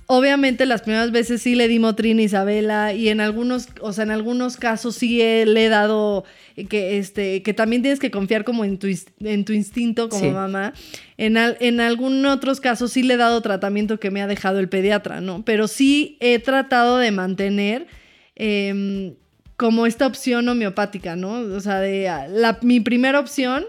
obviamente 0.07 0.65
las 0.65 0.81
primeras 0.81 1.11
veces 1.13 1.43
sí 1.43 1.55
le 1.55 1.69
di 1.69 1.79
Motrin 1.79 2.19
a 2.19 2.23
Isabela 2.23 2.95
y 2.95 3.11
en 3.11 3.21
algunos, 3.21 3.69
o 3.83 3.93
sea, 3.93 4.05
en 4.05 4.11
algunos 4.11 4.57
casos 4.57 4.95
sí 4.97 5.21
he- 5.21 5.45
le 5.45 5.67
he 5.67 5.69
dado 5.69 6.25
que, 6.71 6.97
este, 6.97 7.43
que 7.43 7.53
también 7.53 7.83
tienes 7.83 8.01
que 8.01 8.11
confiar 8.11 8.45
como 8.45 8.65
en 8.65 8.79
tu, 8.79 8.87
en 9.21 9.45
tu 9.45 9.53
instinto 9.53 10.09
como 10.09 10.23
Sí. 10.25 10.31
mamá. 10.31 10.73
En, 11.19 11.37
al- 11.37 11.59
en 11.61 11.81
algunos 11.81 12.35
otros 12.35 12.59
casos 12.61 12.91
sí 12.93 13.03
le 13.03 13.15
he 13.15 13.17
dado 13.19 13.43
tratamiento 13.43 14.01
que 14.01 14.11
me 14.11 14.23
ha 14.23 14.27
dejado 14.27 14.61
el 14.61 14.69
pediatra, 14.71 15.21
¿no? 15.21 15.45
Pero 15.45 15.69
sí 15.69 16.17
he 16.21 16.39
tratado 16.39 16.97
de 16.97 17.11
mantener 17.11 17.87
em, 18.35 19.15
como 19.57 19.85
esta 19.87 20.07
opción 20.07 20.49
homeopática, 20.49 21.17
¿no? 21.17 21.33
O 21.55 21.61
sea, 21.61 21.81
de 21.81 22.09
ah, 22.09 22.27
la, 22.29 22.59
mi 22.63 22.81
primera 22.81 23.21
opción 23.21 23.67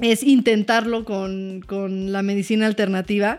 es 0.00 0.22
intentarlo 0.22 1.04
con, 1.04 1.62
con 1.66 2.12
la 2.12 2.22
medicina 2.22 2.66
alternativa 2.66 3.38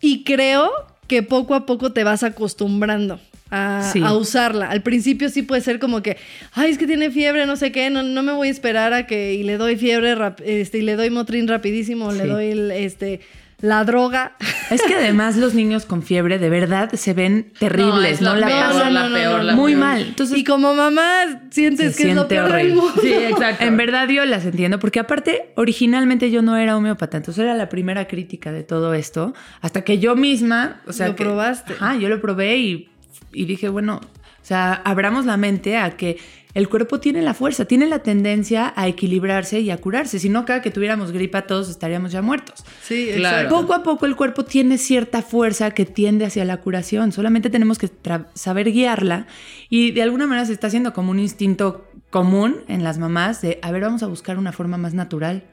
y 0.00 0.24
creo 0.24 0.70
que 1.08 1.22
poco 1.22 1.54
a 1.54 1.66
poco 1.66 1.92
te 1.92 2.04
vas 2.04 2.22
acostumbrando. 2.22 3.20
A, 3.48 3.90
Sí. 3.92 4.00
a 4.02 4.12
usarla. 4.12 4.68
Al 4.70 4.82
principio 4.82 5.28
sí 5.28 5.42
puede 5.42 5.60
ser 5.62 5.78
como 5.78 6.02
que, 6.02 6.16
ay, 6.52 6.72
es 6.72 6.78
que 6.78 6.86
tiene 6.88 7.12
fiebre, 7.12 7.46
no 7.46 7.54
sé 7.54 7.70
qué, 7.70 7.90
no, 7.90 8.02
no 8.02 8.24
me 8.24 8.32
voy 8.32 8.48
a 8.48 8.50
esperar 8.50 8.92
a 8.92 9.06
que 9.06 9.34
y 9.34 9.44
le 9.44 9.56
doy 9.56 9.76
fiebre 9.76 10.16
rap- 10.16 10.40
este, 10.44 10.78
y 10.78 10.82
le 10.82 10.96
doy 10.96 11.10
motrin 11.10 11.46
rapidísimo, 11.46 12.10
le 12.10 12.26
doy 12.26 12.46
el, 12.46 12.72
este, 12.72 13.20
la 13.66 13.84
droga. 13.84 14.36
Es 14.70 14.82
que 14.82 14.94
además 14.94 15.36
los 15.36 15.54
niños 15.54 15.84
con 15.86 16.02
fiebre 16.02 16.38
de 16.38 16.48
verdad 16.50 16.90
se 16.94 17.14
ven 17.14 17.52
terribles, 17.58 18.20
No, 18.20 18.34
la 18.34 18.48
pasan 18.48 18.94
la 18.94 19.08
peor, 19.12 19.44
la 19.44 19.54
muy 19.54 19.74
mal. 19.76 20.00
Entonces, 20.02 20.38
y 20.38 20.44
como 20.44 20.74
mamá 20.74 21.42
sientes 21.50 21.96
que 21.96 22.10
es 22.10 22.14
lo 22.16 22.26
peor 22.28 22.52
del 22.52 22.74
mundo. 22.74 22.92
Sí, 23.00 23.12
exacto. 23.12 23.64
En 23.64 23.76
verdad 23.76 24.08
yo 24.08 24.24
las 24.24 24.44
entiendo, 24.44 24.78
porque 24.78 25.00
aparte 25.00 25.52
originalmente 25.56 26.30
yo 26.30 26.42
no 26.42 26.56
era 26.56 26.76
homeópata, 26.76 27.16
entonces 27.16 27.44
era 27.44 27.54
la 27.54 27.68
primera 27.68 28.06
crítica 28.08 28.50
de 28.52 28.62
todo 28.62 28.94
esto, 28.94 29.34
hasta 29.60 29.82
que 29.82 29.98
yo 29.98 30.16
misma, 30.16 30.80
o 30.86 30.92
sea, 30.92 31.08
Lo 31.08 31.16
que- 31.16 31.24
probaste. 31.24 31.74
Ajá, 31.74 31.96
yo 31.96 32.08
lo 32.08 32.20
probé 32.20 32.56
y, 32.56 32.88
y 33.32 33.44
dije, 33.44 33.68
bueno, 33.68 34.00
sea, 34.46 34.72
abramos 34.72 35.26
la 35.26 35.36
mente 35.36 35.76
a 35.76 35.96
que 35.96 36.18
el 36.54 36.70
cuerpo 36.70 37.00
tiene 37.00 37.20
la 37.20 37.34
fuerza, 37.34 37.66
tiene 37.66 37.86
la 37.86 37.98
tendencia 37.98 38.72
a 38.76 38.88
equilibrarse 38.88 39.60
y 39.60 39.70
a 39.70 39.76
curarse, 39.76 40.18
si 40.18 40.30
no 40.30 40.46
cada 40.46 40.62
que 40.62 40.70
tuviéramos 40.70 41.12
gripa 41.12 41.42
todos 41.42 41.68
estaríamos 41.68 42.12
ya 42.12 42.22
muertos. 42.22 42.64
Sí, 42.82 43.10
Claro. 43.14 43.36
exacto. 43.48 43.60
Poco 43.60 43.74
a 43.74 43.82
poco 43.82 44.06
el 44.06 44.16
cuerpo 44.16 44.44
tiene 44.46 44.78
cierta 44.78 45.20
fuerza 45.20 45.70
que 45.72 45.84
tiende 45.84 46.24
hacia 46.24 46.46
la 46.46 46.56
curación. 46.58 47.12
Solamente 47.12 47.50
tenemos 47.50 47.76
que 47.78 47.90
saber 48.32 48.72
guiarla 48.72 49.26
y 49.68 49.90
de 49.90 50.02
alguna 50.02 50.26
manera 50.26 50.46
se 50.46 50.54
está 50.54 50.68
haciendo 50.68 50.94
como 50.94 51.10
un 51.10 51.18
instinto 51.18 51.84
común 52.08 52.56
en 52.68 52.82
las 52.84 52.96
mamás 52.98 53.42
de, 53.42 53.58
a 53.60 53.70
ver, 53.70 53.82
vamos 53.82 54.02
a 54.02 54.06
buscar 54.06 54.38
una 54.38 54.52
forma 54.52 54.78
más 54.78 54.94
natural 54.94 55.44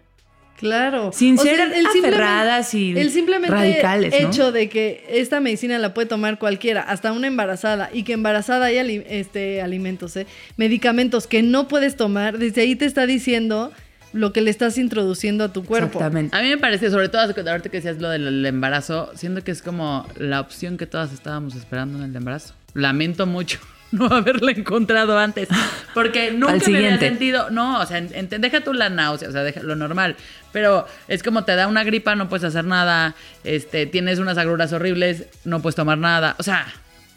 Claro. 0.57 1.11
Sin 1.13 1.37
O 1.37 1.41
sea, 1.41 1.51
ser 1.55 1.61
el 1.73 1.73
simplemente- 1.87 2.07
aferradas 2.07 2.73
y 2.73 2.97
El 2.97 3.09
simplemente 3.09 3.55
radicales, 3.55 4.13
¿no? 4.21 4.27
hecho 4.29 4.51
de 4.51 4.69
que 4.69 5.03
esta 5.09 5.39
medicina 5.39 5.77
la 5.79 5.93
puede 5.93 6.07
tomar 6.07 6.39
cualquiera, 6.39 6.81
hasta 6.81 7.11
una 7.11 7.27
embarazada, 7.27 7.89
y 7.91 8.03
que 8.03 8.13
embarazada 8.13 8.67
hay 8.67 8.77
ali- 8.77 9.03
este, 9.09 9.61
alimentos, 9.61 10.15
¿eh? 10.15 10.25
medicamentos 10.55 11.27
que 11.27 11.41
no 11.43 11.67
puedes 11.67 11.97
tomar, 11.97 12.37
desde 12.37 12.61
ahí 12.61 12.75
te 12.75 12.85
está 12.85 13.05
diciendo 13.05 13.71
lo 14.13 14.31
que 14.31 14.41
le 14.41 14.51
estás 14.51 14.77
introduciendo 14.77 15.43
a 15.43 15.51
tu 15.51 15.65
cuerpo. 15.65 15.97
Exactamente. 15.97 16.37
A 16.37 16.41
mí 16.43 16.49
me 16.49 16.57
parece, 16.59 16.89
sobre 16.91 17.09
todo 17.09 17.21
ahorita 17.23 17.69
que 17.69 17.77
decías 17.77 17.99
lo 17.99 18.09
del 18.09 18.45
embarazo, 18.45 19.11
siento 19.15 19.43
que 19.43 19.51
es 19.51 19.61
como 19.63 20.05
la 20.17 20.39
opción 20.39 20.77
que 20.77 20.85
todas 20.85 21.11
estábamos 21.11 21.55
esperando 21.55 21.97
en 21.97 22.05
el 22.11 22.15
embarazo. 22.15 22.53
Lamento 22.75 23.25
mucho 23.25 23.59
no 23.99 24.07
haberla 24.07 24.51
encontrado 24.51 25.17
antes. 25.17 25.47
Porque 25.93 26.31
nunca 26.31 26.55
me 26.67 26.77
había 26.77 26.99
sentido. 26.99 27.49
No, 27.49 27.79
o 27.79 27.85
sea, 27.85 27.99
en- 27.99 28.09
en- 28.13 28.41
deja 28.41 28.61
tú 28.61 28.73
la 28.73 28.89
náusea, 28.89 29.29
o 29.29 29.31
sea, 29.31 29.43
deja 29.43 29.61
lo 29.63 29.75
normal. 29.75 30.15
Pero 30.51 30.85
es 31.07 31.23
como 31.23 31.43
te 31.45 31.55
da 31.55 31.67
una 31.67 31.83
gripa, 31.83 32.15
no 32.15 32.29
puedes 32.29 32.43
hacer 32.43 32.65
nada. 32.65 33.15
Este, 33.43 33.85
tienes 33.85 34.19
unas 34.19 34.37
agruras 34.37 34.73
horribles, 34.73 35.25
no 35.45 35.61
puedes 35.61 35.75
tomar 35.75 35.97
nada. 35.97 36.35
O 36.39 36.43
sea, 36.43 36.65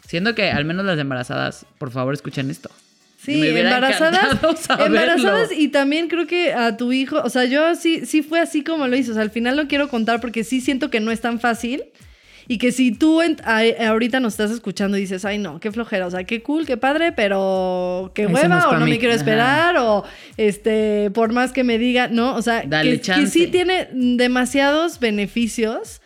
siento 0.07 0.35
que 0.35 0.51
al 0.51 0.64
menos 0.64 0.85
las 0.87 0.99
embarazadas, 0.99 1.66
por 1.79 1.91
favor, 1.91 2.14
escuchen 2.14 2.51
esto. 2.51 2.70
Sí, 3.18 3.45
embarazadas, 3.49 4.37
embarazadas 4.79 5.51
y 5.51 5.68
también 5.68 6.07
creo 6.09 6.27
que 6.29 6.53
a 6.53 6.77
tu 6.77 6.93
hijo, 6.93 7.20
o 7.24 7.29
sea, 7.31 7.45
yo 7.45 7.74
sí, 7.74 8.07
sí 8.07 8.22
fue 8.22 8.39
así 8.39 8.62
como 8.62 8.87
lo 8.87 8.95
hizo, 8.95 9.11
o 9.11 9.14
sea, 9.14 9.22
al 9.22 9.31
final 9.33 9.57
lo 9.57 9.66
quiero 9.66 9.89
contar 9.89 10.20
porque 10.20 10.45
sí 10.45 10.61
siento 10.61 10.91
que 10.91 11.01
no 11.01 11.11
es 11.11 11.20
tan 11.20 11.41
fácil 11.41 11.83
y 12.49 12.59
que 12.59 12.72
si 12.72 12.92
tú 12.92 13.20
ahorita 13.44 14.20
nos 14.20 14.34
estás 14.34 14.51
escuchando 14.51 14.97
y 14.97 15.01
dices, 15.01 15.24
ay 15.24 15.38
no, 15.38 15.61
qué 15.61 15.72
flojera, 15.72 16.07
o 16.07 16.11
sea, 16.11 16.24
qué 16.24 16.42
cool, 16.42 16.66
qué 16.66 16.76
padre, 16.76 17.12
pero 17.12 18.12
qué 18.14 18.24
no 18.24 18.34
hueva 18.34 18.68
o 18.68 18.78
no 18.78 18.84
mí. 18.84 18.92
me 18.92 18.99
quiero 18.99 19.14
Ajá. 19.14 19.20
esperar 19.20 19.76
o 19.78 20.05
este, 20.36 21.11
por 21.12 21.32
más 21.32 21.53
que 21.53 21.64
me 21.64 21.78
diga, 21.78 22.09
no, 22.09 22.34
o 22.36 22.42
sea, 22.42 22.62
que, 22.62 23.26
sí 23.26 23.49
tiene 23.49 23.88
demasiados 23.92 25.01
beneficios 25.01 26.01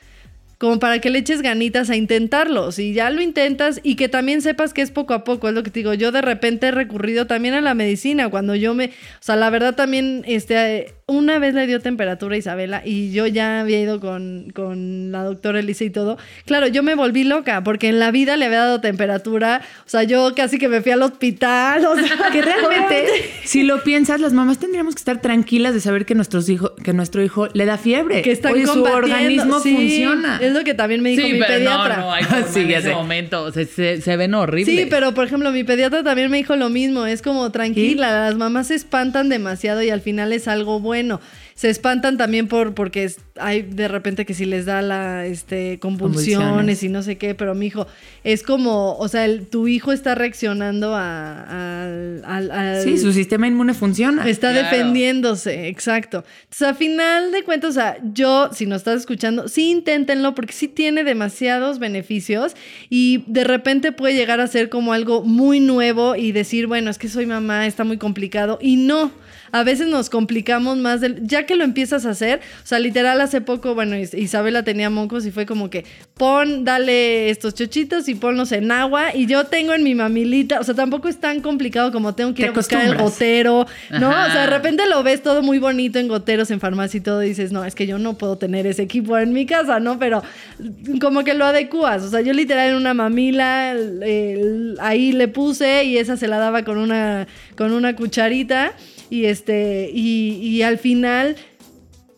como 0.61 0.79
para 0.79 0.99
que 0.99 1.09
le 1.09 1.21
eches 1.21 1.41
ganitas 1.41 1.89
a 1.89 1.97
intentarlo. 1.97 2.71
Si 2.71 2.93
ya 2.93 3.09
lo 3.09 3.23
intentas 3.23 3.81
y 3.83 3.95
que 3.95 4.11
también 4.11 4.43
sepas 4.43 4.75
que 4.75 4.83
es 4.83 4.91
poco 4.91 5.15
a 5.15 5.25
poco, 5.25 5.49
es 5.49 5.55
lo 5.55 5.63
que 5.63 5.71
te 5.71 5.79
digo. 5.81 5.95
Yo 5.95 6.13
de 6.13 6.21
repente 6.21 6.67
he 6.67 6.71
recurrido 6.71 7.27
también 7.27 7.55
a 7.55 7.63
la 7.63 7.73
medicina 7.73 8.29
cuando 8.29 8.55
yo 8.55 8.75
me, 8.75 8.89
o 8.89 9.21
sea, 9.21 9.37
la 9.37 9.49
verdad 9.49 9.75
también, 9.75 10.23
este, 10.27 10.93
una 11.11 11.39
vez 11.39 11.55
le 11.55 11.67
dio 11.67 11.81
temperatura 11.81 12.35
a 12.35 12.39
Isabela 12.39 12.83
y 12.85 13.13
yo 13.13 13.27
ya 13.27 13.61
había 13.61 13.81
ido 13.81 14.01
con, 14.01 14.51
con 14.55 15.13
la 15.13 15.25
doctora 15.25 15.61
Elisa 15.61 15.85
y 15.85 15.91
todo. 15.91 16.17
Claro, 16.47 16.67
yo 16.69 16.83
me 16.83 16.95
volví 16.95 17.25
loca 17.25 17.63
porque 17.65 17.89
en 17.89 17.99
la 17.99 18.11
vida 18.11 18.37
le 18.37 18.47
había 18.47 18.61
dado 18.61 18.81
temperatura, 18.81 19.61
o 19.85 19.89
sea, 19.89 20.03
yo 20.05 20.33
casi 20.35 20.59
que 20.59 20.69
me 20.69 20.81
fui 20.83 20.93
al 20.93 21.03
hospital, 21.03 21.85
o 21.87 21.95
sea, 21.97 22.31
Que 22.33 22.43
realmente, 22.43 23.07
si 23.45 23.63
lo 23.65 23.83
piensas, 23.83 24.21
las 24.21 24.33
mamás 24.33 24.59
tendríamos 24.59 24.95
que 24.95 25.01
estar 25.01 25.21
tranquilas 25.21 25.75
de 25.75 25.81
saber 25.81 26.07
que, 26.07 26.15
nuestros 26.15 26.49
hijos, 26.49 26.73
que 26.83 26.93
nuestro 26.93 27.23
hijo 27.23 27.49
le 27.53 27.65
da 27.65 27.77
fiebre. 27.77 28.23
que 28.23 28.31
están 28.33 28.53
Oye, 28.53 28.67
su 28.67 28.83
organismo 28.85 29.61
Sí, 29.61 29.75
funciona. 29.75 30.39
Es 30.41 30.53
lo 30.53 30.63
que 30.65 30.75
también 30.75 31.03
me 31.03 31.11
dijo 31.11 31.27
Sí, 31.27 31.33
mi 31.33 31.39
pero 31.41 31.55
pediatra. 31.55 31.97
no, 31.97 32.03
no, 32.05 32.13
hay 32.13 32.25
Sí, 32.53 32.61
en 32.61 32.71
ese 32.71 32.83
sé. 32.89 32.95
momento. 32.95 33.53
Se, 33.53 33.65
se- 33.67 34.01
se 34.01 34.17
ven 34.17 34.35
horribles. 34.35 34.75
Sí, 34.75 34.87
pero 34.89 35.13
por 35.15 35.27
ejemplo, 35.27 35.51
mi 35.51 35.65
pediatra 35.65 36.03
también 36.03 36.31
me 36.31 36.37
dijo 36.37 36.55
lo 36.57 36.69
mismo. 36.71 37.07
Es 37.07 37.21
como 37.23 37.51
tranquila, 37.51 38.13
las 38.27 38.37
mamás 38.37 38.69
se 38.69 38.75
espantan 38.77 39.29
demasiado 39.29 39.83
y 39.83 39.91
al 39.91 40.01
final 40.01 40.33
es 40.33 40.47
algo 40.49 40.79
bueno. 40.81 41.00
Se 41.55 41.69
espantan 41.69 42.17
también 42.17 42.49
por 42.49 42.75
porque 42.75 43.11
hay 43.39 43.63
de 43.63 43.87
repente 43.89 44.25
que 44.25 44.33
si 44.35 44.45
les 44.47 44.65
da 44.67 44.81
la 44.83 45.27
este 45.27 45.79
convulsiones, 45.79 46.39
Convulsiones. 46.49 46.83
y 46.83 46.89
no 46.89 47.03
sé 47.03 47.19
qué, 47.19 47.35
pero 47.35 47.55
mi 47.55 47.67
hijo 47.67 47.87
es 48.25 48.43
como, 48.43 48.97
o 48.97 49.09
sea, 49.09 49.25
el- 49.27 49.47
tu 49.47 49.69
hijo 49.69 49.93
está 49.93 50.15
reaccionando 50.15 50.95
a, 50.97 51.83
al- 52.25 52.83
Sí, 52.85 52.99
su 52.99 53.13
sistema 53.13 53.47
inmune 53.47 53.75
funciona. 53.75 54.29
Está 54.29 54.53
Claro. 54.53 54.69
defendiéndose, 54.71 55.69
exacto. 55.69 56.25
Entonces, 56.45 56.69
a 56.69 56.75
final 56.75 57.33
de 57.33 57.43
cuentas, 57.45 57.71
o 57.71 57.73
sea, 57.75 57.99
yo, 58.13 58.51
si 58.53 58.67
nos 58.67 58.79
estás 58.79 59.01
escuchando, 59.01 59.49
sí 59.49 59.71
inténtenlo 59.71 60.35
porque 60.35 60.53
sí 60.53 60.69
tiene 60.69 61.05
demasiados 61.05 61.79
beneficios 61.79 62.55
y 62.89 63.25
de 63.27 63.45
repente 63.45 63.93
puede 63.93 64.15
llegar 64.15 64.41
a 64.41 64.47
ser 64.47 64.69
como 64.69 64.93
algo 64.93 65.23
muy 65.23 65.61
nuevo 65.61 66.17
y 66.17 66.33
decir, 66.33 66.67
bueno, 66.67 66.91
es 66.91 66.99
que 66.99 67.09
soy 67.09 67.27
mamá, 67.27 67.67
está 67.67 67.85
muy 67.85 67.99
complicado. 67.99 68.59
Y 68.61 68.77
no, 68.77 69.11
a 69.53 69.63
veces 69.65 69.89
nos 69.89 70.11
complicamos 70.11 70.79
más, 70.79 71.01
del, 71.01 71.27
ya 71.27 71.47
que 71.47 71.57
lo 71.57 71.65
empiezas 71.65 72.07
a 72.07 72.11
hacer, 72.11 72.41
o 72.63 72.67
sea, 72.67 72.79
literal 72.79 73.21
hace 73.21 73.41
poco, 73.41 73.75
bueno, 73.75 73.97
Is- 73.97 74.15
Isabela 74.15 74.63
tenía 74.63 74.91
mocos 74.91 75.27
y 75.27 75.31
fue 75.31 75.47
como 75.47 75.71
que 75.71 75.85
pon, 76.15 76.65
dale 76.65 77.31
estos 77.31 77.55
chochitos 77.55 78.09
y 78.09 78.15
ponlos 78.15 78.53
en 78.53 78.71
agua 78.71 79.15
y 79.15 79.27
yo 79.27 79.45
tengo 79.47 79.75
en 79.75 79.83
mi 79.83 79.95
mamilita, 79.95 80.61
o 80.61 80.65
sea, 80.65 80.75
tampoco 80.75 81.09
es 81.09 81.19
tan 81.19 81.41
complicado 81.41 81.93
como 81.93 82.15
tengo 82.15 82.35
que 82.35 82.43
ir 82.43 82.49
Te 82.49 82.53
a 82.53 82.55
buscar 82.57 82.85
el 82.87 82.97
gotero, 82.97 83.67
¿no? 83.99 84.11
Ajá. 84.11 84.27
O 84.29 84.33
sea, 84.33 84.41
de 84.43 84.47
repente 84.49 84.87
lo 84.89 85.03
ves 85.03 85.23
todo 85.23 85.43
muy 85.43 85.59
bonito 85.59 85.99
en 85.99 86.09
goteros, 86.09 86.51
en 86.51 86.61
farmacia 86.61 86.99
y 86.99 87.01
todo, 87.01 87.23
y 87.23 87.29
dices, 87.29 87.53
no, 87.53 87.65
es 87.65 87.75
que 87.75 87.87
yo 87.87 87.99
no 87.99 88.15
puedo 88.19 88.37
tener 88.39 88.67
ese 88.67 88.83
equipo 88.83 89.19
en 89.19 89.33
mi 89.33 89.47
casa, 89.47 89.81
¿no? 89.81 89.99
Pero 89.99 90.23
como 91.01 91.25
que 91.25 91.35
lo 91.35 91.45
adecuas. 91.45 92.03
O 92.03 92.09
sea, 92.11 92.21
yo 92.21 92.33
literal 92.33 92.71
en 92.71 92.77
una 92.77 92.95
mamila, 92.95 93.75
ahí 94.81 95.13
le 95.13 95.29
puse 95.29 95.85
y 95.85 95.99
esa 95.99 96.17
se 96.17 96.29
la 96.29 96.39
daba 96.39 96.65
con 96.65 96.79
una, 96.79 97.27
con 97.57 97.73
una 97.73 97.97
cucharita. 97.97 98.73
Y 99.11 99.25
este, 99.27 99.91
y, 99.93 100.39
y 100.41 100.63
al 100.63 100.79
final 100.79 101.37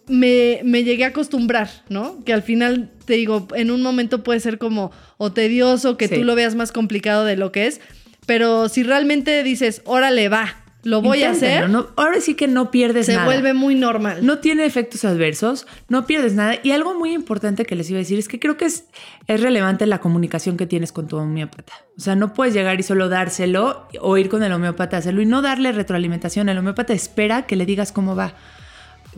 me, 0.08 0.60
me 0.64 0.84
llegué 0.84 1.04
a 1.04 1.08
acostumbrar, 1.08 1.70
¿no? 1.88 2.22
Que 2.24 2.32
al 2.32 2.42
final, 2.42 2.90
te 3.06 3.14
digo, 3.14 3.48
en 3.54 3.70
un 3.70 3.82
momento 3.82 4.22
puede 4.22 4.40
ser 4.40 4.58
como 4.58 4.90
o 5.16 5.32
tedioso, 5.32 5.96
que 5.96 6.08
Sí. 6.08 6.16
tú 6.16 6.24
lo 6.24 6.34
veas 6.34 6.54
más 6.54 6.70
complicado 6.72 7.24
de 7.24 7.36
lo 7.36 7.50
que 7.52 7.66
es. 7.66 7.80
Pero 8.26 8.68
si 8.68 8.82
realmente 8.82 9.42
dices, 9.42 9.82
órale, 9.84 10.28
va, 10.28 10.61
lo 10.84 11.00
voy 11.00 11.22
a 11.22 11.30
hacer, 11.30 11.70
no- 11.70 11.86
ahora 11.96 12.20
sí 12.20 12.34
que 12.34 12.48
no 12.48 12.70
pierdes 12.72 13.06
se 13.06 13.12
nada. 13.14 13.24
vuelve 13.26 13.54
muy 13.54 13.74
normal. 13.76 14.26
No 14.26 14.38
tiene 14.38 14.64
efectos 14.64 15.04
adversos, 15.04 15.66
no 15.88 16.06
pierdes 16.06 16.34
nada. 16.34 16.56
Y 16.62 16.72
algo 16.72 16.94
muy 16.98 17.12
importante 17.12 17.64
que 17.64 17.76
les 17.76 17.88
iba 17.90 17.98
a 17.98 18.00
decir 18.02 18.18
es 18.18 18.26
que 18.28 18.40
creo 18.40 18.56
que 18.56 18.64
es, 18.64 18.86
es 19.28 19.40
relevante 19.40 19.86
la 19.86 19.98
comunicación 20.00 20.56
que 20.56 20.66
tienes 20.66 20.90
con 20.92 21.06
tu 21.06 21.16
homeópata. 21.18 21.72
O 21.96 22.00
sea, 22.00 22.16
no 22.16 22.32
puedes 22.34 22.52
llegar 22.54 22.80
y 22.80 22.82
solo 22.82 23.08
dárselo 23.08 23.86
o 24.00 24.16
ir 24.18 24.28
con 24.28 24.42
el 24.42 24.52
homeópata 24.52 24.96
a 24.96 24.98
hacerlo 25.00 25.22
y 25.22 25.26
no 25.26 25.40
darle 25.40 25.70
retroalimentación. 25.72 26.48
El 26.48 26.58
homeópata 26.58 26.92
espera 26.92 27.42
que 27.46 27.54
le 27.56 27.64
digas 27.66 27.92
cómo 27.92 28.16
va. 28.16 28.34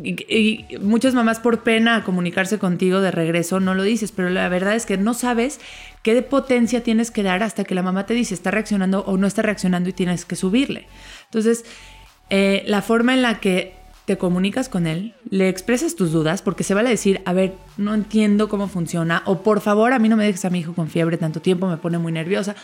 Y, 0.02 0.64
muchas 0.80 1.14
mamás 1.14 1.38
por 1.38 1.62
pena 1.62 2.02
comunicarse 2.02 2.58
contigo 2.58 3.00
de 3.00 3.10
regreso 3.10 3.60
no 3.60 3.74
lo 3.74 3.82
dices, 3.84 4.10
pero 4.10 4.28
la 4.28 4.48
verdad 4.48 4.74
es 4.74 4.86
que 4.86 4.98
no 4.98 5.14
sabes 5.14 5.60
qué 6.02 6.20
potencia 6.22 6.82
tienes 6.82 7.10
que 7.10 7.22
dar 7.22 7.42
hasta 7.42 7.64
que 7.64 7.74
la 7.74 7.82
mamá 7.82 8.04
te 8.06 8.14
dice 8.14 8.34
está 8.34 8.50
reaccionando 8.50 9.00
o 9.06 9.16
no 9.16 9.26
está 9.26 9.42
reaccionando 9.42 9.88
y 9.88 9.92
tienes 9.92 10.24
que 10.24 10.34
subirle. 10.36 10.86
Entonces, 11.26 11.64
eh, 12.30 12.64
la 12.66 12.82
forma 12.82 13.14
en 13.14 13.22
la 13.22 13.38
que 13.38 13.74
te 14.04 14.18
comunicas 14.18 14.68
con 14.68 14.86
él, 14.86 15.14
le 15.30 15.48
expresas 15.48 15.96
tus 15.96 16.12
dudas, 16.12 16.42
porque 16.42 16.62
se 16.62 16.74
vale 16.74 16.90
decir, 16.90 17.22
a 17.24 17.32
ver, 17.32 17.54
no 17.78 17.94
entiendo 17.94 18.48
cómo 18.48 18.68
funciona, 18.68 19.22
o 19.24 19.42
por 19.42 19.60
favor, 19.60 19.92
a 19.92 19.98
mí 19.98 20.08
no 20.08 20.16
me 20.16 20.24
dejes 20.24 20.44
a 20.44 20.50
mi 20.50 20.58
hijo 20.58 20.74
con 20.74 20.88
fiebre 20.88 21.16
tanto 21.16 21.40
tiempo, 21.40 21.68
me 21.68 21.78
pone 21.78 21.98
muy 21.98 22.12
nerviosa. 22.12 22.54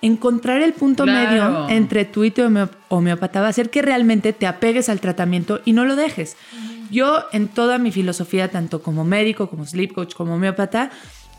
Encontrar 0.00 0.62
el 0.62 0.72
punto 0.74 1.04
Claro. 1.04 1.30
medio 1.30 1.68
entre 1.70 2.04
tú 2.04 2.24
y 2.24 2.30
tu 2.30 2.42
homeópata 2.88 3.40
va 3.40 3.46
a 3.46 3.50
hacer 3.50 3.68
que 3.70 3.82
realmente 3.82 4.32
te 4.32 4.46
apegues 4.46 4.88
al 4.88 5.00
tratamiento 5.00 5.60
y 5.64 5.72
no 5.72 5.84
lo 5.84 5.96
dejes. 5.96 6.36
Yo, 6.90 7.24
en 7.32 7.48
toda 7.48 7.78
mi 7.78 7.90
filosofía, 7.90 8.48
tanto 8.48 8.80
como 8.82 9.04
médico, 9.04 9.50
como 9.50 9.66
sleep 9.66 9.92
coach, 9.92 10.14
como 10.14 10.34
homeópata, 10.34 10.90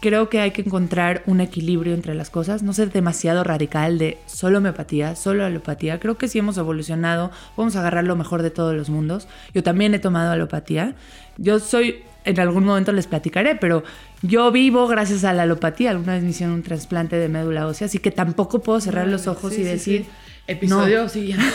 creo 0.01 0.29
que 0.29 0.39
hay 0.39 0.51
que 0.51 0.61
encontrar 0.61 1.23
un 1.25 1.41
equilibrio 1.41 1.93
entre 1.93 2.13
las 2.15 2.29
cosas, 2.29 2.61
no 2.61 2.71
ser 2.73 2.91
demasiado 2.91 3.43
radical 3.43 3.97
de 3.97 4.17
solo 4.27 4.59
homeopatía, 4.59 5.15
solo 5.15 5.45
alopatía. 5.45 5.99
Creo 5.99 6.17
que 6.17 6.27
sí 6.27 6.39
hemos 6.39 6.57
evolucionado, 6.57 7.31
vamos 7.57 7.75
a 7.75 7.79
agarrar 7.79 8.03
lo 8.03 8.15
mejor 8.15 8.41
de 8.43 8.51
todos 8.51 8.75
los 8.75 8.89
mundos. 8.89 9.27
Yo 9.53 9.63
también 9.63 9.93
he 9.93 9.99
tomado 9.99 10.31
alopatía. 10.31 10.95
Yo 11.37 11.59
soy, 11.59 12.03
en 12.29 12.39
algún 12.39 12.65
momento 12.65 12.91
les 12.91 13.07
platicaré, 13.07 13.55
pero 13.55 13.83
yo 14.21 14.51
vivo 14.51 14.87
gracias 14.87 15.23
a 15.23 15.33
la 15.33 15.43
alopatía. 15.43 15.91
Alguna 15.91 16.13
vez 16.13 16.23
me 16.23 16.29
hicieron 16.29 16.55
un 16.55 16.63
trasplante 16.63 17.15
de 17.17 17.29
médula 17.29 17.67
ósea, 17.67 17.85
así 17.85 17.99
que 17.99 18.11
tampoco 18.11 18.61
puedo 18.61 18.79
cerrar 18.79 19.07
los 19.07 19.27
ojos 19.27 19.53
sí, 19.53 19.61
y 19.61 19.63
decir... 19.63 20.03
sí. 20.03 20.09
Episodio 20.49 21.07
siguiente. 21.07 21.45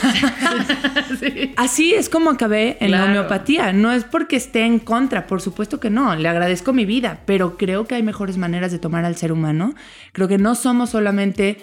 Sí. 1.19 1.53
Así 1.57 1.95
es 1.95 2.09
como 2.09 2.31
acabé 2.31 2.77
en 2.81 2.91
la 2.91 3.05
homeopatía. 3.05 3.73
No 3.73 3.93
es 3.93 4.05
porque 4.05 4.37
esté 4.37 4.65
en 4.65 4.79
contra, 4.79 5.27
por 5.27 5.41
supuesto 5.41 5.81
que 5.81 5.91
no. 5.91 6.15
Le 6.17 6.29
agradezco 6.29 6.73
mi 6.73 6.85
vida, 6.85 7.21
pero 7.27 7.57
creo 7.57 7.87
que 7.87 7.95
hay 7.95 8.03
mejores 8.03 8.37
maneras 8.37 8.73
de 8.73 8.79
tomar 8.79 9.05
al 9.05 9.17
ser 9.17 9.33
humano. 9.33 9.75
Creo 10.13 10.29
que 10.29 10.39
no 10.39 10.55
somos 10.55 10.91
solamente 10.91 11.59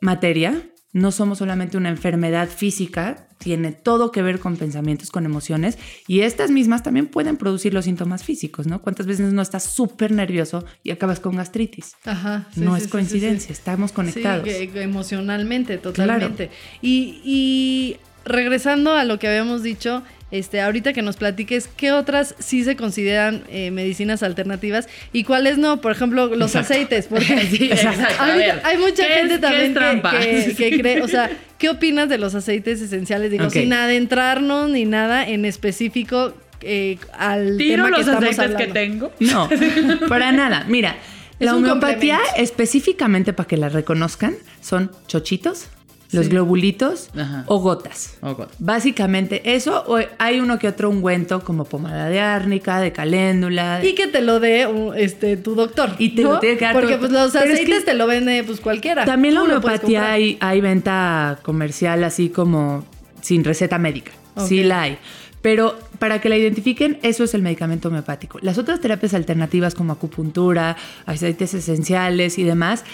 materia, 0.00 0.62
no 0.92 1.12
somos 1.12 1.38
solamente 1.38 1.76
una 1.76 1.90
enfermedad 1.90 2.48
física, 2.48 3.28
tiene 3.38 3.72
todo 3.72 4.10
que 4.10 4.22
ver 4.22 4.40
con 4.40 4.56
pensamientos, 4.56 5.10
con 5.10 5.24
emociones, 5.24 5.78
y 6.06 6.20
estas 6.20 6.50
mismas 6.50 6.82
también 6.82 7.06
pueden 7.06 7.36
producir 7.36 7.74
los 7.74 7.84
síntomas 7.84 8.24
físicos, 8.24 8.66
¿no? 8.66 8.80
¿Cuántas 8.82 9.06
veces 9.06 9.32
no 9.32 9.42
estás 9.42 9.64
súper 9.64 10.12
nervioso 10.12 10.64
y 10.82 10.90
acabas 10.90 11.20
con 11.20 11.36
gastritis? 11.36 11.94
Ajá. 12.04 12.48
sí, 12.52 12.60
no 12.60 12.72
sí, 12.72 12.78
es 12.78 12.84
sí, 12.84 12.90
coincidencia, 12.90 13.52
estamos 13.52 13.92
conectados. 13.92 14.48
Emocionalmente, 14.48 15.78
totalmente. 15.78 16.50
Y, 16.82 17.20
y 17.24 17.96
regresando 18.24 18.94
a 18.94 19.04
lo 19.04 19.18
que 19.18 19.28
habíamos 19.28 19.62
dicho, 19.62 20.02
este, 20.30 20.60
ahorita 20.60 20.92
que 20.92 21.00
nos 21.02 21.16
platiques, 21.16 21.68
¿qué 21.76 21.92
otras 21.92 22.34
sí 22.38 22.62
se 22.64 22.76
consideran 22.76 23.44
eh, 23.48 23.70
medicinas 23.70 24.22
alternativas 24.22 24.88
y 25.12 25.24
cuáles 25.24 25.56
no? 25.58 25.80
Por 25.80 25.92
ejemplo, 25.92 26.26
los 26.36 26.54
Exacto. 26.54 26.74
aceites, 26.74 27.06
porque 27.06 27.24
Sí, 27.50 27.70
exacto. 27.72 28.02
A 28.22 28.26
ahorita 28.26 28.36
ver, 28.54 28.60
hay 28.64 28.76
mucha 28.78 29.06
¿qué 29.06 29.12
gente 29.14 29.34
es- 29.36 29.40
también 29.40 29.74
que, 29.74 30.54
que- 30.54 30.54
que 30.70 30.78
cree, 30.80 31.02
o 31.02 31.08
sea, 31.08 31.30
¿qué 31.58 31.70
opinas 31.70 32.08
de 32.08 32.18
los 32.18 32.34
aceites 32.34 32.80
esenciales? 32.80 33.30
Digo, 33.30 33.48
sin 33.50 33.72
adentrarnos 33.72 34.68
ni 34.70 34.84
nada 34.84 35.26
en 35.26 35.44
específico, 35.44 36.34
eh, 36.60 36.98
al 37.16 37.56
Tiro 37.56 37.84
tema 37.84 37.96
que 37.96 38.02
los 38.02 38.08
estamos 38.08 38.28
aceites 38.38 38.56
que 38.56 38.62
hablando. 38.64 39.08
tengo. 39.10 39.12
No, 39.20 39.48
para 40.08 40.32
nada. 40.32 40.64
Mira, 40.68 40.96
Es 41.38 41.46
la 41.46 41.54
homeopatía 41.56 42.18
específicamente 42.36 43.32
para 43.32 43.46
que 43.46 43.56
la 43.56 43.68
reconozcan 43.68 44.34
son 44.60 44.90
chochitos, 45.06 45.68
los 46.10 46.24
Sí. 46.24 46.30
globulitos 46.30 47.10
Ajá. 47.18 47.44
o 47.46 47.58
gotas. 47.58 48.16
Básicamente 48.58 49.54
eso, 49.54 49.84
o 49.86 49.98
hay 50.18 50.40
uno 50.40 50.58
que 50.58 50.68
otro 50.68 50.88
ungüento 50.90 51.40
como 51.44 51.64
pomada 51.64 52.08
de 52.08 52.20
árnica, 52.20 52.80
de 52.80 52.92
caléndula. 52.92 53.84
Y 53.84 53.94
que 53.94 54.06
te 54.06 54.22
lo 54.22 54.40
dé 54.40 54.66
este, 54.96 55.36
tu 55.36 55.54
doctor. 55.54 55.90
Y 55.98 56.14
te 56.14 56.22
¿no? 56.22 56.34
lo 56.34 56.40
tiene 56.40 56.56
que 56.56 56.64
dar 56.64 56.74
Porque 56.74 56.94
tu- 56.94 57.00
pues, 57.00 57.12
los 57.12 57.34
es 57.34 57.42
aceites 57.42 57.80
que- 57.80 57.84
te 57.84 57.94
lo 57.94 58.06
vende 58.06 58.42
pues 58.44 58.60
cualquiera. 58.60 59.04
También 59.04 59.34
la 59.34 59.42
homeopatía 59.42 60.12
hay, 60.12 60.38
hay 60.40 60.60
venta 60.60 61.38
comercial 61.42 62.02
así 62.04 62.28
como 62.30 62.84
sin 63.20 63.44
receta 63.44 63.78
médica. 63.78 64.12
Sí 64.46 64.62
la 64.62 64.82
hay. 64.82 64.98
Pero 65.42 65.78
para 65.98 66.20
que 66.20 66.28
la 66.28 66.36
identifiquen, 66.36 66.98
eso 67.02 67.22
es 67.24 67.34
el 67.34 67.42
medicamento 67.42 67.88
homeopático. 67.88 68.38
Las 68.42 68.56
otras 68.58 68.80
terapias 68.80 69.14
alternativas 69.14 69.74
como 69.74 69.92
acupuntura, 69.92 70.76
aceites 71.06 71.54
esenciales 71.54 72.38
y 72.38 72.44
demás, 72.44 72.84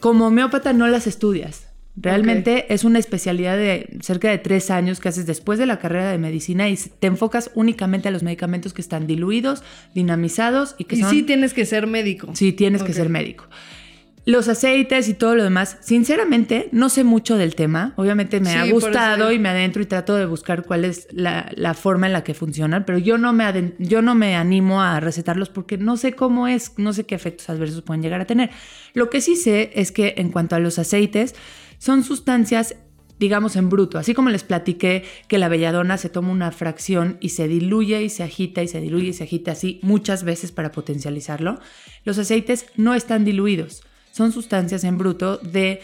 como 0.00 0.26
homeópata 0.26 0.72
no 0.72 0.86
las 0.88 1.06
estudias. 1.06 1.65
Realmente 1.98 2.72
es 2.74 2.84
una 2.84 2.98
especialidad 2.98 3.56
de 3.56 3.96
cerca 4.02 4.28
de 4.30 4.36
tres 4.38 4.70
años 4.70 5.00
que 5.00 5.08
haces 5.08 5.24
después 5.24 5.58
de 5.58 5.64
la 5.64 5.78
carrera 5.78 6.10
de 6.10 6.18
medicina 6.18 6.68
y 6.68 6.76
te 6.76 7.06
enfocas 7.06 7.50
únicamente 7.54 8.08
a 8.08 8.10
los 8.10 8.22
medicamentos 8.22 8.74
que 8.74 8.82
están 8.82 9.06
diluidos, 9.06 9.62
dinamizados 9.94 10.74
y 10.76 10.84
que 10.84 10.96
Y 10.96 11.00
son... 11.00 11.10
sí 11.10 11.22
tienes 11.22 11.54
que 11.54 11.64
ser 11.64 11.86
médico. 11.86 12.28
Sí, 12.34 12.52
tienes 12.52 12.82
que 12.82 12.92
ser 12.92 13.08
médico. 13.08 13.46
Los 14.26 14.48
aceites 14.48 15.08
y 15.08 15.14
todo 15.14 15.36
lo 15.36 15.44
demás, 15.44 15.78
sinceramente, 15.82 16.68
no 16.72 16.88
sé 16.88 17.04
mucho 17.04 17.36
del 17.36 17.54
tema. 17.54 17.92
Obviamente 17.94 18.40
me 18.40 18.50
Sí, 18.50 18.56
ha 18.56 18.64
gustado 18.72 19.30
y 19.30 19.38
me 19.38 19.48
adentro 19.50 19.80
y 19.82 19.86
trato 19.86 20.16
de 20.16 20.26
buscar 20.26 20.64
cuál 20.64 20.84
es 20.84 21.06
la, 21.12 21.48
la 21.54 21.74
forma 21.74 22.08
en 22.08 22.12
la 22.12 22.24
que 22.24 22.34
funcionan, 22.34 22.84
pero 22.84 22.98
yo 22.98 23.18
no, 23.18 23.32
me 23.32 23.74
yo 23.78 24.02
no 24.02 24.16
me 24.16 24.34
animo 24.34 24.82
a 24.82 24.98
recetarlos 24.98 25.48
porque 25.48 25.78
no 25.78 25.96
sé 25.96 26.14
cómo 26.14 26.48
es, 26.48 26.72
no 26.76 26.92
sé 26.92 27.04
qué 27.06 27.14
efectos 27.14 27.48
adversos 27.48 27.82
pueden 27.82 28.02
llegar 28.02 28.20
a 28.20 28.24
tener. 28.24 28.50
Lo 28.94 29.10
que 29.10 29.20
sí 29.20 29.36
sé 29.36 29.70
es 29.76 29.92
que 29.92 30.14
en 30.16 30.32
cuanto 30.32 30.56
a 30.56 30.58
los 30.58 30.80
aceites, 30.80 31.36
son 31.78 32.02
sustancias 32.02 32.76
digamos 33.18 33.56
en 33.56 33.70
bruto, 33.70 33.98
así 33.98 34.14
como 34.14 34.30
les 34.30 34.44
platiqué 34.44 35.04
que 35.28 35.38
la 35.38 35.48
belladona 35.48 35.96
se 35.96 36.08
toma 36.08 36.30
una 36.30 36.52
fracción 36.52 37.16
y 37.20 37.30
se 37.30 37.48
diluye 37.48 38.02
y 38.02 38.08
se 38.08 38.22
agita 38.22 38.62
y 38.62 38.68
se 38.68 38.80
diluye 38.80 39.08
y 39.08 39.12
se 39.12 39.24
agita 39.24 39.52
así 39.52 39.80
muchas 39.82 40.24
veces 40.24 40.52
para 40.52 40.72
potencializarlo, 40.72 41.58
los 42.04 42.18
aceites 42.18 42.66
no 42.76 42.94
están 42.94 43.24
diluidos, 43.24 43.82
son 44.12 44.32
sustancias 44.32 44.84
en 44.84 44.98
bruto 44.98 45.38
de 45.38 45.80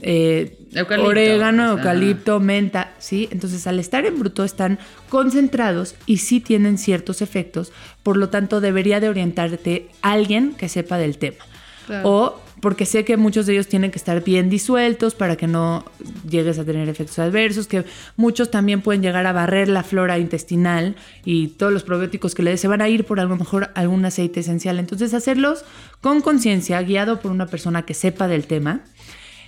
eh, 0.00 0.58
Eucalipto, 0.74 1.08
orégano, 1.08 1.64
sea. 1.64 1.72
eucalipto, 1.72 2.38
menta, 2.38 2.94
¿sí? 2.98 3.28
Entonces 3.32 3.66
al 3.66 3.80
estar 3.80 4.06
en 4.06 4.18
bruto 4.18 4.44
están 4.44 4.78
concentrados 5.08 5.96
y 6.06 6.18
sí 6.18 6.40
tienen 6.40 6.78
ciertos 6.78 7.22
efectos, 7.22 7.72
por 8.02 8.16
lo 8.16 8.28
tanto 8.28 8.60
debería 8.60 9.00
de 9.00 9.08
orientarte 9.08 9.88
alguien 10.02 10.54
que 10.54 10.68
sepa 10.68 10.98
del 10.98 11.18
tema. 11.18 11.44
Claro. 11.86 12.08
O 12.08 12.40
porque 12.60 12.86
sé 12.86 13.04
que 13.04 13.16
muchos 13.16 13.46
de 13.46 13.54
ellos 13.54 13.68
tienen 13.68 13.90
que 13.90 13.98
estar 13.98 14.22
bien 14.22 14.50
disueltos 14.50 15.14
para 15.14 15.36
que 15.36 15.46
no 15.46 15.84
llegues 16.28 16.58
a 16.58 16.64
tener 16.64 16.88
efectos 16.88 17.18
adversos, 17.18 17.66
que 17.66 17.84
muchos 18.16 18.50
también 18.50 18.80
pueden 18.80 19.02
llegar 19.02 19.26
a 19.26 19.32
barrer 19.32 19.68
la 19.68 19.82
flora 19.82 20.18
intestinal 20.18 20.96
y 21.24 21.48
todos 21.48 21.72
los 21.72 21.84
probióticos 21.84 22.34
que 22.34 22.42
le 22.42 22.50
des 22.50 22.60
se 22.60 22.68
van 22.68 22.82
a 22.82 22.88
ir 22.88 23.04
por 23.04 23.20
a 23.20 23.24
lo 23.24 23.36
mejor 23.36 23.70
algún 23.74 24.04
aceite 24.04 24.40
esencial. 24.40 24.78
Entonces 24.78 25.14
hacerlos 25.14 25.64
con 26.00 26.20
conciencia, 26.20 26.80
guiado 26.82 27.20
por 27.20 27.30
una 27.30 27.46
persona 27.46 27.82
que 27.82 27.94
sepa 27.94 28.28
del 28.28 28.46
tema. 28.46 28.82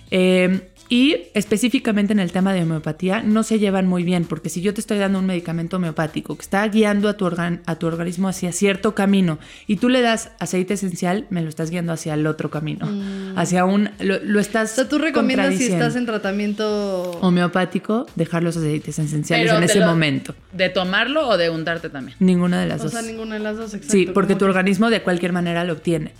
Eh, 0.09 0.70
y 0.93 1.15
específicamente 1.35 2.11
en 2.11 2.19
el 2.19 2.33
tema 2.33 2.53
de 2.53 2.63
homeopatía 2.63 3.23
no 3.23 3.43
se 3.43 3.59
llevan 3.59 3.87
muy 3.87 4.03
bien, 4.03 4.25
porque 4.25 4.49
si 4.49 4.61
yo 4.61 4.73
te 4.73 4.81
estoy 4.81 4.97
dando 4.97 5.19
un 5.19 5.25
medicamento 5.25 5.77
homeopático 5.77 6.35
que 6.35 6.41
está 6.41 6.67
guiando 6.67 7.07
a 7.07 7.13
tu, 7.15 7.23
organ- 7.25 7.61
a 7.65 7.75
tu 7.75 7.87
organismo 7.87 8.27
hacia 8.27 8.51
cierto 8.51 8.93
camino 8.93 9.39
y 9.67 9.77
tú 9.77 9.87
le 9.87 10.01
das 10.01 10.31
aceite 10.39 10.73
esencial, 10.73 11.27
me 11.29 11.41
lo 11.43 11.47
estás 11.47 11.69
guiando 11.69 11.93
hacia 11.93 12.13
el 12.15 12.27
otro 12.27 12.49
camino, 12.51 12.89
hacia 13.37 13.63
un... 13.63 13.89
Lo, 14.01 14.19
lo 14.21 14.41
estás... 14.41 14.71
Mm. 14.71 14.73
O 14.73 14.75
sea, 14.75 14.89
tú 14.89 14.97
recomiendas 14.97 15.55
si 15.55 15.67
estás 15.67 15.95
en 15.95 16.05
tratamiento. 16.05 17.11
homeopático 17.21 18.05
dejar 18.17 18.43
los 18.43 18.57
aceites 18.57 18.99
esenciales 18.99 19.45
Pero 19.47 19.57
en 19.59 19.63
ese 19.63 19.79
lo- 19.79 19.85
momento. 19.85 20.35
¿De 20.51 20.67
tomarlo 20.67 21.25
o 21.29 21.37
de 21.37 21.49
untarte 21.49 21.89
también? 21.89 22.17
Ninguna 22.19 22.59
de 22.59 22.67
las 22.67 22.81
O 22.81 22.83
dos. 22.83 22.91
sea, 22.91 23.01
ninguna 23.01 23.35
de 23.35 23.39
las 23.39 23.55
dos, 23.55 23.73
exacto. 23.73 23.93
Sí, 23.93 24.07
porque 24.13 24.35
tu 24.35 24.43
organismo 24.43 24.89
de 24.89 25.01
cualquier 25.01 25.31
manera 25.31 25.63
lo 25.63 25.71
obtiene. 25.71 26.11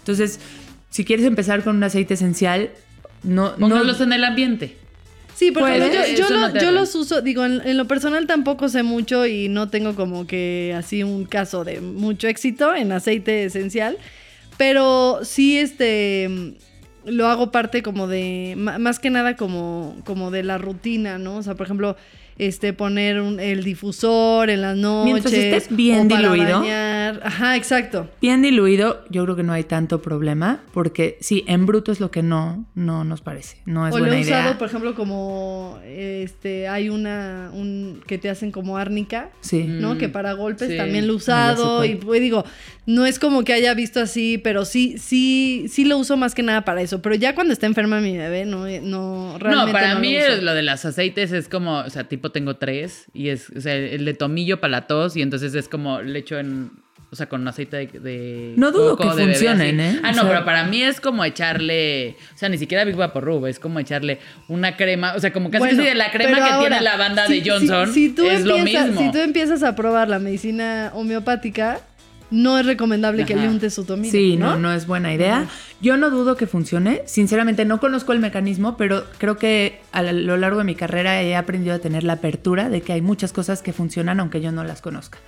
Entonces, 0.00 0.38
si 0.90 1.06
quieres 1.06 1.24
empezar 1.24 1.64
con 1.64 1.76
un 1.76 1.82
aceite 1.84 2.12
esencial, 2.12 2.70
no... 3.22 3.50
no 3.56 3.68
Póngalos 3.68 4.00
en 4.00 4.12
el 4.12 4.24
ambiente. 4.24 4.76
Sí, 5.34 5.52
porque 5.52 5.78
Puede, 5.78 6.16
yo, 6.16 6.28
yo 6.28 6.30
lo- 6.34 6.48
no 6.48 6.60
yo 6.60 6.72
los 6.72 6.94
uso, 6.96 7.22
digo, 7.22 7.44
en, 7.44 7.60
en 7.64 7.76
lo 7.76 7.86
personal 7.86 8.26
tampoco 8.26 8.68
sé 8.68 8.82
mucho 8.82 9.24
y 9.24 9.48
no 9.48 9.68
tengo 9.68 9.94
como 9.94 10.26
que 10.26 10.74
así 10.76 11.04
un 11.04 11.26
caso 11.26 11.62
de 11.64 11.80
mucho 11.80 12.26
éxito 12.26 12.74
en 12.74 12.90
aceite 12.90 13.44
esencial, 13.44 13.96
pero 14.56 15.20
sí 15.22 15.58
este 15.58 16.28
lo 17.04 17.28
hago 17.28 17.52
parte 17.52 17.82
como 17.82 18.06
de, 18.08 18.54
más 18.56 18.98
que 18.98 19.10
nada 19.10 19.36
como, 19.36 19.96
como 20.04 20.30
de 20.32 20.42
la 20.42 20.58
rutina, 20.58 21.18
¿no? 21.18 21.36
O 21.36 21.42
sea, 21.42 21.54
por 21.54 21.66
ejemplo, 21.66 21.96
este 22.38 22.72
poner 22.72 23.20
un- 23.20 23.40
el 23.40 23.64
difusor 23.64 24.48
en 24.50 24.62
las 24.62 24.76
noches. 24.76 25.12
Mientras 25.12 25.34
estés 25.34 25.76
bien 25.76 26.06
o 26.06 26.08
para 26.08 26.20
diluido. 26.32 26.60
bañar. 26.60 27.20
Ajá, 27.24 27.56
exacto. 27.56 28.08
Bien 28.20 28.42
diluido, 28.42 29.04
yo 29.10 29.24
creo 29.24 29.34
que 29.36 29.42
no 29.42 29.52
hay 29.52 29.64
tanto 29.64 30.00
problema, 30.02 30.60
porque 30.72 31.18
sí, 31.20 31.44
en 31.46 31.66
bruto 31.66 31.90
es 31.90 32.00
lo 32.00 32.10
que 32.10 32.22
no, 32.22 32.64
no 32.74 33.04
nos 33.04 33.20
parece. 33.22 33.58
No 33.66 33.86
es 33.88 33.94
o 33.94 33.98
lo 33.98 34.04
buena 34.04 34.18
he 34.18 34.22
usado, 34.22 34.58
por 34.58 34.68
ejemplo, 34.68 34.94
como 34.94 35.78
este 35.84 36.68
hay 36.68 36.88
una 36.88 37.50
un 37.52 38.00
que 38.06 38.18
te 38.18 38.30
hacen 38.30 38.52
como 38.52 38.76
árnica. 38.76 39.30
Sí. 39.40 39.64
¿no? 39.66 39.94
Mm, 39.94 39.98
Que 39.98 40.08
para 40.08 40.32
golpes 40.34 40.68
sí. 40.70 40.76
también 40.76 41.06
lo 41.06 41.14
he 41.14 41.16
usado 41.16 41.84
y 41.84 41.96
pues 41.96 42.20
digo, 42.20 42.44
no 42.90 43.04
es 43.04 43.18
como 43.18 43.44
que 43.44 43.52
haya 43.52 43.74
visto 43.74 44.00
así, 44.00 44.38
pero 44.38 44.64
sí, 44.64 44.96
sí, 44.96 45.66
sí 45.68 45.84
lo 45.84 45.98
uso 45.98 46.16
más 46.16 46.34
que 46.34 46.42
nada 46.42 46.62
para 46.62 46.80
eso. 46.80 47.02
Pero 47.02 47.16
ya 47.16 47.34
cuando 47.34 47.52
está 47.52 47.66
enferma 47.66 48.00
mi 48.00 48.16
bebé, 48.16 48.46
no, 48.46 48.60
no, 48.80 49.36
realmente 49.38 49.66
no, 49.66 49.72
para 49.72 49.92
no 49.92 50.00
mí 50.00 50.16
lo 50.18 50.36
lo 50.40 50.54
de 50.54 50.62
los 50.62 50.82
aceites 50.86 51.32
es 51.32 51.48
como, 51.48 51.80
o 51.80 51.90
sea, 51.90 52.04
tipo 52.04 52.30
tengo 52.32 52.56
tres 52.56 53.04
y 53.12 53.28
es, 53.28 53.50
o 53.54 53.60
sea, 53.60 53.74
el 53.74 54.06
de 54.06 54.14
tomillo 54.14 54.58
para 54.58 54.70
la 54.70 54.86
tos 54.86 55.16
y 55.16 55.20
entonces 55.22 55.54
es 55.54 55.68
como 55.68 56.00
le 56.00 56.18
echo 56.20 56.38
en, 56.38 56.70
o 57.10 57.16
sea, 57.16 57.28
con 57.28 57.46
aceite 57.46 57.76
de, 57.76 57.86
de 58.00 58.54
No 58.56 58.72
dudo 58.72 58.96
coco, 58.96 59.10
que 59.10 59.16
bebé, 59.16 59.32
funcionen. 59.34 59.80
¿eh? 59.80 60.00
Ah, 60.02 60.12
O 60.12 60.16
no, 60.16 60.22
sea- 60.22 60.30
pero 60.30 60.44
para 60.46 60.64
mí 60.64 60.82
es 60.82 60.98
como 60.98 61.26
echarle, 61.26 62.16
o 62.34 62.38
sea, 62.38 62.48
ni 62.48 62.56
siquiera 62.56 62.84
Big 62.84 62.96
Vaporub, 62.96 63.44
es 63.48 63.58
como 63.58 63.80
echarle 63.80 64.18
una 64.48 64.78
crema, 64.78 65.12
o 65.14 65.20
sea, 65.20 65.30
como 65.30 65.50
casi 65.50 65.60
Bueno, 65.60 65.82
de 65.82 65.94
la 65.94 66.10
crema 66.10 66.36
que 66.36 66.42
ahora, 66.42 66.58
tiene 66.70 66.80
la 66.80 66.96
banda 66.96 67.26
si- 67.26 67.40
de 67.42 67.50
Johnson 67.50 67.88
si, 67.92 68.08
si 68.08 68.14
tú 68.14 68.24
es 68.30 68.46
lo 68.46 68.56
mismo. 68.58 68.98
Si 68.98 69.12
tú 69.12 69.18
empiezas 69.18 69.62
a 69.62 69.74
probar 69.76 70.08
la 70.08 70.18
medicina 70.18 70.90
homeopática, 70.94 71.80
no 72.30 72.58
es 72.58 72.66
recomendable 72.66 73.24
que 73.24 73.34
le 73.34 73.48
untes 73.48 73.74
su 73.74 73.84
tomillo. 73.84 74.12
Sí, 74.12 74.36
¿no? 74.36 74.50
no, 74.50 74.58
no 74.58 74.72
es 74.72 74.86
buena 74.86 75.12
idea. 75.14 75.46
Yo 75.80 75.96
no 75.96 76.10
dudo 76.10 76.36
que 76.36 76.46
funcione. 76.46 77.02
Sinceramente, 77.06 77.64
no 77.64 77.80
conozco 77.80 78.12
el 78.12 78.18
mecanismo, 78.18 78.76
pero 78.76 79.04
creo 79.18 79.38
que 79.38 79.80
a 79.92 80.02
lo 80.02 80.36
largo 80.36 80.58
de 80.58 80.64
mi 80.64 80.74
carrera 80.74 81.22
he 81.22 81.36
aprendido 81.36 81.74
a 81.74 81.78
tener 81.78 82.04
la 82.04 82.14
apertura 82.14 82.68
de 82.68 82.82
que 82.82 82.92
hay 82.92 83.00
muchas 83.00 83.32
cosas 83.32 83.62
que 83.62 83.72
funcionan 83.72 84.20
aunque 84.20 84.40
yo 84.40 84.52
no 84.52 84.64
las 84.64 84.80
conozca. 84.80 85.18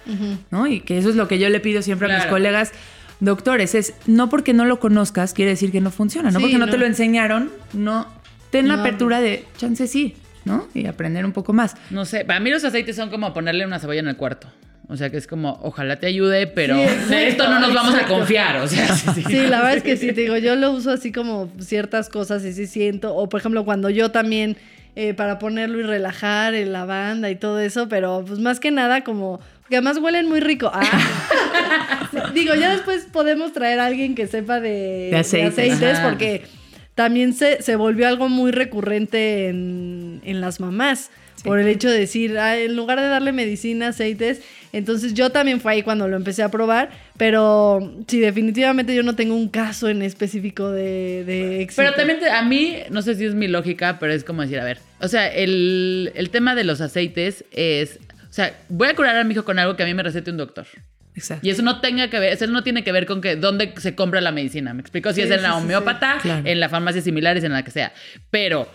¿no? 0.50 0.66
Y 0.66 0.80
que 0.80 0.98
eso 0.98 1.08
es 1.08 1.16
lo 1.16 1.28
que 1.28 1.38
yo 1.38 1.48
le 1.48 1.60
pido 1.60 1.82
siempre 1.82 2.12
a 2.12 2.16
mis 2.18 2.26
colegas 2.26 2.72
doctores, 3.20 3.74
es 3.74 3.94
no 4.06 4.28
porque 4.28 4.52
no 4.52 4.64
lo 4.64 4.80
conozcas 4.80 5.34
quiere 5.34 5.50
decir 5.50 5.70
que 5.70 5.80
no 5.80 5.90
funciona, 5.90 6.30
no 6.30 6.38
Sí, 6.38 6.44
porque 6.44 6.58
no, 6.58 6.66
no. 6.66 6.72
te 6.72 6.78
lo 6.78 6.86
enseñaron, 6.86 7.50
no, 7.74 8.06
ten 8.50 8.66
la 8.66 8.74
apertura 8.74 9.20
de 9.20 9.44
chance 9.58 9.86
sí, 9.86 10.16
¿no? 10.44 10.66
Y 10.74 10.86
aprender 10.86 11.24
un 11.26 11.32
poco 11.32 11.52
más. 11.52 11.76
No 11.90 12.06
sé, 12.06 12.24
para 12.24 12.40
mí 12.40 12.50
los 12.50 12.64
aceites 12.64 12.96
son 12.96 13.10
como 13.10 13.32
ponerle 13.34 13.66
una 13.66 13.78
cebolla 13.78 14.00
en 14.00 14.08
el 14.08 14.16
cuarto. 14.16 14.48
O 14.90 14.96
sea, 14.96 15.08
que 15.08 15.16
es 15.18 15.28
como, 15.28 15.60
ojalá 15.62 15.96
te 15.96 16.08
ayude, 16.08 16.48
pero 16.48 16.74
Sí, 16.74 16.82
exacto, 16.82 17.14
de 17.14 17.28
esto 17.28 17.48
no 17.48 17.60
nos 17.60 17.72
vamos 17.72 17.94
a 17.94 18.06
confiar. 18.06 18.56
O 18.56 18.66
sea, 18.66 18.88
sí, 18.88 19.08
sí. 19.14 19.22
Sí, 19.24 19.36
la 19.46 19.58
verdad 19.58 19.76
es 19.76 19.82
que 19.84 19.96
sí, 19.96 20.08
te 20.12 20.22
digo, 20.22 20.36
yo 20.36 20.56
lo 20.56 20.72
uso 20.72 20.90
así 20.90 21.12
como 21.12 21.48
ciertas 21.60 22.08
cosas 22.08 22.44
y 22.44 22.52
sí 22.52 22.66
siento, 22.66 23.14
o 23.14 23.28
por 23.28 23.38
ejemplo 23.38 23.64
cuando 23.64 23.88
yo 23.88 24.10
también 24.10 24.56
eh, 24.96 25.14
para 25.14 25.38
ponerlo 25.38 25.78
y 25.78 25.84
relajar 25.84 26.54
en 26.54 26.72
lavanda 26.72 27.30
y 27.30 27.36
todo 27.36 27.60
eso, 27.60 27.88
pero 27.88 28.24
pues 28.26 28.40
más 28.40 28.58
que 28.58 28.72
nada 28.72 29.04
como, 29.04 29.38
que 29.68 29.76
además 29.76 29.98
huelen 29.98 30.28
muy 30.28 30.40
rico. 30.40 30.68
Ah. 30.74 32.30
digo, 32.34 32.56
ya 32.56 32.72
después 32.72 33.06
podemos 33.12 33.52
traer 33.52 33.78
a 33.78 33.86
alguien 33.86 34.16
que 34.16 34.26
sepa 34.26 34.58
de, 34.58 35.10
De 35.12 35.16
aceites. 35.16 36.00
porque 36.00 36.42
también 36.96 37.32
se, 37.32 37.62
se 37.62 37.76
volvió 37.76 38.08
algo 38.08 38.28
muy 38.28 38.50
recurrente 38.50 39.48
en, 39.48 40.20
en 40.24 40.40
las 40.40 40.58
mamás. 40.58 41.10
Por 41.44 41.58
el 41.58 41.68
hecho 41.68 41.88
de 41.88 41.98
decir, 41.98 42.36
ah, 42.38 42.58
en 42.58 42.76
lugar 42.76 43.00
de 43.00 43.08
darle 43.08 43.32
medicina, 43.32 43.88
aceites, 43.88 44.42
entonces 44.72 45.14
yo 45.14 45.30
también 45.30 45.60
fue 45.60 45.72
ahí 45.72 45.82
cuando 45.82 46.06
lo 46.08 46.16
empecé 46.16 46.42
a 46.42 46.48
probar, 46.50 46.90
pero 47.16 47.94
sí, 48.06 48.20
definitivamente 48.20 48.94
yo 48.94 49.02
no 49.02 49.16
tengo 49.16 49.34
un 49.34 49.48
caso 49.48 49.88
en 49.88 50.02
específico 50.02 50.70
de, 50.70 51.24
de 51.24 51.62
éxito. 51.62 51.82
Pero 51.82 51.94
también 51.96 52.20
te- 52.20 52.30
a 52.30 52.42
mí, 52.42 52.76
no 52.90 53.02
sé 53.02 53.14
si 53.14 53.24
es 53.24 53.34
mi 53.34 53.48
lógica, 53.48 53.98
pero 53.98 54.12
es 54.12 54.24
como 54.24 54.42
decir, 54.42 54.58
a 54.60 54.64
ver, 54.64 54.78
o 55.00 55.08
sea, 55.08 55.26
el, 55.28 56.12
el 56.14 56.30
tema 56.30 56.54
de 56.54 56.64
los 56.64 56.80
aceites 56.80 57.44
es, 57.52 57.98
o 58.28 58.32
sea, 58.32 58.56
voy 58.68 58.88
a 58.88 58.94
curar 58.94 59.16
a 59.16 59.24
mi 59.24 59.34
hijo 59.34 59.44
con 59.44 59.58
algo 59.58 59.76
que 59.76 59.82
a 59.82 59.86
mí 59.86 59.94
me 59.94 60.02
recete 60.02 60.30
un 60.30 60.36
doctor. 60.36 60.66
Exacto. 61.16 61.44
Y 61.46 61.50
eso 61.50 61.62
no 61.62 61.80
tenga 61.80 62.08
que 62.08 62.20
ver, 62.20 62.32
eso 62.32 62.46
no 62.46 62.62
tiene 62.62 62.84
que 62.84 62.92
ver 62.92 63.04
con 63.04 63.20
que 63.20 63.34
dónde 63.34 63.74
se 63.78 63.96
compra 63.96 64.20
la 64.20 64.30
medicina. 64.30 64.72
¿Me 64.72 64.80
explico? 64.80 65.10
Si 65.10 65.16
Sí, 65.16 65.22
es 65.22 65.30
en 65.32 65.38
sí, 65.38 65.42
la 65.42 65.48
sí, 65.50 65.56
sí. 65.58 65.62
homeópata, 65.64 66.18
Claro. 66.22 66.42
en 66.48 66.60
la 66.60 66.68
farmacia 66.68 67.02
similares, 67.02 67.42
en 67.42 67.52
la 67.52 67.64
que 67.64 67.72
sea. 67.72 67.92
Pero 68.30 68.68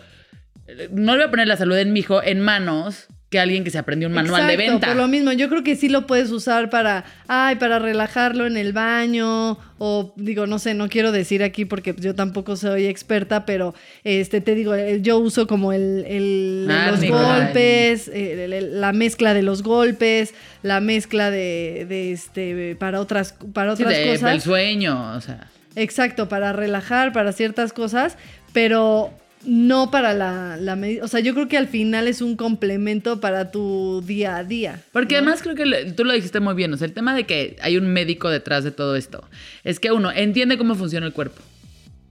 no 0.92 1.14
le 1.14 1.20
voy 1.20 1.28
a 1.28 1.30
poner 1.30 1.48
la 1.48 1.58
salud 1.58 1.78
en 1.78 1.94
mi 1.94 2.02
hijo 2.02 2.22
en 2.22 2.42
manos 2.42 3.08
que 3.30 3.40
alguien 3.40 3.64
que 3.64 3.72
se 3.72 3.80
aprendió 3.80 4.08
un 4.08 4.14
manual 4.14 4.46
de 4.48 4.56
venta. 4.56 4.88
Por 4.88 4.96
lo 4.96 5.08
mismo, 5.08 5.32
yo 5.34 5.50
creo 5.50 5.64
que 5.64 5.76
sí 5.76 5.90
lo 5.90 6.06
puedes 6.06 6.30
usar 6.32 6.70
para, 6.70 7.06
ay, 7.28 7.56
para 7.56 7.80
relajarlo 7.80 8.46
en 8.46 8.56
el 8.56 8.72
baño 8.72 9.58
o 9.80 10.14
digo, 10.16 10.46
no 10.48 10.60
sé, 10.60 10.74
no 10.76 10.88
quiero 10.90 11.12
decir 11.12 11.42
aquí 11.44 11.66
porque 11.66 11.96
yo 11.98 12.14
tampoco 12.16 12.56
soy 12.56 12.86
experta, 12.86 13.46
pero 13.46 13.74
este 14.04 14.42
te 14.42 14.54
digo, 14.56 14.76
eh, 14.76 15.02
yo 15.02 15.18
uso 15.18 15.48
como 15.48 15.74
el, 15.74 16.06
el- 16.08 16.68
Ah, 16.70 16.92
los 16.92 17.04
golpes, 17.04 18.08
eh, 18.10 18.44
el- 18.46 18.54
el- 18.54 18.80
la 18.80 18.94
mezcla 18.94 19.34
de 19.34 19.42
los 19.42 19.64
golpes, 19.64 20.34
la 20.62 20.80
mezcla 20.80 21.32
de, 21.32 21.86
de 21.90 22.12
este 22.14 22.76
para 22.80 23.02
otras 23.02 23.34
para 23.54 23.76
Sí, 23.76 23.84
otras 23.84 23.98
de- 24.00 24.06
cosas. 24.12 24.34
el 24.36 24.42
sueño, 24.42 25.14
o 25.16 25.20
sea. 25.22 25.48
Exacto, 25.76 26.30
para 26.30 26.54
relajar, 26.54 27.12
para 27.12 27.34
ciertas 27.34 27.74
cosas, 27.74 28.18
pero 28.54 29.12
no 29.48 29.92
para 29.92 30.14
la, 30.14 30.58
la 30.58 30.78
O 31.02 31.08
sea, 31.08 31.20
yo 31.20 31.34
creo 31.34 31.48
que 31.48 31.58
al 31.58 31.68
final 31.68 32.08
es 32.08 32.22
un 32.22 32.36
complemento 32.36 33.20
para 33.20 33.52
tu 33.52 34.02
día 34.06 34.38
a 34.38 34.44
día. 34.44 34.82
Porque 34.92 35.16
¿no? 35.16 35.20
además 35.22 35.42
creo 35.42 35.56
que 35.56 35.66
le- 35.66 35.92
tú 35.92 36.04
lo 36.04 36.14
dijiste 36.14 36.40
muy 36.40 36.54
bien, 36.56 36.74
o 36.74 36.78
sea, 36.78 36.88
el 36.88 36.94
tema 36.94 37.16
de 37.16 37.26
que 37.26 37.58
hay 37.62 37.78
un 37.78 37.88
médico 37.88 38.30
detrás 38.30 38.64
de 38.64 38.72
todo 38.72 38.96
esto 38.96 39.24
es 39.64 39.80
que 39.80 39.92
uno 39.92 40.12
entiende 40.12 40.58
cómo 40.58 40.76
funciona 40.76 41.06
el 41.06 41.14
cuerpo, 41.14 41.42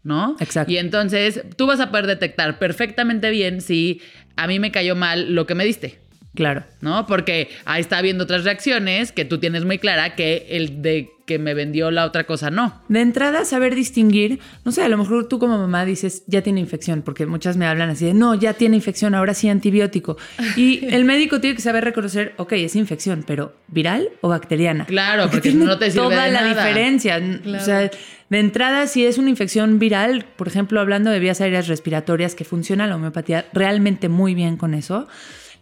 ¿no? 0.02 0.36
Exacto. 0.40 0.70
Y 0.72 0.78
entonces 0.78 1.42
tú 1.56 1.66
vas 1.66 1.80
a 1.80 1.90
poder 1.90 2.06
detectar 2.06 2.58
perfectamente 2.58 3.30
bien 3.30 3.60
si 3.60 4.00
a 4.36 4.46
mí 4.46 4.58
me 4.58 4.70
cayó 4.72 4.96
mal 4.96 5.34
lo 5.34 5.46
que 5.46 5.54
me 5.54 5.64
diste. 5.64 5.98
Claro. 6.34 6.64
¿No? 6.80 7.06
Porque 7.06 7.48
ahí 7.64 7.80
está 7.80 7.98
habiendo 7.98 8.24
otras 8.24 8.44
reacciones 8.44 9.12
que 9.12 9.24
tú 9.24 9.38
tienes 9.38 9.64
muy 9.64 9.78
clara 9.78 10.14
que 10.14 10.46
el 10.50 10.82
de 10.82 11.10
que 11.26 11.38
me 11.38 11.54
vendió 11.54 11.90
la 11.90 12.04
otra 12.04 12.24
cosa 12.24 12.50
no. 12.50 12.82
De 12.88 13.00
entrada, 13.00 13.44
saber 13.44 13.74
distinguir, 13.74 14.40
no 14.64 14.72
sé, 14.72 14.82
a 14.82 14.88
lo 14.88 14.98
mejor 14.98 15.26
tú 15.28 15.38
como 15.38 15.56
mamá 15.58 15.84
dices, 15.84 16.22
ya 16.26 16.42
tiene 16.42 16.60
infección, 16.60 17.02
porque 17.02 17.24
muchas 17.24 17.56
me 17.56 17.66
hablan 17.66 17.90
así 17.90 18.04
de, 18.04 18.14
no, 18.14 18.34
ya 18.34 18.52
tiene 18.54 18.76
infección, 18.76 19.14
ahora 19.14 19.32
sí 19.32 19.48
antibiótico. 19.48 20.16
Y 20.56 20.84
el 20.94 21.04
médico 21.04 21.40
tiene 21.40 21.56
que 21.56 21.62
saber 21.62 21.84
reconocer, 21.84 22.34
ok, 22.36 22.52
es 22.52 22.76
infección, 22.76 23.24
pero 23.26 23.54
¿viral 23.68 24.10
o 24.20 24.28
bacteriana? 24.28 24.84
Claro, 24.86 25.30
porque 25.30 25.50
tiene 25.50 25.64
no 25.64 25.78
te 25.78 25.90
sirve 25.90 26.04
toda 26.04 26.24
de 26.24 26.32
la 26.32 26.42
nada. 26.42 26.62
diferencia. 26.66 27.22
O 27.46 27.60
sea, 27.60 27.90
de 28.28 28.38
entrada, 28.38 28.86
si 28.86 29.06
es 29.06 29.16
una 29.16 29.30
infección 29.30 29.78
viral, 29.78 30.26
por 30.36 30.48
ejemplo, 30.48 30.80
hablando 30.80 31.10
de 31.10 31.20
vías 31.20 31.40
aéreas 31.40 31.68
respiratorias, 31.68 32.34
que 32.34 32.44
funciona 32.44 32.86
la 32.86 32.96
homeopatía 32.96 33.46
realmente 33.52 34.08
muy 34.08 34.34
bien 34.34 34.56
con 34.56 34.74
eso, 34.74 35.08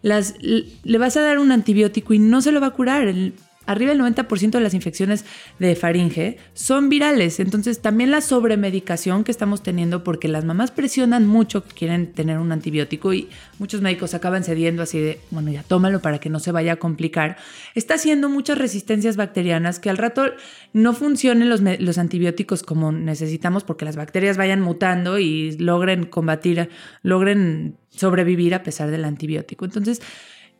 las, 0.03 0.35
le 0.41 0.97
vas 0.99 1.17
a 1.17 1.21
dar 1.21 1.39
un 1.39 1.51
antibiótico 1.51 2.13
y 2.13 2.19
no 2.19 2.41
se 2.41 2.51
lo 2.51 2.61
va 2.61 2.67
a 2.67 2.71
curar. 2.71 3.07
El- 3.07 3.33
arriba 3.65 3.91
del 3.91 4.01
90% 4.01 4.51
de 4.51 4.59
las 4.59 4.73
infecciones 4.73 5.25
de 5.59 5.75
faringe 5.75 6.37
son 6.53 6.89
virales. 6.89 7.39
Entonces, 7.39 7.81
también 7.81 8.11
la 8.11 8.21
sobremedicación 8.21 9.23
que 9.23 9.31
estamos 9.31 9.63
teniendo, 9.63 10.03
porque 10.03 10.27
las 10.27 10.45
mamás 10.45 10.71
presionan 10.71 11.27
mucho 11.27 11.63
que 11.63 11.73
quieren 11.73 12.11
tener 12.13 12.37
un 12.37 12.51
antibiótico 12.51 13.13
y 13.13 13.29
muchos 13.59 13.81
médicos 13.81 14.13
acaban 14.13 14.43
cediendo 14.43 14.83
así 14.83 14.99
de, 14.99 15.19
bueno, 15.31 15.51
ya 15.51 15.63
tómalo 15.63 16.01
para 16.01 16.19
que 16.19 16.29
no 16.29 16.39
se 16.39 16.51
vaya 16.51 16.73
a 16.73 16.75
complicar, 16.77 17.37
está 17.75 17.95
haciendo 17.95 18.29
muchas 18.29 18.57
resistencias 18.57 19.17
bacterianas 19.17 19.79
que 19.79 19.89
al 19.89 19.97
rato 19.97 20.25
no 20.73 20.93
funcionen 20.93 21.49
los, 21.49 21.61
los 21.61 21.97
antibióticos 21.97 22.63
como 22.63 22.91
necesitamos 22.91 23.63
porque 23.63 23.85
las 23.85 23.95
bacterias 23.95 24.37
vayan 24.37 24.61
mutando 24.61 25.19
y 25.19 25.57
logren 25.57 26.05
combatir, 26.05 26.69
logren 27.01 27.77
sobrevivir 27.89 28.55
a 28.55 28.63
pesar 28.63 28.91
del 28.91 29.05
antibiótico. 29.05 29.65
Entonces, 29.65 30.01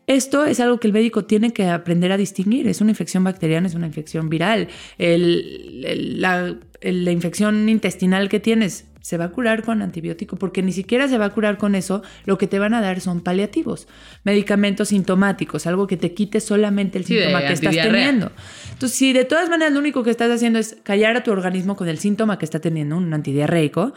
esto 0.07 0.45
es 0.45 0.59
algo 0.59 0.79
que 0.79 0.87
el 0.87 0.93
médico 0.93 1.25
tiene 1.25 1.53
que 1.53 1.67
aprender 1.67 2.11
a 2.11 2.17
distinguir. 2.17 2.67
Es 2.67 2.81
una 2.81 2.91
infección 2.91 3.23
bacteriana, 3.23 3.67
es 3.67 3.75
una 3.75 3.87
infección 3.87 4.29
viral. 4.29 4.67
El- 4.97 5.83
el- 5.85 6.21
la, 6.21 7.11
infección 7.11 7.69
intestinal 7.69 8.27
que 8.29 8.39
tienes 8.41 8.85
se 8.99 9.17
va 9.17 9.25
a 9.25 9.29
curar 9.31 9.63
con 9.63 9.81
antibiótico 9.81 10.37
porque 10.37 10.61
ni 10.61 10.71
siquiera 10.71 11.07
se 11.09 11.17
va 11.17 11.25
a 11.25 11.29
curar 11.29 11.57
con 11.57 11.75
eso. 11.75 12.03
Lo 12.25 12.37
que 12.37 12.47
te 12.47 12.57
van 12.59 12.73
a 12.73 12.81
dar 12.81 13.01
son 13.01 13.19
paliativos, 13.21 13.87
medicamentos 14.23 14.89
sintomáticos, 14.89 15.67
algo 15.67 15.87
que 15.87 15.97
te 15.97 16.13
quite 16.13 16.39
solamente 16.39 16.97
el 16.97 17.05
Sí, 17.05 17.15
síntoma 17.17 17.41
que 17.45 17.53
estás 17.53 17.75
teniendo. 17.75 18.31
Entonces, 18.71 18.97
si 18.97 19.11
de 19.13 19.25
todas 19.25 19.49
maneras 19.49 19.73
lo 19.73 19.79
único 19.79 20.03
que 20.03 20.09
estás 20.11 20.31
haciendo 20.31 20.57
es 20.59 20.77
callar 20.83 21.17
a 21.17 21.23
tu 21.23 21.31
organismo 21.31 21.75
con 21.75 21.87
el 21.89 21.97
síntoma 21.97 22.37
que 22.39 22.45
está 22.45 22.59
teniendo, 22.59 22.95
un 22.97 23.13
antidiarreico, 23.13 23.93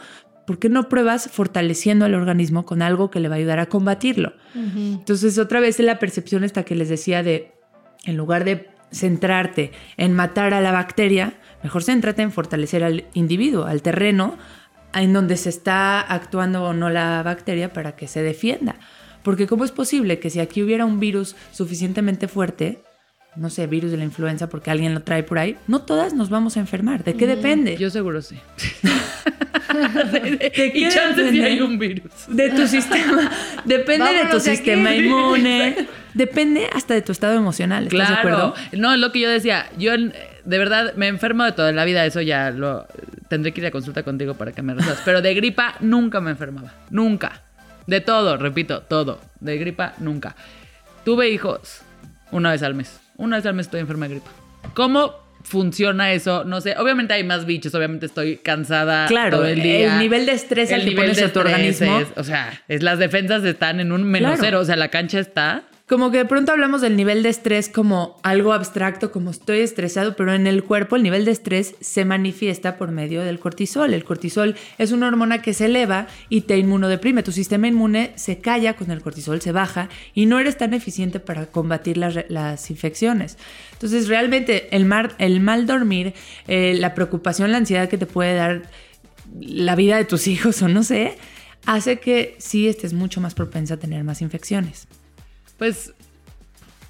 ¿por 0.47 0.59
qué 0.59 0.69
no 0.69 0.87
pruebas 0.87 1.29
fortaleciendo 1.29 2.05
al 2.05 2.15
organismo 2.15 2.65
con 2.65 2.81
algo 2.81 3.11
que 3.11 3.19
le 3.19 3.27
va 3.27 3.35
a 3.35 3.37
ayudar 3.37 3.59
a 3.59 3.65
combatirlo? 3.67 4.31
Entonces, 4.55 5.37
otra 5.37 5.59
vez 5.59 5.77
la 5.79 5.99
percepción 5.99 6.45
esta 6.45 6.63
que 6.63 6.73
les 6.73 6.87
decía 6.87 7.21
de, 7.21 7.51
en 8.05 8.15
lugar 8.15 8.45
de 8.45 8.69
centrarte 8.89 9.73
en 9.97 10.13
matar 10.13 10.53
a 10.53 10.61
la 10.61 10.71
bacteria, 10.71 11.33
mejor 11.63 11.83
céntrate 11.83 12.21
en 12.21 12.31
fortalecer 12.31 12.85
al 12.85 13.05
individuo, 13.13 13.65
al 13.65 13.81
terreno 13.81 14.37
en 14.93 15.11
donde 15.11 15.35
se 15.35 15.49
está 15.49 15.99
actuando 15.99 16.63
o 16.63 16.73
no 16.73 16.89
la 16.89 17.21
bacteria 17.23 17.73
para 17.73 17.97
que 17.97 18.07
se 18.07 18.23
defienda. 18.23 18.77
Porque 19.23 19.47
¿cómo 19.47 19.65
es 19.65 19.71
posible 19.71 20.19
que 20.19 20.29
si 20.29 20.39
aquí 20.39 20.63
hubiera 20.63 20.85
un 20.85 21.01
virus 21.01 21.35
suficientemente 21.51 22.29
fuerte, 22.29 22.81
no 23.37 23.49
sé, 23.49 23.67
virus 23.67 23.91
de 23.91 23.97
la 23.97 24.03
influenza 24.03 24.47
porque 24.49 24.71
alguien 24.71 24.93
lo 24.93 25.01
trae 25.01 25.23
por 25.23 25.37
ahí, 25.39 25.57
no 25.67 25.81
todas 25.81 26.13
nos 26.13 26.29
vamos 26.29 26.57
a 26.57 26.59
enfermar? 26.59 27.03
¿De 27.03 27.15
qué 27.15 27.27
depende? 27.27 27.77
Yo 27.77 27.89
seguro 27.89 28.21
sí. 28.21 28.37
¿De 30.39 30.51
qué 30.53 30.71
y 30.73 30.89
chance 30.89 31.15
si 31.15 31.37
depende? 31.37 31.45
hay 31.45 31.61
un 31.61 31.77
virus. 31.77 32.11
de 32.27 32.49
tu 32.49 32.67
sistema. 32.67 33.29
Depende 33.65 34.05
de 34.13 34.21
tu 34.25 34.37
de 34.37 34.37
aquí. 34.37 34.39
sistema 34.39 34.95
inmune. 34.95 35.87
Depende 36.13 36.67
hasta 36.73 36.93
de 36.93 37.01
tu 37.01 37.11
estado 37.11 37.35
emocional. 37.35 37.83
¿Estás 37.87 38.09
de 38.09 38.15
Claro. 38.21 38.37
acuerdo? 38.37 38.53
No, 38.73 38.93
es 38.93 38.99
lo 38.99 39.11
que 39.11 39.19
yo 39.19 39.29
decía. 39.29 39.67
Yo, 39.77 39.93
en- 39.93 40.13
de 40.45 40.57
verdad, 40.57 40.93
me 40.95 41.07
enfermo 41.07 41.43
de 41.43 41.51
toda 41.51 41.71
la 41.73 41.85
vida. 41.85 42.05
Eso 42.05 42.21
ya 42.21 42.49
lo 42.51 42.87
tendré 43.27 43.51
que 43.53 43.61
ir 43.61 43.67
a 43.67 43.71
consulta 43.71 44.03
contigo 44.03 44.33
para 44.35 44.51
que 44.51 44.61
me 44.61 44.73
resuelvas. 44.73 45.01
Pero 45.05 45.21
de 45.21 45.33
gripa 45.35 45.75
nunca 45.81 46.21
me 46.21 46.31
enfermaba. 46.31 46.73
Nunca. 46.89 47.41
De 47.85 48.01
todo, 48.01 48.37
repito, 48.37 48.81
todo. 48.81 49.19
De 49.39 49.57
gripa 49.57 49.93
nunca. 49.99 50.35
Tuve 51.05 51.29
hijos 51.29 51.81
una 52.31 52.51
vez 52.51 52.63
al 52.63 52.73
mes. 52.73 52.99
Una 53.17 53.37
vez 53.37 53.45
al 53.45 53.53
mes 53.55 53.65
estoy 53.67 53.79
enferma 53.81 54.07
de 54.07 54.15
gripa. 54.15 54.31
¿Cómo 54.73 55.13
funciona 55.43 56.11
eso? 56.13 56.43
No 56.43 56.61
sé. 56.61 56.75
Obviamente 56.77 57.13
hay 57.13 57.23
más 57.23 57.45
bichos. 57.45 57.73
Obviamente 57.75 58.05
estoy 58.05 58.37
cansada 58.37 59.05
Claro, 59.07 59.37
todo 59.37 59.47
el 59.47 59.61
día. 59.61 59.93
el 59.93 59.99
nivel 59.99 60.25
de 60.25 60.33
estrés 60.33 60.71
al 60.73 60.83
que 60.83 60.91
pones 60.91 61.21
a 61.21 61.31
tu 61.31 61.39
organismo. 61.39 61.99
es- 61.99 62.07
o 62.15 62.23
sea, 62.23 62.61
es, 62.67 62.83
las 62.83 62.99
defensas 62.99 63.43
están 63.43 63.79
en 63.79 63.91
un 63.91 64.03
menos 64.03 64.31
Claro. 64.33 64.41
cero. 64.43 64.59
O 64.59 64.65
sea, 64.65 64.75
la 64.75 64.89
cancha 64.89 65.19
está... 65.19 65.63
Como 65.87 66.11
que 66.11 66.17
de 66.17 66.25
pronto 66.25 66.51
hablamos 66.51 66.81
del 66.81 66.97
nivel 66.97 67.23
de 67.23 67.29
estrés 67.29 67.69
como 67.69 68.17
algo 68.21 68.51
abstracto, 68.51 69.09
como 69.09 69.31
estoy 69.31 69.59
estresado, 69.59 70.17
pero 70.17 70.33
en 70.33 70.45
el 70.45 70.65
cuerpo 70.65 70.97
el 70.97 71.03
nivel 71.03 71.23
de 71.23 71.31
estrés 71.31 71.75
se 71.79 72.03
manifiesta 72.03 72.75
por 72.75 72.91
medio 72.91 73.21
del 73.21 73.39
cortisol. 73.39 73.93
El 73.93 74.03
cortisol 74.03 74.57
es 74.77 74.91
una 74.91 75.07
hormona 75.07 75.41
que 75.41 75.53
se 75.53 75.63
eleva 75.67 76.07
y 76.27 76.41
te 76.41 76.57
inmunodeprime. 76.57 77.23
Tu 77.23 77.31
sistema 77.31 77.69
inmune 77.69 78.11
se 78.15 78.39
calla 78.39 78.75
con 78.75 78.91
el 78.91 79.01
cortisol, 79.01 79.39
se 79.39 79.53
baja 79.53 79.87
y 80.13 80.25
no 80.25 80.39
eres 80.39 80.57
tan 80.57 80.73
eficiente 80.73 81.21
para 81.21 81.45
combatir 81.45 81.95
las, 81.95 82.69
infecciones. 82.69 83.37
Entonces, 83.71 84.09
realmente 84.09 84.67
el 84.75 84.83
mal 84.83 85.65
dormir, 85.67 86.13
eh, 86.49 86.75
la 86.77 86.93
preocupación, 86.95 87.53
la 87.53 87.59
ansiedad 87.59 87.87
que 87.87 87.97
te 87.97 88.05
puede 88.05 88.35
dar 88.35 88.63
la 89.39 89.75
vida 89.75 89.95
de 89.95 90.03
tus 90.03 90.27
hijos 90.27 90.61
o 90.61 90.67
no 90.67 90.83
sé, 90.83 91.15
hace 91.65 92.01
que 92.01 92.35
sí 92.39 92.67
estés 92.67 92.91
mucho 92.91 93.21
más 93.21 93.33
propensa 93.35 93.75
a 93.75 93.77
tener 93.77 94.03
más 94.03 94.21
infecciones. 94.21 94.89
Pues, 95.57 95.93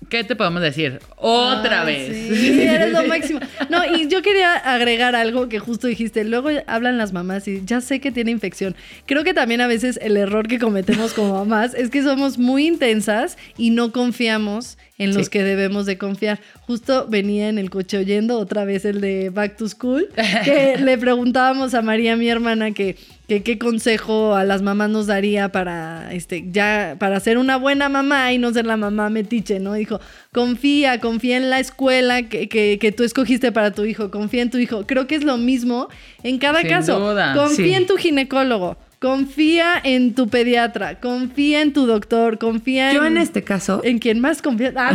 ¿qué 0.10 0.24
te 0.24 0.36
podemos 0.36 0.62
decir? 0.62 1.00
Otra 1.18 1.82
Ay, 1.84 1.96
vez. 2.10 2.40
Sí, 2.40 2.62
eres 2.62 2.92
lo 2.94 3.04
máximo. 3.08 3.40
No, 3.70 3.84
y 3.98 4.08
yo 4.08 4.22
quería 4.22 4.54
agregar 4.56 5.16
algo 5.16 5.50
que 5.50 5.60
justo 5.60 5.88
dijiste. 5.88 6.24
Luego 6.24 6.50
hablan 6.68 6.98
las 6.98 7.14
mamás 7.14 7.48
y 7.48 7.62
ya 7.66 7.82
sé 7.82 8.00
que 8.00 8.12
tiene 8.12 8.32
infección. 8.32 8.76
Creo 9.06 9.24
que 9.24 9.34
también 9.34 9.62
a 9.62 9.68
veces 9.68 10.00
el 10.02 10.18
error 10.18 10.48
que 10.48 10.60
cometemos 10.60 11.14
como 11.14 11.34
mamás 11.34 11.74
es 11.74 11.90
que 11.90 12.04
somos 12.04 12.38
muy 12.38 12.68
intensas 12.68 13.38
y 13.58 13.70
no 13.72 13.92
confiamos 13.92 14.78
en 14.98 15.14
los 15.14 15.26
Sí. 15.26 15.32
que 15.32 15.44
debemos 15.44 15.86
de 15.86 15.98
confiar. 15.98 16.40
Justo 16.62 17.06
venía 17.08 17.50
en 17.50 17.58
el 17.60 17.70
coche 17.70 17.98
oyendo 17.98 18.40
otra 18.40 18.66
vez 18.66 18.84
el 18.86 19.00
de 19.02 19.30
Back 19.30 19.58
to 19.58 19.68
School, 19.70 20.10
que 20.44 20.78
le 20.80 20.98
preguntábamos 20.98 21.74
a 21.74 21.82
María, 21.82 22.16
mi 22.16 22.28
hermana, 22.30 22.72
que, 22.72 22.96
que 23.28 23.44
qué 23.44 23.58
consejo 23.58 24.36
a 24.36 24.44
las 24.46 24.62
mamás 24.62 24.90
nos 24.90 25.06
daría 25.08 25.50
para 25.52 26.14
este 26.14 26.46
ya 26.50 26.96
para 26.98 27.20
ser 27.20 27.38
una 27.38 27.58
buena 27.58 27.90
mamá 27.90 28.32
y 28.32 28.38
no 28.38 28.54
ser 28.54 28.66
la 28.66 28.78
mamá 28.78 29.10
metiche, 29.10 29.60
¿no? 29.60 29.74
Dijo, 29.74 30.00
confía, 30.32 31.00
confía 31.02 31.36
en 31.38 31.50
la 31.50 31.60
escuela 31.60 32.24
que, 32.24 32.48
que, 32.48 32.78
que 32.80 32.92
tú 32.92 33.04
escogiste 33.04 33.52
para 33.52 33.72
tu 33.72 33.84
hijo, 33.86 34.12
confía 34.12 34.44
en 34.44 34.50
tu 34.50 34.58
hijo. 34.58 34.86
Creo 34.88 35.08
que 35.08 35.16
es 35.16 35.24
lo 35.26 35.38
mismo 35.38 35.90
en 36.24 36.38
cada 36.38 36.62
Sin 36.62 36.70
caso. 36.70 37.00
duda. 37.00 37.34
Confía 37.36 37.66
Sí. 37.66 37.74
en 37.74 37.86
tu 37.88 37.98
ginecólogo. 37.98 38.78
Confía 39.00 39.80
en 39.84 40.16
tu 40.16 40.28
pediatra, 40.28 41.00
confía 41.00 41.62
en 41.62 41.72
tu 41.72 41.86
doctor, 41.86 42.40
confía 42.40 42.94
Yo 42.94 43.06
en, 43.06 43.18
en 43.18 43.22
este 43.22 43.44
caso, 43.44 43.80
en 43.84 44.00
quien 44.00 44.20
más 44.20 44.42
confía. 44.42 44.74
Ah, 44.76 44.92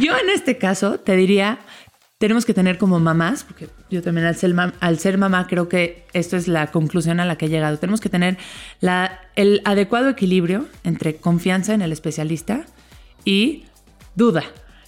yo 0.00 0.12
en 0.18 0.28
este 0.34 0.58
caso 0.58 0.98
te 0.98 1.14
diría, 1.14 1.60
tenemos 2.18 2.46
que 2.46 2.54
tener 2.54 2.78
como 2.78 2.98
mamás, 2.98 3.44
porque 3.44 3.68
yo 3.90 4.02
también 4.02 4.26
al 4.26 4.36
ser, 4.36 4.54
mam- 4.54 4.72
al 4.80 4.98
ser 4.98 5.18
mamá 5.18 5.46
creo 5.46 5.68
que 5.68 6.06
esto 6.14 6.36
es 6.36 6.48
la 6.48 6.68
conclusión 6.68 7.20
a 7.20 7.24
la 7.26 7.36
que 7.36 7.46
he 7.46 7.48
llegado. 7.48 7.78
Tenemos 7.78 8.00
que 8.00 8.08
tener 8.08 8.38
la, 8.80 9.20
el 9.34 9.60
adecuado 9.64 10.08
equilibrio 10.08 10.66
entre 10.82 11.16
confianza 11.16 11.74
en 11.74 11.82
el 11.82 11.92
especialista 11.92 12.64
y 13.24 13.64
duda. 14.14 14.44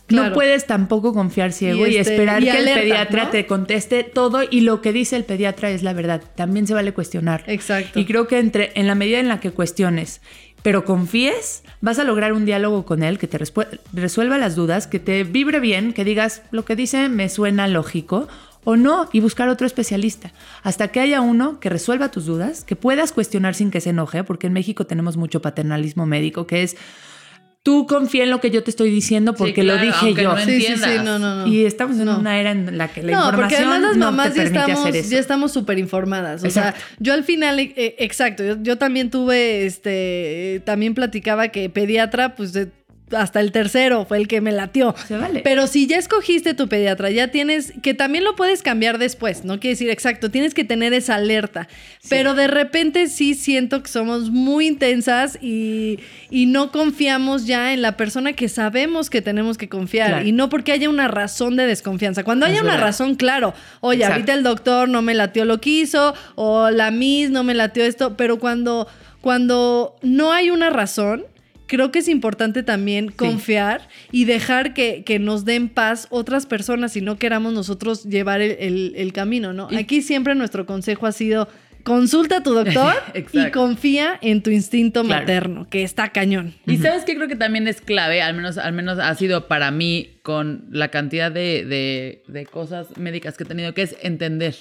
Claro. 0.06 0.30
No 0.30 0.34
puedes 0.34 0.66
tampoco 0.66 1.12
confiar 1.12 1.52
ciego 1.52 1.86
Y 1.86 1.90
y, 1.90 1.96
este, 1.98 2.14
esperar 2.14 2.40
y 2.42 2.46
que 2.46 2.50
alerta, 2.52 2.72
el 2.80 2.80
pediatra 2.88 3.24
¿no? 3.24 3.30
te 3.30 3.46
conteste 3.46 4.04
todo 4.04 4.40
y 4.50 4.62
lo 4.62 4.80
que 4.80 4.94
dice 4.94 5.16
el 5.16 5.24
pediatra 5.24 5.68
es 5.68 5.82
la 5.82 5.92
verdad. 5.92 6.22
También 6.34 6.66
se 6.66 6.72
vale 6.72 6.94
cuestionar. 6.94 7.44
Exacto. 7.46 8.00
Y 8.00 8.06
creo 8.06 8.26
que 8.26 8.38
entre, 8.38 8.72
en 8.74 8.86
la 8.86 8.94
medida 8.94 9.20
en 9.20 9.28
la 9.28 9.38
que 9.38 9.50
cuestiones 9.50 10.22
pero 10.62 10.84
confíes, 10.84 11.62
vas 11.80 11.98
a 11.98 12.04
lograr 12.04 12.32
un 12.32 12.44
diálogo 12.44 12.84
con 12.84 13.02
él 13.02 13.18
que 13.18 13.26
te 13.26 13.38
resuelva 13.92 14.38
las 14.38 14.56
dudas, 14.56 14.86
que 14.86 14.98
te 14.98 15.24
vibre 15.24 15.60
bien, 15.60 15.92
que 15.92 16.04
digas 16.04 16.42
lo 16.50 16.64
que 16.64 16.76
dice 16.76 17.08
me 17.08 17.28
suena 17.28 17.68
lógico 17.68 18.28
o 18.64 18.76
no 18.76 19.08
y 19.12 19.20
buscar 19.20 19.48
otro 19.48 19.66
especialista. 19.66 20.32
Hasta 20.62 20.88
que 20.88 21.00
haya 21.00 21.20
uno 21.20 21.60
que 21.60 21.68
resuelva 21.68 22.10
tus 22.10 22.26
dudas, 22.26 22.64
que 22.64 22.76
puedas 22.76 23.12
cuestionar 23.12 23.54
sin 23.54 23.70
que 23.70 23.80
se 23.80 23.90
enoje, 23.90 24.24
porque 24.24 24.48
en 24.48 24.52
México 24.52 24.86
tenemos 24.86 25.16
mucho 25.16 25.40
paternalismo 25.40 26.06
médico 26.06 26.46
que 26.46 26.62
es 26.62 26.76
tú 27.62 27.86
confía 27.86 28.24
en 28.24 28.30
lo 28.30 28.40
que 28.40 28.50
yo 28.50 28.62
te 28.62 28.70
estoy 28.70 28.90
diciendo 28.90 29.34
porque 29.34 29.60
claro, 29.62 29.80
lo 29.84 29.86
dije 29.86 30.14
yo. 30.22 30.32
no 30.34 30.38
Sí, 30.38 30.60
sí, 30.62 30.74
sí, 30.76 30.90
no, 31.04 31.18
no, 31.18 31.34
no. 31.44 31.46
Y 31.46 31.66
estamos 31.66 31.98
en 31.98 32.06
No. 32.06 32.18
una 32.18 32.38
era 32.40 32.52
en 32.52 32.78
la 32.78 32.88
que 32.88 33.02
la 33.02 33.12
no, 33.12 33.24
porque 33.36 33.56
información 33.56 33.62
además 33.72 33.80
las 33.82 33.96
no 33.96 34.06
mamás 34.06 34.32
te 34.32 34.38
ya 34.38 34.42
permite 34.44 34.60
estamos, 34.60 34.80
hacer 34.88 34.96
eso. 34.96 35.10
ya 35.10 35.18
estamos 35.18 35.52
súper 35.52 35.78
informadas. 35.78 36.42
O 36.42 36.46
Exacto. 36.46 36.80
sea, 36.80 36.88
yo 36.98 37.12
al 37.12 37.24
final, 37.24 37.58
eh, 37.58 37.72
eh, 37.76 37.96
exacto, 37.98 38.42
yo, 38.44 38.56
yo 38.62 38.78
también 38.78 39.10
tuve, 39.10 39.66
este, 39.66 40.54
eh, 40.56 40.60
también 40.60 40.94
platicaba 40.94 41.48
que 41.48 41.68
pediatra, 41.68 42.34
pues 42.36 42.52
de- 42.54 42.68
hasta 43.16 43.40
el 43.40 43.52
tercero 43.52 44.04
fue 44.04 44.18
el 44.18 44.28
que 44.28 44.40
me 44.40 44.52
latió. 44.52 44.94
Se 45.06 45.16
vale. 45.16 45.40
Pero 45.44 45.66
si 45.66 45.86
ya 45.86 45.96
escogiste 45.96 46.54
tu 46.54 46.68
pediatra, 46.68 47.10
ya 47.10 47.28
tienes, 47.28 47.72
que 47.82 47.94
también 47.94 48.24
lo 48.24 48.36
puedes 48.36 48.62
cambiar 48.62 48.98
después, 48.98 49.44
no 49.44 49.60
quiere 49.60 49.74
decir 49.74 49.90
exacto, 49.90 50.30
tienes 50.30 50.54
que 50.54 50.64
tener 50.64 50.92
esa 50.92 51.14
alerta. 51.16 51.68
Pero 52.08 52.34
de 52.34 52.46
repente 52.48 53.08
sí 53.08 53.34
siento 53.34 53.82
que 53.82 53.88
somos 53.88 54.30
muy 54.30 54.66
intensas 54.66 55.38
y, 55.40 55.98
y 56.30 56.46
no 56.46 56.70
confiamos 56.72 57.46
ya 57.46 57.72
en 57.72 57.82
la 57.82 57.96
persona 57.96 58.32
que 58.32 58.48
sabemos 58.48 59.10
que 59.10 59.22
tenemos 59.22 59.58
que 59.58 59.68
confiar. 59.68 60.08
Claro. 60.08 60.26
Y 60.26 60.32
no 60.32 60.48
porque 60.48 60.72
haya 60.72 60.88
una 60.88 61.08
razón 61.08 61.56
de 61.56 61.66
desconfianza. 61.66 62.24
Cuando 62.24 62.46
haya 62.46 62.56
Es 62.56 62.62
una 62.62 62.72
verdad. 62.72 62.86
razón, 62.86 63.14
claro, 63.14 63.54
oye, 63.80 63.98
Exacto. 63.98 64.14
ahorita 64.14 64.34
el 64.34 64.42
doctor 64.42 64.88
no 64.88 65.02
me 65.02 65.14
latió 65.14 65.44
lo 65.44 65.60
que 65.60 65.70
hizo, 65.70 66.14
o 66.34 66.70
la 66.70 66.90
Miss 66.90 67.30
no 67.30 67.44
me 67.44 67.54
latió 67.54 67.84
esto, 67.84 68.16
pero 68.16 68.38
cuando, 68.38 68.86
cuando 69.20 69.96
no 70.02 70.32
hay 70.32 70.50
una 70.50 70.70
razón, 70.70 71.24
creo 71.68 71.92
que 71.92 72.00
es 72.00 72.08
importante 72.08 72.64
también 72.64 73.10
confiar 73.12 73.88
y 74.10 74.24
dejar 74.24 74.74
que, 74.74 75.04
que 75.04 75.20
nos 75.20 75.44
den 75.44 75.68
paz 75.68 76.08
otras 76.10 76.46
personas 76.46 76.96
y 76.96 77.00
no 77.02 77.16
queramos 77.18 77.52
nosotros 77.52 78.02
llevar 78.04 78.40
el, 78.40 78.56
el- 78.58 78.92
el 78.96 79.12
camino, 79.12 79.52
¿no? 79.52 79.68
Aquí 79.78 80.02
siempre 80.02 80.34
nuestro 80.34 80.66
consejo 80.66 81.06
ha 81.06 81.12
sido 81.12 81.46
consulta 81.84 82.38
a 82.38 82.42
tu 82.42 82.52
doctor 82.52 82.92
y 83.32 83.50
confía 83.50 84.18
en 84.20 84.42
tu 84.42 84.50
instinto 84.50 85.04
Claro. 85.04 85.20
materno, 85.22 85.66
que 85.70 85.84
está 85.84 86.08
cañón. 86.10 86.54
Y 86.66 86.76
sabes 86.78 87.04
que 87.04 87.14
creo 87.14 87.28
que 87.28 87.36
también 87.36 87.66
es 87.68 87.80
clave, 87.80 88.20
al 88.20 88.34
menos, 88.34 88.58
al 88.58 88.72
menos 88.74 88.98
ha 88.98 89.14
sido 89.14 89.46
para 89.48 89.70
mí 89.70 90.18
con 90.22 90.66
la 90.70 90.88
cantidad 90.88 91.30
de, 91.32 91.64
de- 91.64 92.22
de 92.28 92.44
cosas 92.46 92.88
médicas 92.98 93.36
que 93.38 93.44
he 93.44 93.46
tenido, 93.46 93.72
que 93.72 93.82
es 93.82 93.96
entender. 94.02 94.54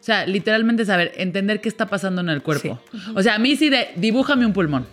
O 0.00 0.02
sea, 0.02 0.26
literalmente 0.26 0.84
saber, 0.84 1.12
entender 1.16 1.60
qué 1.62 1.68
está 1.70 1.86
pasando 1.86 2.20
en 2.20 2.28
el 2.28 2.42
cuerpo. 2.42 2.80
O 3.14 3.22
sea, 3.22 3.36
a 3.36 3.38
mí 3.38 3.56
sí 3.56 3.70
de, 3.70 3.88
dibújame 3.96 4.44
un 4.44 4.52
pulmón. 4.52 4.86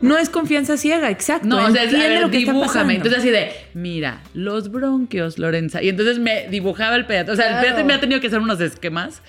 No 0.00 0.16
es 0.16 0.28
confianza 0.30 0.76
ciega, 0.76 1.10
exacto. 1.10 1.48
No, 1.48 1.64
o 1.66 1.70
sea, 1.70 1.82
es, 1.84 1.92
a 1.94 1.98
ver, 1.98 2.20
lo 2.20 2.30
que 2.30 2.38
está 2.38 2.52
dibújame. 2.52 2.94
Entonces 2.94 3.18
así 3.18 3.30
de, 3.30 3.50
mira, 3.74 4.20
los 4.32 4.70
bronquios, 4.70 5.38
Lorenza. 5.38 5.82
Y 5.82 5.88
entonces 5.88 6.18
me 6.20 6.46
dibujaba 6.48 6.94
el 6.96 7.04
pediatra. 7.06 7.32
O 7.34 7.36
sea, 7.36 7.46
Claro. 7.46 7.58
el 7.58 7.62
pediatra 7.64 7.84
me 7.84 7.94
ha 7.94 8.00
tenido 8.00 8.20
que 8.20 8.28
hacer 8.28 8.38
unos 8.38 8.60
esquemas. 8.60 9.22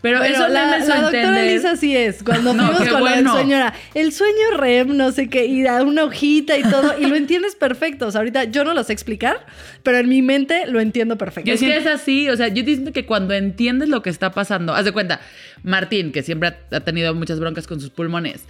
Pero, 0.00 0.18
Pero 0.20 0.34
eso 0.34 0.48
la, 0.48 0.78
me 0.78 0.84
la 0.86 1.00
doctora. 1.02 1.44
Elisa 1.48 1.76
sí 1.76 1.96
es. 1.96 2.24
Cuando 2.24 2.52
fuimos 2.54 2.76
con 2.88 2.92
la 2.92 2.98
bueno. 2.98 3.32
sueño 3.32 3.56
era 3.56 3.72
el 3.94 4.12
sueño 4.12 4.56
REM, 4.58 4.96
no 4.96 5.12
sé 5.12 5.28
qué, 5.28 5.44
y 5.46 5.62
da 5.62 5.80
una 5.84 6.02
hojita 6.04 6.58
y 6.58 6.62
todo, 6.64 6.98
y 6.98 7.06
lo 7.06 7.14
entiendes 7.14 7.54
perfecto. 7.54 8.08
O 8.08 8.10
sea, 8.10 8.20
ahorita 8.20 8.44
yo 8.44 8.64
no 8.64 8.74
lo 8.74 8.82
sé 8.82 8.92
explicar, 8.92 9.46
pero 9.84 9.98
en 9.98 10.08
mi 10.08 10.20
mente 10.20 10.66
lo 10.66 10.80
entiendo 10.80 11.16
perfecto. 11.18 11.46
Yo 11.48 11.54
es 11.54 11.60
que 11.60 11.76
es 11.76 11.86
así, 11.86 12.28
o 12.28 12.36
sea, 12.36 12.48
yo 12.48 12.64
te 12.64 12.72
siento 12.72 12.92
que 12.92 13.06
cuando 13.06 13.32
entiendes 13.34 13.88
lo 13.90 14.02
que 14.02 14.10
está 14.10 14.32
pasando, 14.32 14.74
haz 14.74 14.84
de 14.84 14.90
cuenta, 14.92 15.20
Martín, 15.62 16.10
que 16.10 16.24
siempre 16.24 16.48
ha, 16.48 16.76
ha 16.76 16.80
tenido 16.80 17.14
muchas 17.14 17.38
broncas 17.38 17.68
con 17.68 17.80
sus 17.80 17.90
pulmones, 17.90 18.42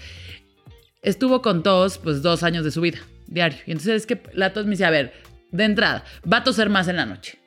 estuvo 1.02 1.42
con 1.42 1.62
tos, 1.62 1.98
pues 1.98 2.22
dos 2.22 2.42
años 2.42 2.64
de 2.64 2.70
su 2.70 2.80
vida, 2.80 2.98
diario. 3.26 3.58
Y 3.66 3.72
entonces 3.72 3.96
es 4.02 4.06
que 4.06 4.22
la 4.32 4.52
tos 4.52 4.64
me 4.64 4.72
dice, 4.72 4.84
a 4.84 4.90
ver, 4.90 5.12
de 5.50 5.64
entrada, 5.64 6.04
va 6.30 6.38
a 6.38 6.44
toser 6.44 6.70
más 6.70 6.88
en 6.88 6.96
la 6.96 7.06
noche, 7.06 7.38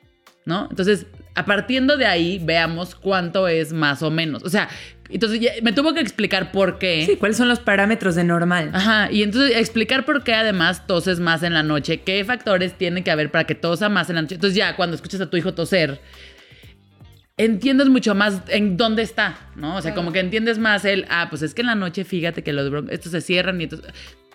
¿no? 0.44 0.68
Entonces, 0.70 1.06
a 1.34 1.44
partiendo 1.44 1.96
de 1.96 2.06
ahí, 2.06 2.40
veamos 2.42 2.94
cuánto 2.94 3.48
es 3.48 3.72
más 3.72 4.02
o 4.02 4.10
menos. 4.10 4.42
O 4.44 4.48
sea, 4.48 4.68
entonces 5.08 5.40
ya- 5.40 5.52
me 5.62 5.72
tuvo 5.72 5.92
que 5.94 6.00
explicar 6.00 6.50
por 6.52 6.78
qué. 6.78 7.04
Sí, 7.06 7.16
¿cuáles 7.16 7.36
son 7.36 7.48
los 7.48 7.60
parámetros 7.60 8.14
de 8.14 8.24
normal? 8.24 8.70
Ajá, 8.72 9.10
y 9.10 9.22
entonces 9.22 9.56
explicar 9.56 10.04
por 10.04 10.22
qué 10.24 10.34
además 10.34 10.86
toses 10.86 11.20
más 11.20 11.42
en 11.42 11.52
la 11.54 11.62
noche, 11.62 12.00
qué 12.02 12.24
factores 12.24 12.74
tiene 12.78 13.02
que 13.04 13.10
haber 13.10 13.30
para 13.30 13.44
que 13.44 13.54
tosa 13.54 13.88
más 13.88 14.08
en 14.08 14.16
la 14.16 14.22
noche. 14.22 14.34
Entonces 14.36 14.56
ya 14.56 14.76
cuando 14.76 14.96
escuchas 14.96 15.20
a 15.20 15.30
tu 15.30 15.36
hijo 15.36 15.54
toser, 15.54 16.00
entiendes 17.36 17.88
mucho 17.88 18.14
más 18.14 18.40
en 18.48 18.76
dónde 18.76 19.02
está, 19.02 19.38
¿no? 19.56 19.76
O 19.76 19.82
sea, 19.82 19.94
como 19.94 20.12
que 20.12 20.20
entiendes 20.20 20.58
más 20.58 20.84
el, 20.84 21.06
ah, 21.10 21.26
pues 21.28 21.42
es 21.42 21.52
que 21.54 21.60
en 21.60 21.66
la 21.66 21.74
noche 21.74 22.04
fíjate 22.04 22.42
que 22.42 22.52
los 22.52 22.70
bron- 22.70 22.88
estos 22.90 23.12
se 23.12 23.20
cierran 23.20 23.60
y 23.60 23.64
entonces, 23.64 23.92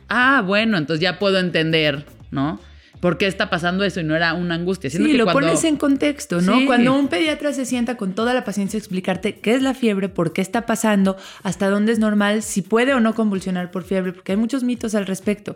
ah, 0.07 0.43
bueno, 0.45 0.77
entonces 0.77 1.01
ya 1.01 1.17
puedo 1.17 1.39
entender, 1.39 2.05
¿no? 2.29 2.59
¿Por 2.99 3.17
qué 3.17 3.25
está 3.25 3.49
pasando 3.49 3.83
eso 3.83 3.99
y 3.99 4.03
no 4.03 4.15
era 4.15 4.35
una 4.35 4.53
angustia? 4.53 4.87
Siento 4.91 5.07
Sí, 5.07 5.13
que 5.13 5.17
lo 5.17 5.23
cuando- 5.23 5.47
pones 5.47 5.63
en 5.63 5.77
contexto, 5.77 6.39
¿no? 6.41 6.59
Sí. 6.59 6.65
Cuando 6.67 6.93
un 6.93 7.07
pediatra 7.07 7.51
se 7.51 7.65
sienta 7.65 7.97
con 7.97 8.13
toda 8.13 8.35
la 8.35 8.43
paciencia 8.43 8.77
a 8.77 8.79
explicarte 8.81 9.39
qué 9.39 9.55
es 9.55 9.63
la 9.63 9.73
fiebre, 9.73 10.07
por 10.07 10.33
qué 10.33 10.41
está 10.41 10.67
pasando, 10.67 11.17
hasta 11.41 11.67
dónde 11.71 11.93
es 11.93 11.97
normal, 11.97 12.43
si 12.43 12.61
puede 12.61 12.93
o 12.93 12.99
no 12.99 13.15
convulsionar 13.15 13.71
por 13.71 13.83
fiebre, 13.83 14.13
porque 14.13 14.33
hay 14.33 14.37
muchos 14.37 14.63
mitos 14.63 14.93
al 14.93 15.07
respecto. 15.07 15.55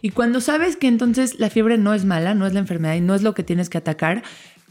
Y 0.00 0.10
cuando 0.10 0.40
sabes 0.40 0.76
que 0.76 0.88
entonces 0.88 1.38
la 1.38 1.50
fiebre 1.50 1.76
no 1.76 1.92
es 1.92 2.06
mala, 2.06 2.32
no 2.34 2.46
es 2.46 2.54
la 2.54 2.60
enfermedad 2.60 2.94
y 2.94 3.02
no 3.02 3.14
es 3.14 3.22
lo 3.22 3.34
que 3.34 3.42
tienes 3.42 3.68
que 3.68 3.76
atacar, 3.76 4.22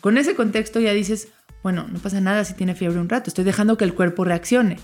con 0.01 0.17
ese 0.17 0.33
contexto 0.33 0.79
ya 0.79 0.93
dices, 0.93 1.27
bueno, 1.65 1.87
no 1.91 1.97
pasa 1.97 2.21
nada 2.21 2.45
si 2.45 2.53
tiene 2.53 2.75
fiebre 2.75 2.99
un 2.99 3.09
rato, 3.09 3.27
estoy 3.31 3.43
dejando 3.43 3.75
que 3.75 3.85
el 3.85 3.95
cuerpo 3.95 4.23
reaccione, 4.23 4.77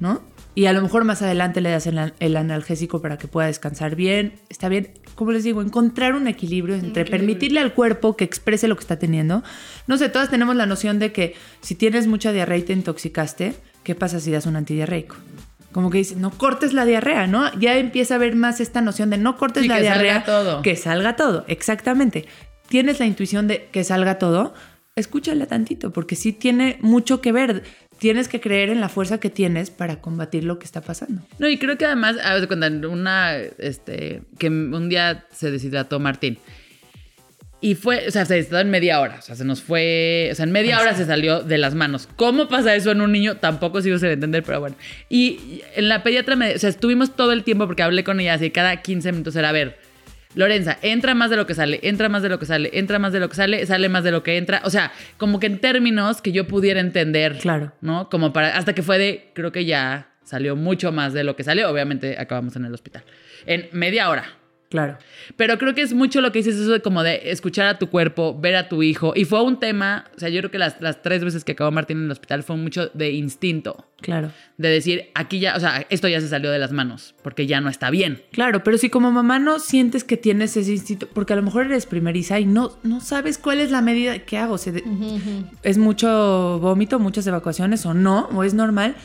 ¿no? 0.00 0.22
Y 0.54 0.64
a 0.64 0.72
lo 0.72 0.80
mejor 0.80 1.04
más 1.04 1.20
adelante 1.20 1.60
le 1.60 1.68
das 1.70 1.86
el, 1.86 2.14
el 2.20 2.36
analgésico 2.38 3.02
para 3.02 3.18
que 3.18 3.28
pueda 3.28 3.48
descansar 3.48 3.96
bien. 3.96 4.32
Está 4.48 4.70
bien, 4.70 4.92
como 5.14 5.32
les 5.32 5.44
digo, 5.44 5.60
encontrar 5.60 6.14
un 6.14 6.28
equilibrio 6.28 6.74
entre 6.76 7.04
permitirle 7.04 7.60
al 7.60 7.74
cuerpo 7.74 8.16
que 8.16 8.24
exprese 8.24 8.66
lo 8.66 8.76
que 8.76 8.80
está 8.80 8.98
teniendo. 8.98 9.42
No 9.86 9.98
sé, 9.98 10.08
todas 10.08 10.30
tenemos 10.30 10.56
la 10.56 10.64
noción 10.64 10.98
de 10.98 11.12
que 11.12 11.34
si 11.60 11.74
tienes 11.74 12.06
mucha 12.06 12.32
diarrea 12.32 12.56
y 12.56 12.62
te 12.62 12.72
intoxicaste, 12.72 13.54
¿qué 13.82 13.94
pasa 13.94 14.18
si 14.18 14.30
das 14.30 14.46
un 14.46 14.56
antidiarreico? 14.56 15.16
Como 15.70 15.90
que 15.90 15.98
dices, 15.98 16.16
no 16.16 16.30
cortes 16.30 16.72
la 16.72 16.86
diarrea, 16.86 17.26
¿no? 17.26 17.52
Ya 17.60 17.76
empieza 17.76 18.14
a 18.14 18.16
haber 18.16 18.36
más 18.36 18.58
esta 18.60 18.80
noción 18.80 19.10
de 19.10 19.18
no 19.18 19.36
cortes 19.36 19.64
Sí, 19.64 19.68
la 19.68 19.76
que 19.76 19.84
salga 19.84 20.02
diarrea. 20.02 20.24
todo. 20.24 20.62
Que 20.62 20.76
salga 20.76 21.14
todo, 21.14 21.44
exactamente. 21.48 22.24
Tienes 22.68 23.00
la 23.00 23.04
intuición 23.04 23.48
de 23.48 23.68
que 23.70 23.84
salga 23.84 24.18
todo, 24.18 24.54
escúchala 24.96 25.46
tantito, 25.46 25.92
porque 25.92 26.16
sí 26.16 26.32
tiene 26.32 26.78
mucho 26.80 27.20
que 27.20 27.32
ver. 27.32 27.62
Tienes 27.98 28.28
que 28.28 28.40
creer 28.40 28.70
en 28.70 28.80
la 28.80 28.88
fuerza 28.88 29.20
que 29.20 29.30
tienes 29.30 29.70
para 29.70 30.00
combatir 30.00 30.44
lo 30.44 30.58
que 30.58 30.64
está 30.64 30.80
pasando. 30.80 31.22
No, 31.38 31.48
y 31.48 31.58
creo 31.58 31.78
que 31.78 31.86
además, 31.86 32.16
a 32.22 32.34
ver, 32.34 32.48
una, 32.86 33.36
este, 33.36 34.22
que 34.38 34.48
un 34.48 34.88
día 34.88 35.26
se 35.32 35.50
deshidrató 35.50 36.00
Martín. 36.00 36.38
Y 37.60 37.76
fue, 37.76 38.08
o 38.08 38.10
sea, 38.10 38.24
se 38.24 38.34
deshidrató 38.34 38.62
en 38.62 38.70
media 38.70 39.00
hora. 39.00 39.18
O 39.20 39.22
sea, 39.22 39.36
se 39.36 39.44
nos 39.44 39.62
fue, 39.62 40.30
o 40.32 40.34
sea, 40.34 40.44
en 40.44 40.50
media 40.50 40.80
hora 40.80 40.96
se 40.96 41.06
salió 41.06 41.44
de 41.44 41.58
las 41.58 41.76
manos. 41.76 42.08
¿Cómo 42.16 42.48
pasa 42.48 42.74
eso 42.74 42.90
en 42.90 43.02
un 43.02 43.12
niño? 43.12 43.36
Tampoco 43.36 43.80
sigo 43.82 43.98
sin 43.98 44.08
entender, 44.08 44.42
pero 44.42 44.58
bueno. 44.58 44.74
Y 45.08 45.62
en 45.76 45.88
la 45.88 46.02
pediatra, 46.02 46.34
me, 46.34 46.56
o 46.56 46.58
sea, 46.58 46.70
estuvimos 46.70 47.14
todo 47.14 47.30
el 47.30 47.44
tiempo 47.44 47.66
porque 47.66 47.84
hablé 47.84 48.02
con 48.02 48.18
ella 48.18 48.34
así, 48.34 48.50
cada 48.50 48.82
15 48.82 49.12
minutos 49.12 49.36
era, 49.36 49.50
a 49.50 49.52
ver, 49.52 49.78
Lorenza, 50.34 50.78
entra 50.82 51.14
más 51.14 51.30
de 51.30 51.36
lo 51.36 51.46
que 51.46 51.54
sale, 51.54 51.80
entra 51.82 52.08
más 52.08 52.22
de 52.22 52.28
lo 52.28 52.38
que 52.38 52.46
sale, 52.46 52.70
entra 52.72 52.98
más 52.98 53.12
de 53.12 53.20
lo 53.20 53.28
que 53.28 53.36
sale, 53.36 53.66
sale 53.66 53.88
más 53.88 54.04
de 54.04 54.10
lo 54.10 54.22
que 54.22 54.36
entra. 54.36 54.62
O 54.64 54.70
sea, 54.70 54.92
como 55.18 55.38
que 55.38 55.46
en 55.46 55.58
términos 55.58 56.22
que 56.22 56.32
yo 56.32 56.46
pudiera 56.46 56.80
entender. 56.80 57.38
Claro. 57.38 57.72
¿No? 57.80 58.08
Como 58.08 58.32
para. 58.32 58.56
Hasta 58.56 58.74
que 58.74 58.82
fue 58.82 58.98
de. 58.98 59.30
Creo 59.34 59.52
que 59.52 59.64
ya 59.64 60.08
salió 60.24 60.56
mucho 60.56 60.92
más 60.92 61.12
de 61.12 61.24
lo 61.24 61.36
que 61.36 61.44
salió. 61.44 61.70
Obviamente 61.70 62.18
acabamos 62.18 62.56
en 62.56 62.64
el 62.64 62.72
hospital. 62.74 63.04
En 63.46 63.68
media 63.72 64.08
hora. 64.08 64.24
Claro. 64.72 64.96
Pero 65.36 65.58
creo 65.58 65.74
que 65.74 65.82
es 65.82 65.92
mucho 65.92 66.22
lo 66.22 66.32
que 66.32 66.38
dices, 66.38 66.56
eso 66.56 66.70
de 66.72 66.80
como 66.80 67.02
de 67.02 67.30
escuchar 67.30 67.66
a 67.66 67.78
tu 67.78 67.90
cuerpo, 67.90 68.34
ver 68.40 68.56
a 68.56 68.70
tu 68.70 68.82
hijo. 68.82 69.12
Y 69.14 69.26
fue 69.26 69.42
un 69.42 69.60
tema, 69.60 70.06
o 70.16 70.18
sea, 70.18 70.30
yo 70.30 70.40
creo 70.40 70.50
que 70.50 70.58
las, 70.58 70.80
las 70.80 71.02
tres 71.02 71.22
veces 71.22 71.44
que 71.44 71.52
acabó 71.52 71.70
Martín 71.70 71.98
en 71.98 72.04
el 72.06 72.10
hospital 72.10 72.42
fue 72.42 72.56
mucho 72.56 72.88
de 72.94 73.10
instinto. 73.12 73.86
Claro. 74.00 74.32
De 74.56 74.68
decir, 74.68 75.10
aquí 75.14 75.40
ya, 75.40 75.54
o 75.56 75.60
sea, 75.60 75.84
esto 75.90 76.08
ya 76.08 76.20
se 76.22 76.28
salió 76.28 76.50
de 76.50 76.58
las 76.58 76.72
manos, 76.72 77.14
porque 77.22 77.46
ya 77.46 77.60
no 77.60 77.68
está 77.68 77.90
bien. 77.90 78.22
Claro, 78.32 78.64
pero 78.64 78.78
si 78.78 78.88
como 78.88 79.12
mamá 79.12 79.38
no 79.38 79.58
sientes 79.58 80.04
que 80.04 80.16
tienes 80.16 80.56
ese 80.56 80.72
instinto, 80.72 81.06
porque 81.12 81.34
a 81.34 81.36
lo 81.36 81.42
mejor 81.42 81.66
eres 81.66 81.84
primeriza 81.84 82.40
y 82.40 82.46
no, 82.46 82.72
no 82.82 83.00
sabes 83.02 83.36
cuál 83.36 83.60
es 83.60 83.70
la 83.70 83.82
medida 83.82 84.18
que 84.20 84.38
hago, 84.38 84.56
se 84.56 84.72
de- 84.72 84.82
es 85.62 85.76
mucho 85.76 86.58
vómito, 86.60 86.98
muchas 86.98 87.26
evacuaciones 87.26 87.84
o 87.86 87.92
no, 87.94 88.28
o 88.32 88.42
es 88.42 88.54
normal, 88.54 88.96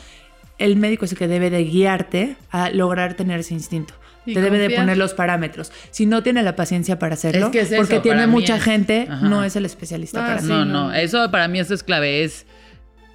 el 0.58 0.76
médico 0.76 1.04
es 1.04 1.12
el 1.12 1.18
que 1.18 1.28
debe 1.28 1.50
de 1.50 1.62
guiarte 1.64 2.36
a 2.50 2.70
lograr 2.70 3.14
tener 3.14 3.38
ese 3.40 3.54
instinto. 3.54 3.94
Te 4.34 4.40
debe 4.40 4.58
de 4.58 4.70
poner 4.70 4.96
los 4.98 5.14
parámetros. 5.14 5.72
Si 5.90 6.06
no 6.06 6.22
tiene 6.22 6.42
la 6.42 6.56
paciencia 6.56 6.98
para 6.98 7.14
hacerlo, 7.14 7.46
Es 7.46 7.52
que 7.52 7.60
es 7.60 7.68
eso, 7.72 7.76
porque 7.82 8.00
tiene 8.00 8.26
mucha 8.26 8.56
es- 8.56 8.62
gente, 8.62 9.06
Ajá. 9.10 9.28
no 9.28 9.44
es 9.44 9.56
el 9.56 9.64
especialista 9.64 10.24
Ah, 10.24 10.28
para 10.28 10.40
sí, 10.40 10.46
no, 10.48 10.64
no. 10.64 10.88
no, 10.88 10.92
eso 10.94 11.30
para 11.30 11.48
mí 11.48 11.58
eso 11.60 11.74
es 11.74 11.82
clave, 11.82 12.24
es 12.24 12.46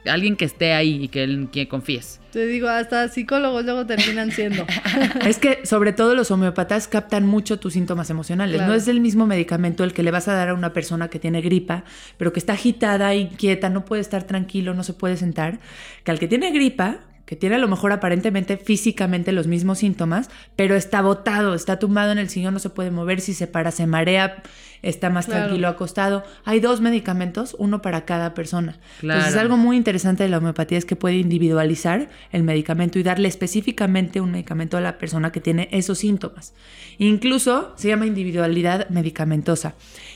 alguien 0.05 0.35
que 0.35 0.43
esté 0.43 0.73
ahí 0.73 1.03
y 1.05 1.07
que 1.07 1.23
en 1.23 1.47
quien 1.47 1.67
confíes. 1.67 2.19
Te 2.33 2.45
digo, 2.47 2.67
hasta 2.67 3.07
psicólogos 3.09 3.63
luego 3.63 3.85
terminan 3.85 4.31
siendo. 4.31 4.65
Es 5.25 5.37
que 5.37 5.65
sobre 5.65 5.93
todo 5.93 6.13
los 6.15 6.29
homeopatas 6.31 6.87
captan 6.89 7.25
mucho 7.25 7.57
tus 7.59 7.73
síntomas 7.73 8.09
emocionales. 8.09 8.55
Claro. 8.55 8.71
No 8.71 8.75
es 8.77 8.87
el 8.89 8.99
mismo 8.99 9.27
medicamento 9.27 9.83
el 9.85 9.93
que 9.93 10.03
le 10.03 10.11
vas 10.11 10.27
a 10.27 10.33
dar 10.33 10.49
a 10.49 10.53
una 10.55 10.73
persona 10.73 11.07
que 11.09 11.19
tiene 11.19 11.41
gripa, 11.41 11.83
pero 12.17 12.33
que 12.33 12.39
está 12.39 12.53
agitada, 12.53 13.13
inquieta, 13.15 13.69
no 13.69 13.85
puede 13.85 14.01
estar 14.01 14.23
tranquilo, 14.23 14.73
no 14.73 14.83
se 14.83 14.93
puede 14.93 15.15
sentar, 15.15 15.59
que 16.03 16.11
al 16.11 16.19
que 16.19 16.27
tiene 16.27 16.51
gripa, 16.51 16.97
que 17.25 17.35
tiene 17.35 17.55
a 17.55 17.59
lo 17.59 17.67
mejor 17.67 17.91
aparentemente 17.93 18.57
físicamente 18.57 19.31
los 19.31 19.47
mismos 19.47 19.79
síntomas, 19.79 20.29
pero 20.55 20.75
está 20.75 21.01
botado, 21.01 21.53
está 21.53 21.79
tumbado 21.79 22.11
en 22.11 22.17
el 22.17 22.29
sillón, 22.29 22.53
no 22.53 22.59
se 22.59 22.69
puede 22.69 22.91
mover, 22.91 23.21
si 23.21 23.33
se 23.33 23.47
para, 23.47 23.71
se 23.71 23.87
marea, 23.87 24.43
está 24.81 25.09
más 25.09 25.27
Claro. 25.27 25.43
tranquilo 25.45 25.69
acostado. 25.69 26.23
Hay 26.43 26.59
dos 26.59 26.81
medicamentos, 26.81 27.55
uno 27.57 27.81
para 27.81 28.03
cada 28.03 28.33
persona. 28.33 28.77
Entonces, 29.01 29.31
Claro. 29.31 29.39
algo 29.39 29.55
muy 29.57 29.77
interesante 29.77 30.23
de 30.23 30.29
la 30.29 30.39
homeopatía 30.39 30.77
es 30.77 30.83
que 30.83 30.97
puede 30.97 31.15
individualizar 31.15 32.09
el 32.33 32.43
medicamento 32.43 32.99
y 32.99 33.03
darle 33.03 33.29
específicamente 33.29 34.19
un 34.19 34.31
medicamento 34.31 34.75
a 34.75 34.81
la 34.81 34.97
persona 34.97 35.31
que 35.31 35.39
tiene 35.39 35.69
esos 35.71 35.99
síntomas. 35.99 36.53
Incluso 36.97 37.73
se 37.77 37.87
llama 37.87 38.05
individualidad 38.05 38.89
medicamentosa. 38.89 39.75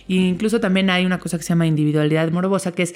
Y 0.10 0.26
incluso 0.28 0.60
también 0.60 0.90
hay 0.90 1.06
una 1.06 1.20
cosa 1.20 1.38
que 1.38 1.44
se 1.44 1.50
llama 1.50 1.66
individualidad 1.68 2.30
morbosa, 2.32 2.72
que 2.74 2.84
es 2.84 2.96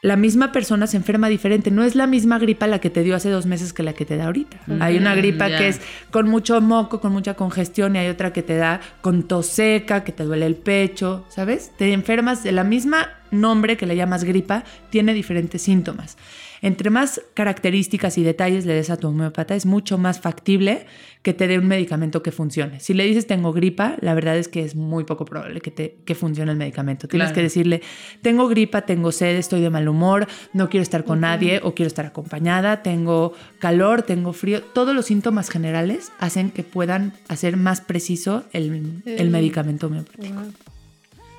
la 0.00 0.16
misma 0.16 0.52
persona 0.52 0.86
se 0.86 0.96
enferma 0.96 1.28
diferente. 1.28 1.70
No 1.70 1.82
es 1.82 1.94
la 1.94 2.06
misma 2.06 2.38
gripa 2.38 2.66
la 2.66 2.80
que 2.80 2.90
te 2.90 3.02
dio 3.02 3.16
hace 3.16 3.30
dos 3.30 3.46
meses 3.46 3.72
que 3.72 3.82
la 3.82 3.94
que 3.94 4.04
te 4.04 4.16
da 4.16 4.26
ahorita. 4.26 4.58
Hay 4.80 4.96
una 4.96 5.14
gripa 5.14 5.48
que 5.48 5.68
es 5.68 5.80
con 6.10 6.28
mucho 6.28 6.60
moco, 6.60 7.00
con 7.00 7.12
mucha 7.12 7.34
congestión, 7.34 7.96
y 7.96 7.98
hay 7.98 8.08
otra 8.08 8.32
que 8.32 8.42
te 8.42 8.56
da 8.56 8.80
con 9.00 9.24
tos 9.24 9.46
seca, 9.46 10.04
que 10.04 10.12
te 10.12 10.24
duele 10.24 10.46
el 10.46 10.56
pecho, 10.56 11.24
¿sabes? 11.28 11.72
Te 11.76 11.92
enfermas 11.92 12.44
de 12.44 12.52
la 12.52 12.64
misma 12.64 13.08
nombre 13.30 13.76
que 13.76 13.86
le 13.86 13.96
llamas 13.96 14.24
gripa, 14.24 14.64
tiene 14.90 15.14
diferentes 15.14 15.62
síntomas. 15.62 16.16
Entre 16.60 16.90
más 16.90 17.20
características 17.34 18.18
y 18.18 18.22
detalles 18.24 18.66
le 18.66 18.74
des 18.74 18.90
a 18.90 18.96
tu 18.96 19.08
homeópata, 19.08 19.54
es 19.54 19.66
mucho 19.66 19.98
más 19.98 20.20
factible 20.20 20.86
que 21.22 21.32
te 21.34 21.46
dé 21.46 21.58
un 21.58 21.66
medicamento 21.66 22.22
que 22.22 22.32
funcione. 22.32 22.80
Si 22.80 22.94
le 22.94 23.04
dices 23.04 23.26
tengo 23.26 23.52
gripa, 23.52 23.96
la 24.00 24.14
verdad 24.14 24.36
es 24.36 24.48
que 24.48 24.64
es 24.64 24.74
muy 24.74 25.04
poco 25.04 25.24
probable 25.24 25.60
que, 25.60 25.70
te, 25.70 25.96
que 26.04 26.14
funcione 26.14 26.52
el 26.52 26.58
medicamento. 26.58 27.06
Tienes 27.08 27.26
Claro. 27.28 27.34
que 27.34 27.42
decirle, 27.42 27.82
tengo 28.22 28.48
gripa, 28.48 28.82
tengo 28.82 29.12
sed, 29.12 29.36
estoy 29.36 29.60
de 29.60 29.70
mal 29.70 29.88
humor, 29.88 30.26
no 30.52 30.68
quiero 30.68 30.82
estar 30.82 31.04
con 31.04 31.20
nadie 31.20 31.60
o 31.62 31.74
quiero 31.74 31.88
estar 31.88 32.06
acompañada, 32.06 32.82
tengo 32.82 33.34
calor, 33.58 34.02
tengo 34.02 34.32
frío. 34.32 34.62
Todos 34.62 34.94
los 34.94 35.06
síntomas 35.06 35.50
generales 35.50 36.12
hacen 36.18 36.50
que 36.50 36.62
puedan 36.62 37.12
hacer 37.28 37.56
más 37.56 37.80
preciso 37.80 38.44
el, 38.52 39.02
el 39.06 39.30
medicamento 39.30 39.86
homeopático. 39.88 40.42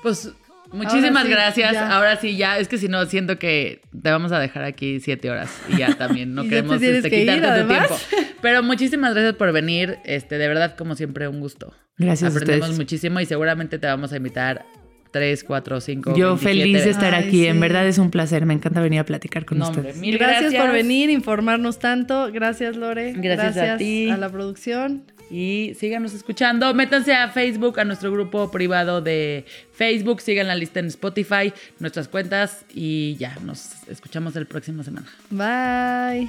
Pues 0.02 0.30
muchísimas 0.72 1.24
sí, 1.24 1.30
gracias. 1.30 1.72
ya. 1.72 1.94
Ahora 1.94 2.16
sí, 2.16 2.36
ya. 2.36 2.58
Es 2.58 2.68
que 2.68 2.78
si 2.78 2.88
no, 2.88 3.04
siento 3.06 3.38
que 3.38 3.82
te 4.02 4.10
vamos 4.10 4.32
a 4.32 4.38
dejar 4.38 4.64
aquí 4.64 5.00
siete 5.00 5.30
horas. 5.30 5.50
Y 5.68 5.78
ya 5.78 5.94
también 5.94 6.34
no 6.34 6.42
queremos 6.48 6.80
este, 6.82 7.10
que 7.10 7.22
ir, 7.22 7.28
quitarte 7.28 7.62
tu 7.62 7.68
tiempo. 7.68 7.98
Pero 8.40 8.62
muchísimas 8.62 9.12
gracias 9.14 9.34
por 9.34 9.52
venir. 9.52 9.98
Este, 10.04 10.38
de 10.38 10.48
verdad, 10.48 10.76
como 10.76 10.94
siempre, 10.94 11.28
un 11.28 11.40
gusto. 11.40 11.74
Gracias 11.98 12.32
a 12.32 12.36
Aprendemos 12.36 12.70
ustedes. 12.70 12.78
muchísimo 12.78 13.20
y 13.20 13.26
seguramente 13.26 13.78
te 13.78 13.86
vamos 13.86 14.12
a 14.12 14.16
invitar 14.16 14.64
tres, 15.10 15.44
cuatro, 15.44 15.80
cinco. 15.80 16.14
Yo 16.16 16.36
27 16.36 16.48
feliz 16.48 16.84
de 16.84 16.90
estar 16.90 17.14
Ay, 17.14 17.24
aquí, 17.28 17.46
en 17.46 17.60
verdad 17.60 17.86
es 17.86 17.98
un 17.98 18.10
placer, 18.10 18.46
me 18.46 18.54
encanta 18.54 18.80
venir 18.80 19.00
a 19.00 19.04
platicar 19.04 19.44
con 19.44 19.58
No, 19.58 19.66
hombre, 19.66 19.80
ustedes. 19.82 19.96
mil 19.98 20.16
gracias, 20.18 20.42
gracias 20.42 20.62
por 20.62 20.72
venir, 20.72 21.10
informarnos 21.10 21.78
tanto. 21.78 22.30
Gracias, 22.32 22.76
Lore. 22.76 23.12
Gracias 23.16 23.56
a 23.56 23.76
ti. 23.76 24.08
a 24.10 24.16
la 24.16 24.28
producción. 24.28 25.02
Y 25.30 25.74
síganos 25.78 26.12
escuchando. 26.12 26.74
Métanse 26.74 27.14
a 27.14 27.28
Facebook, 27.28 27.78
a 27.78 27.84
nuestro 27.84 28.10
grupo 28.10 28.50
privado 28.50 29.00
de 29.00 29.44
Facebook. 29.72 30.20
Sigan 30.22 30.48
la 30.48 30.56
lista 30.56 30.80
en 30.80 30.86
Spotify, 30.86 31.52
nuestras 31.78 32.08
cuentas. 32.08 32.64
Y 32.74 33.14
ya, 33.16 33.36
nos 33.44 33.86
escuchamos 33.88 34.34
el 34.34 34.46
próximo 34.46 34.82
semana. 34.82 35.06
Bye. 35.30 36.28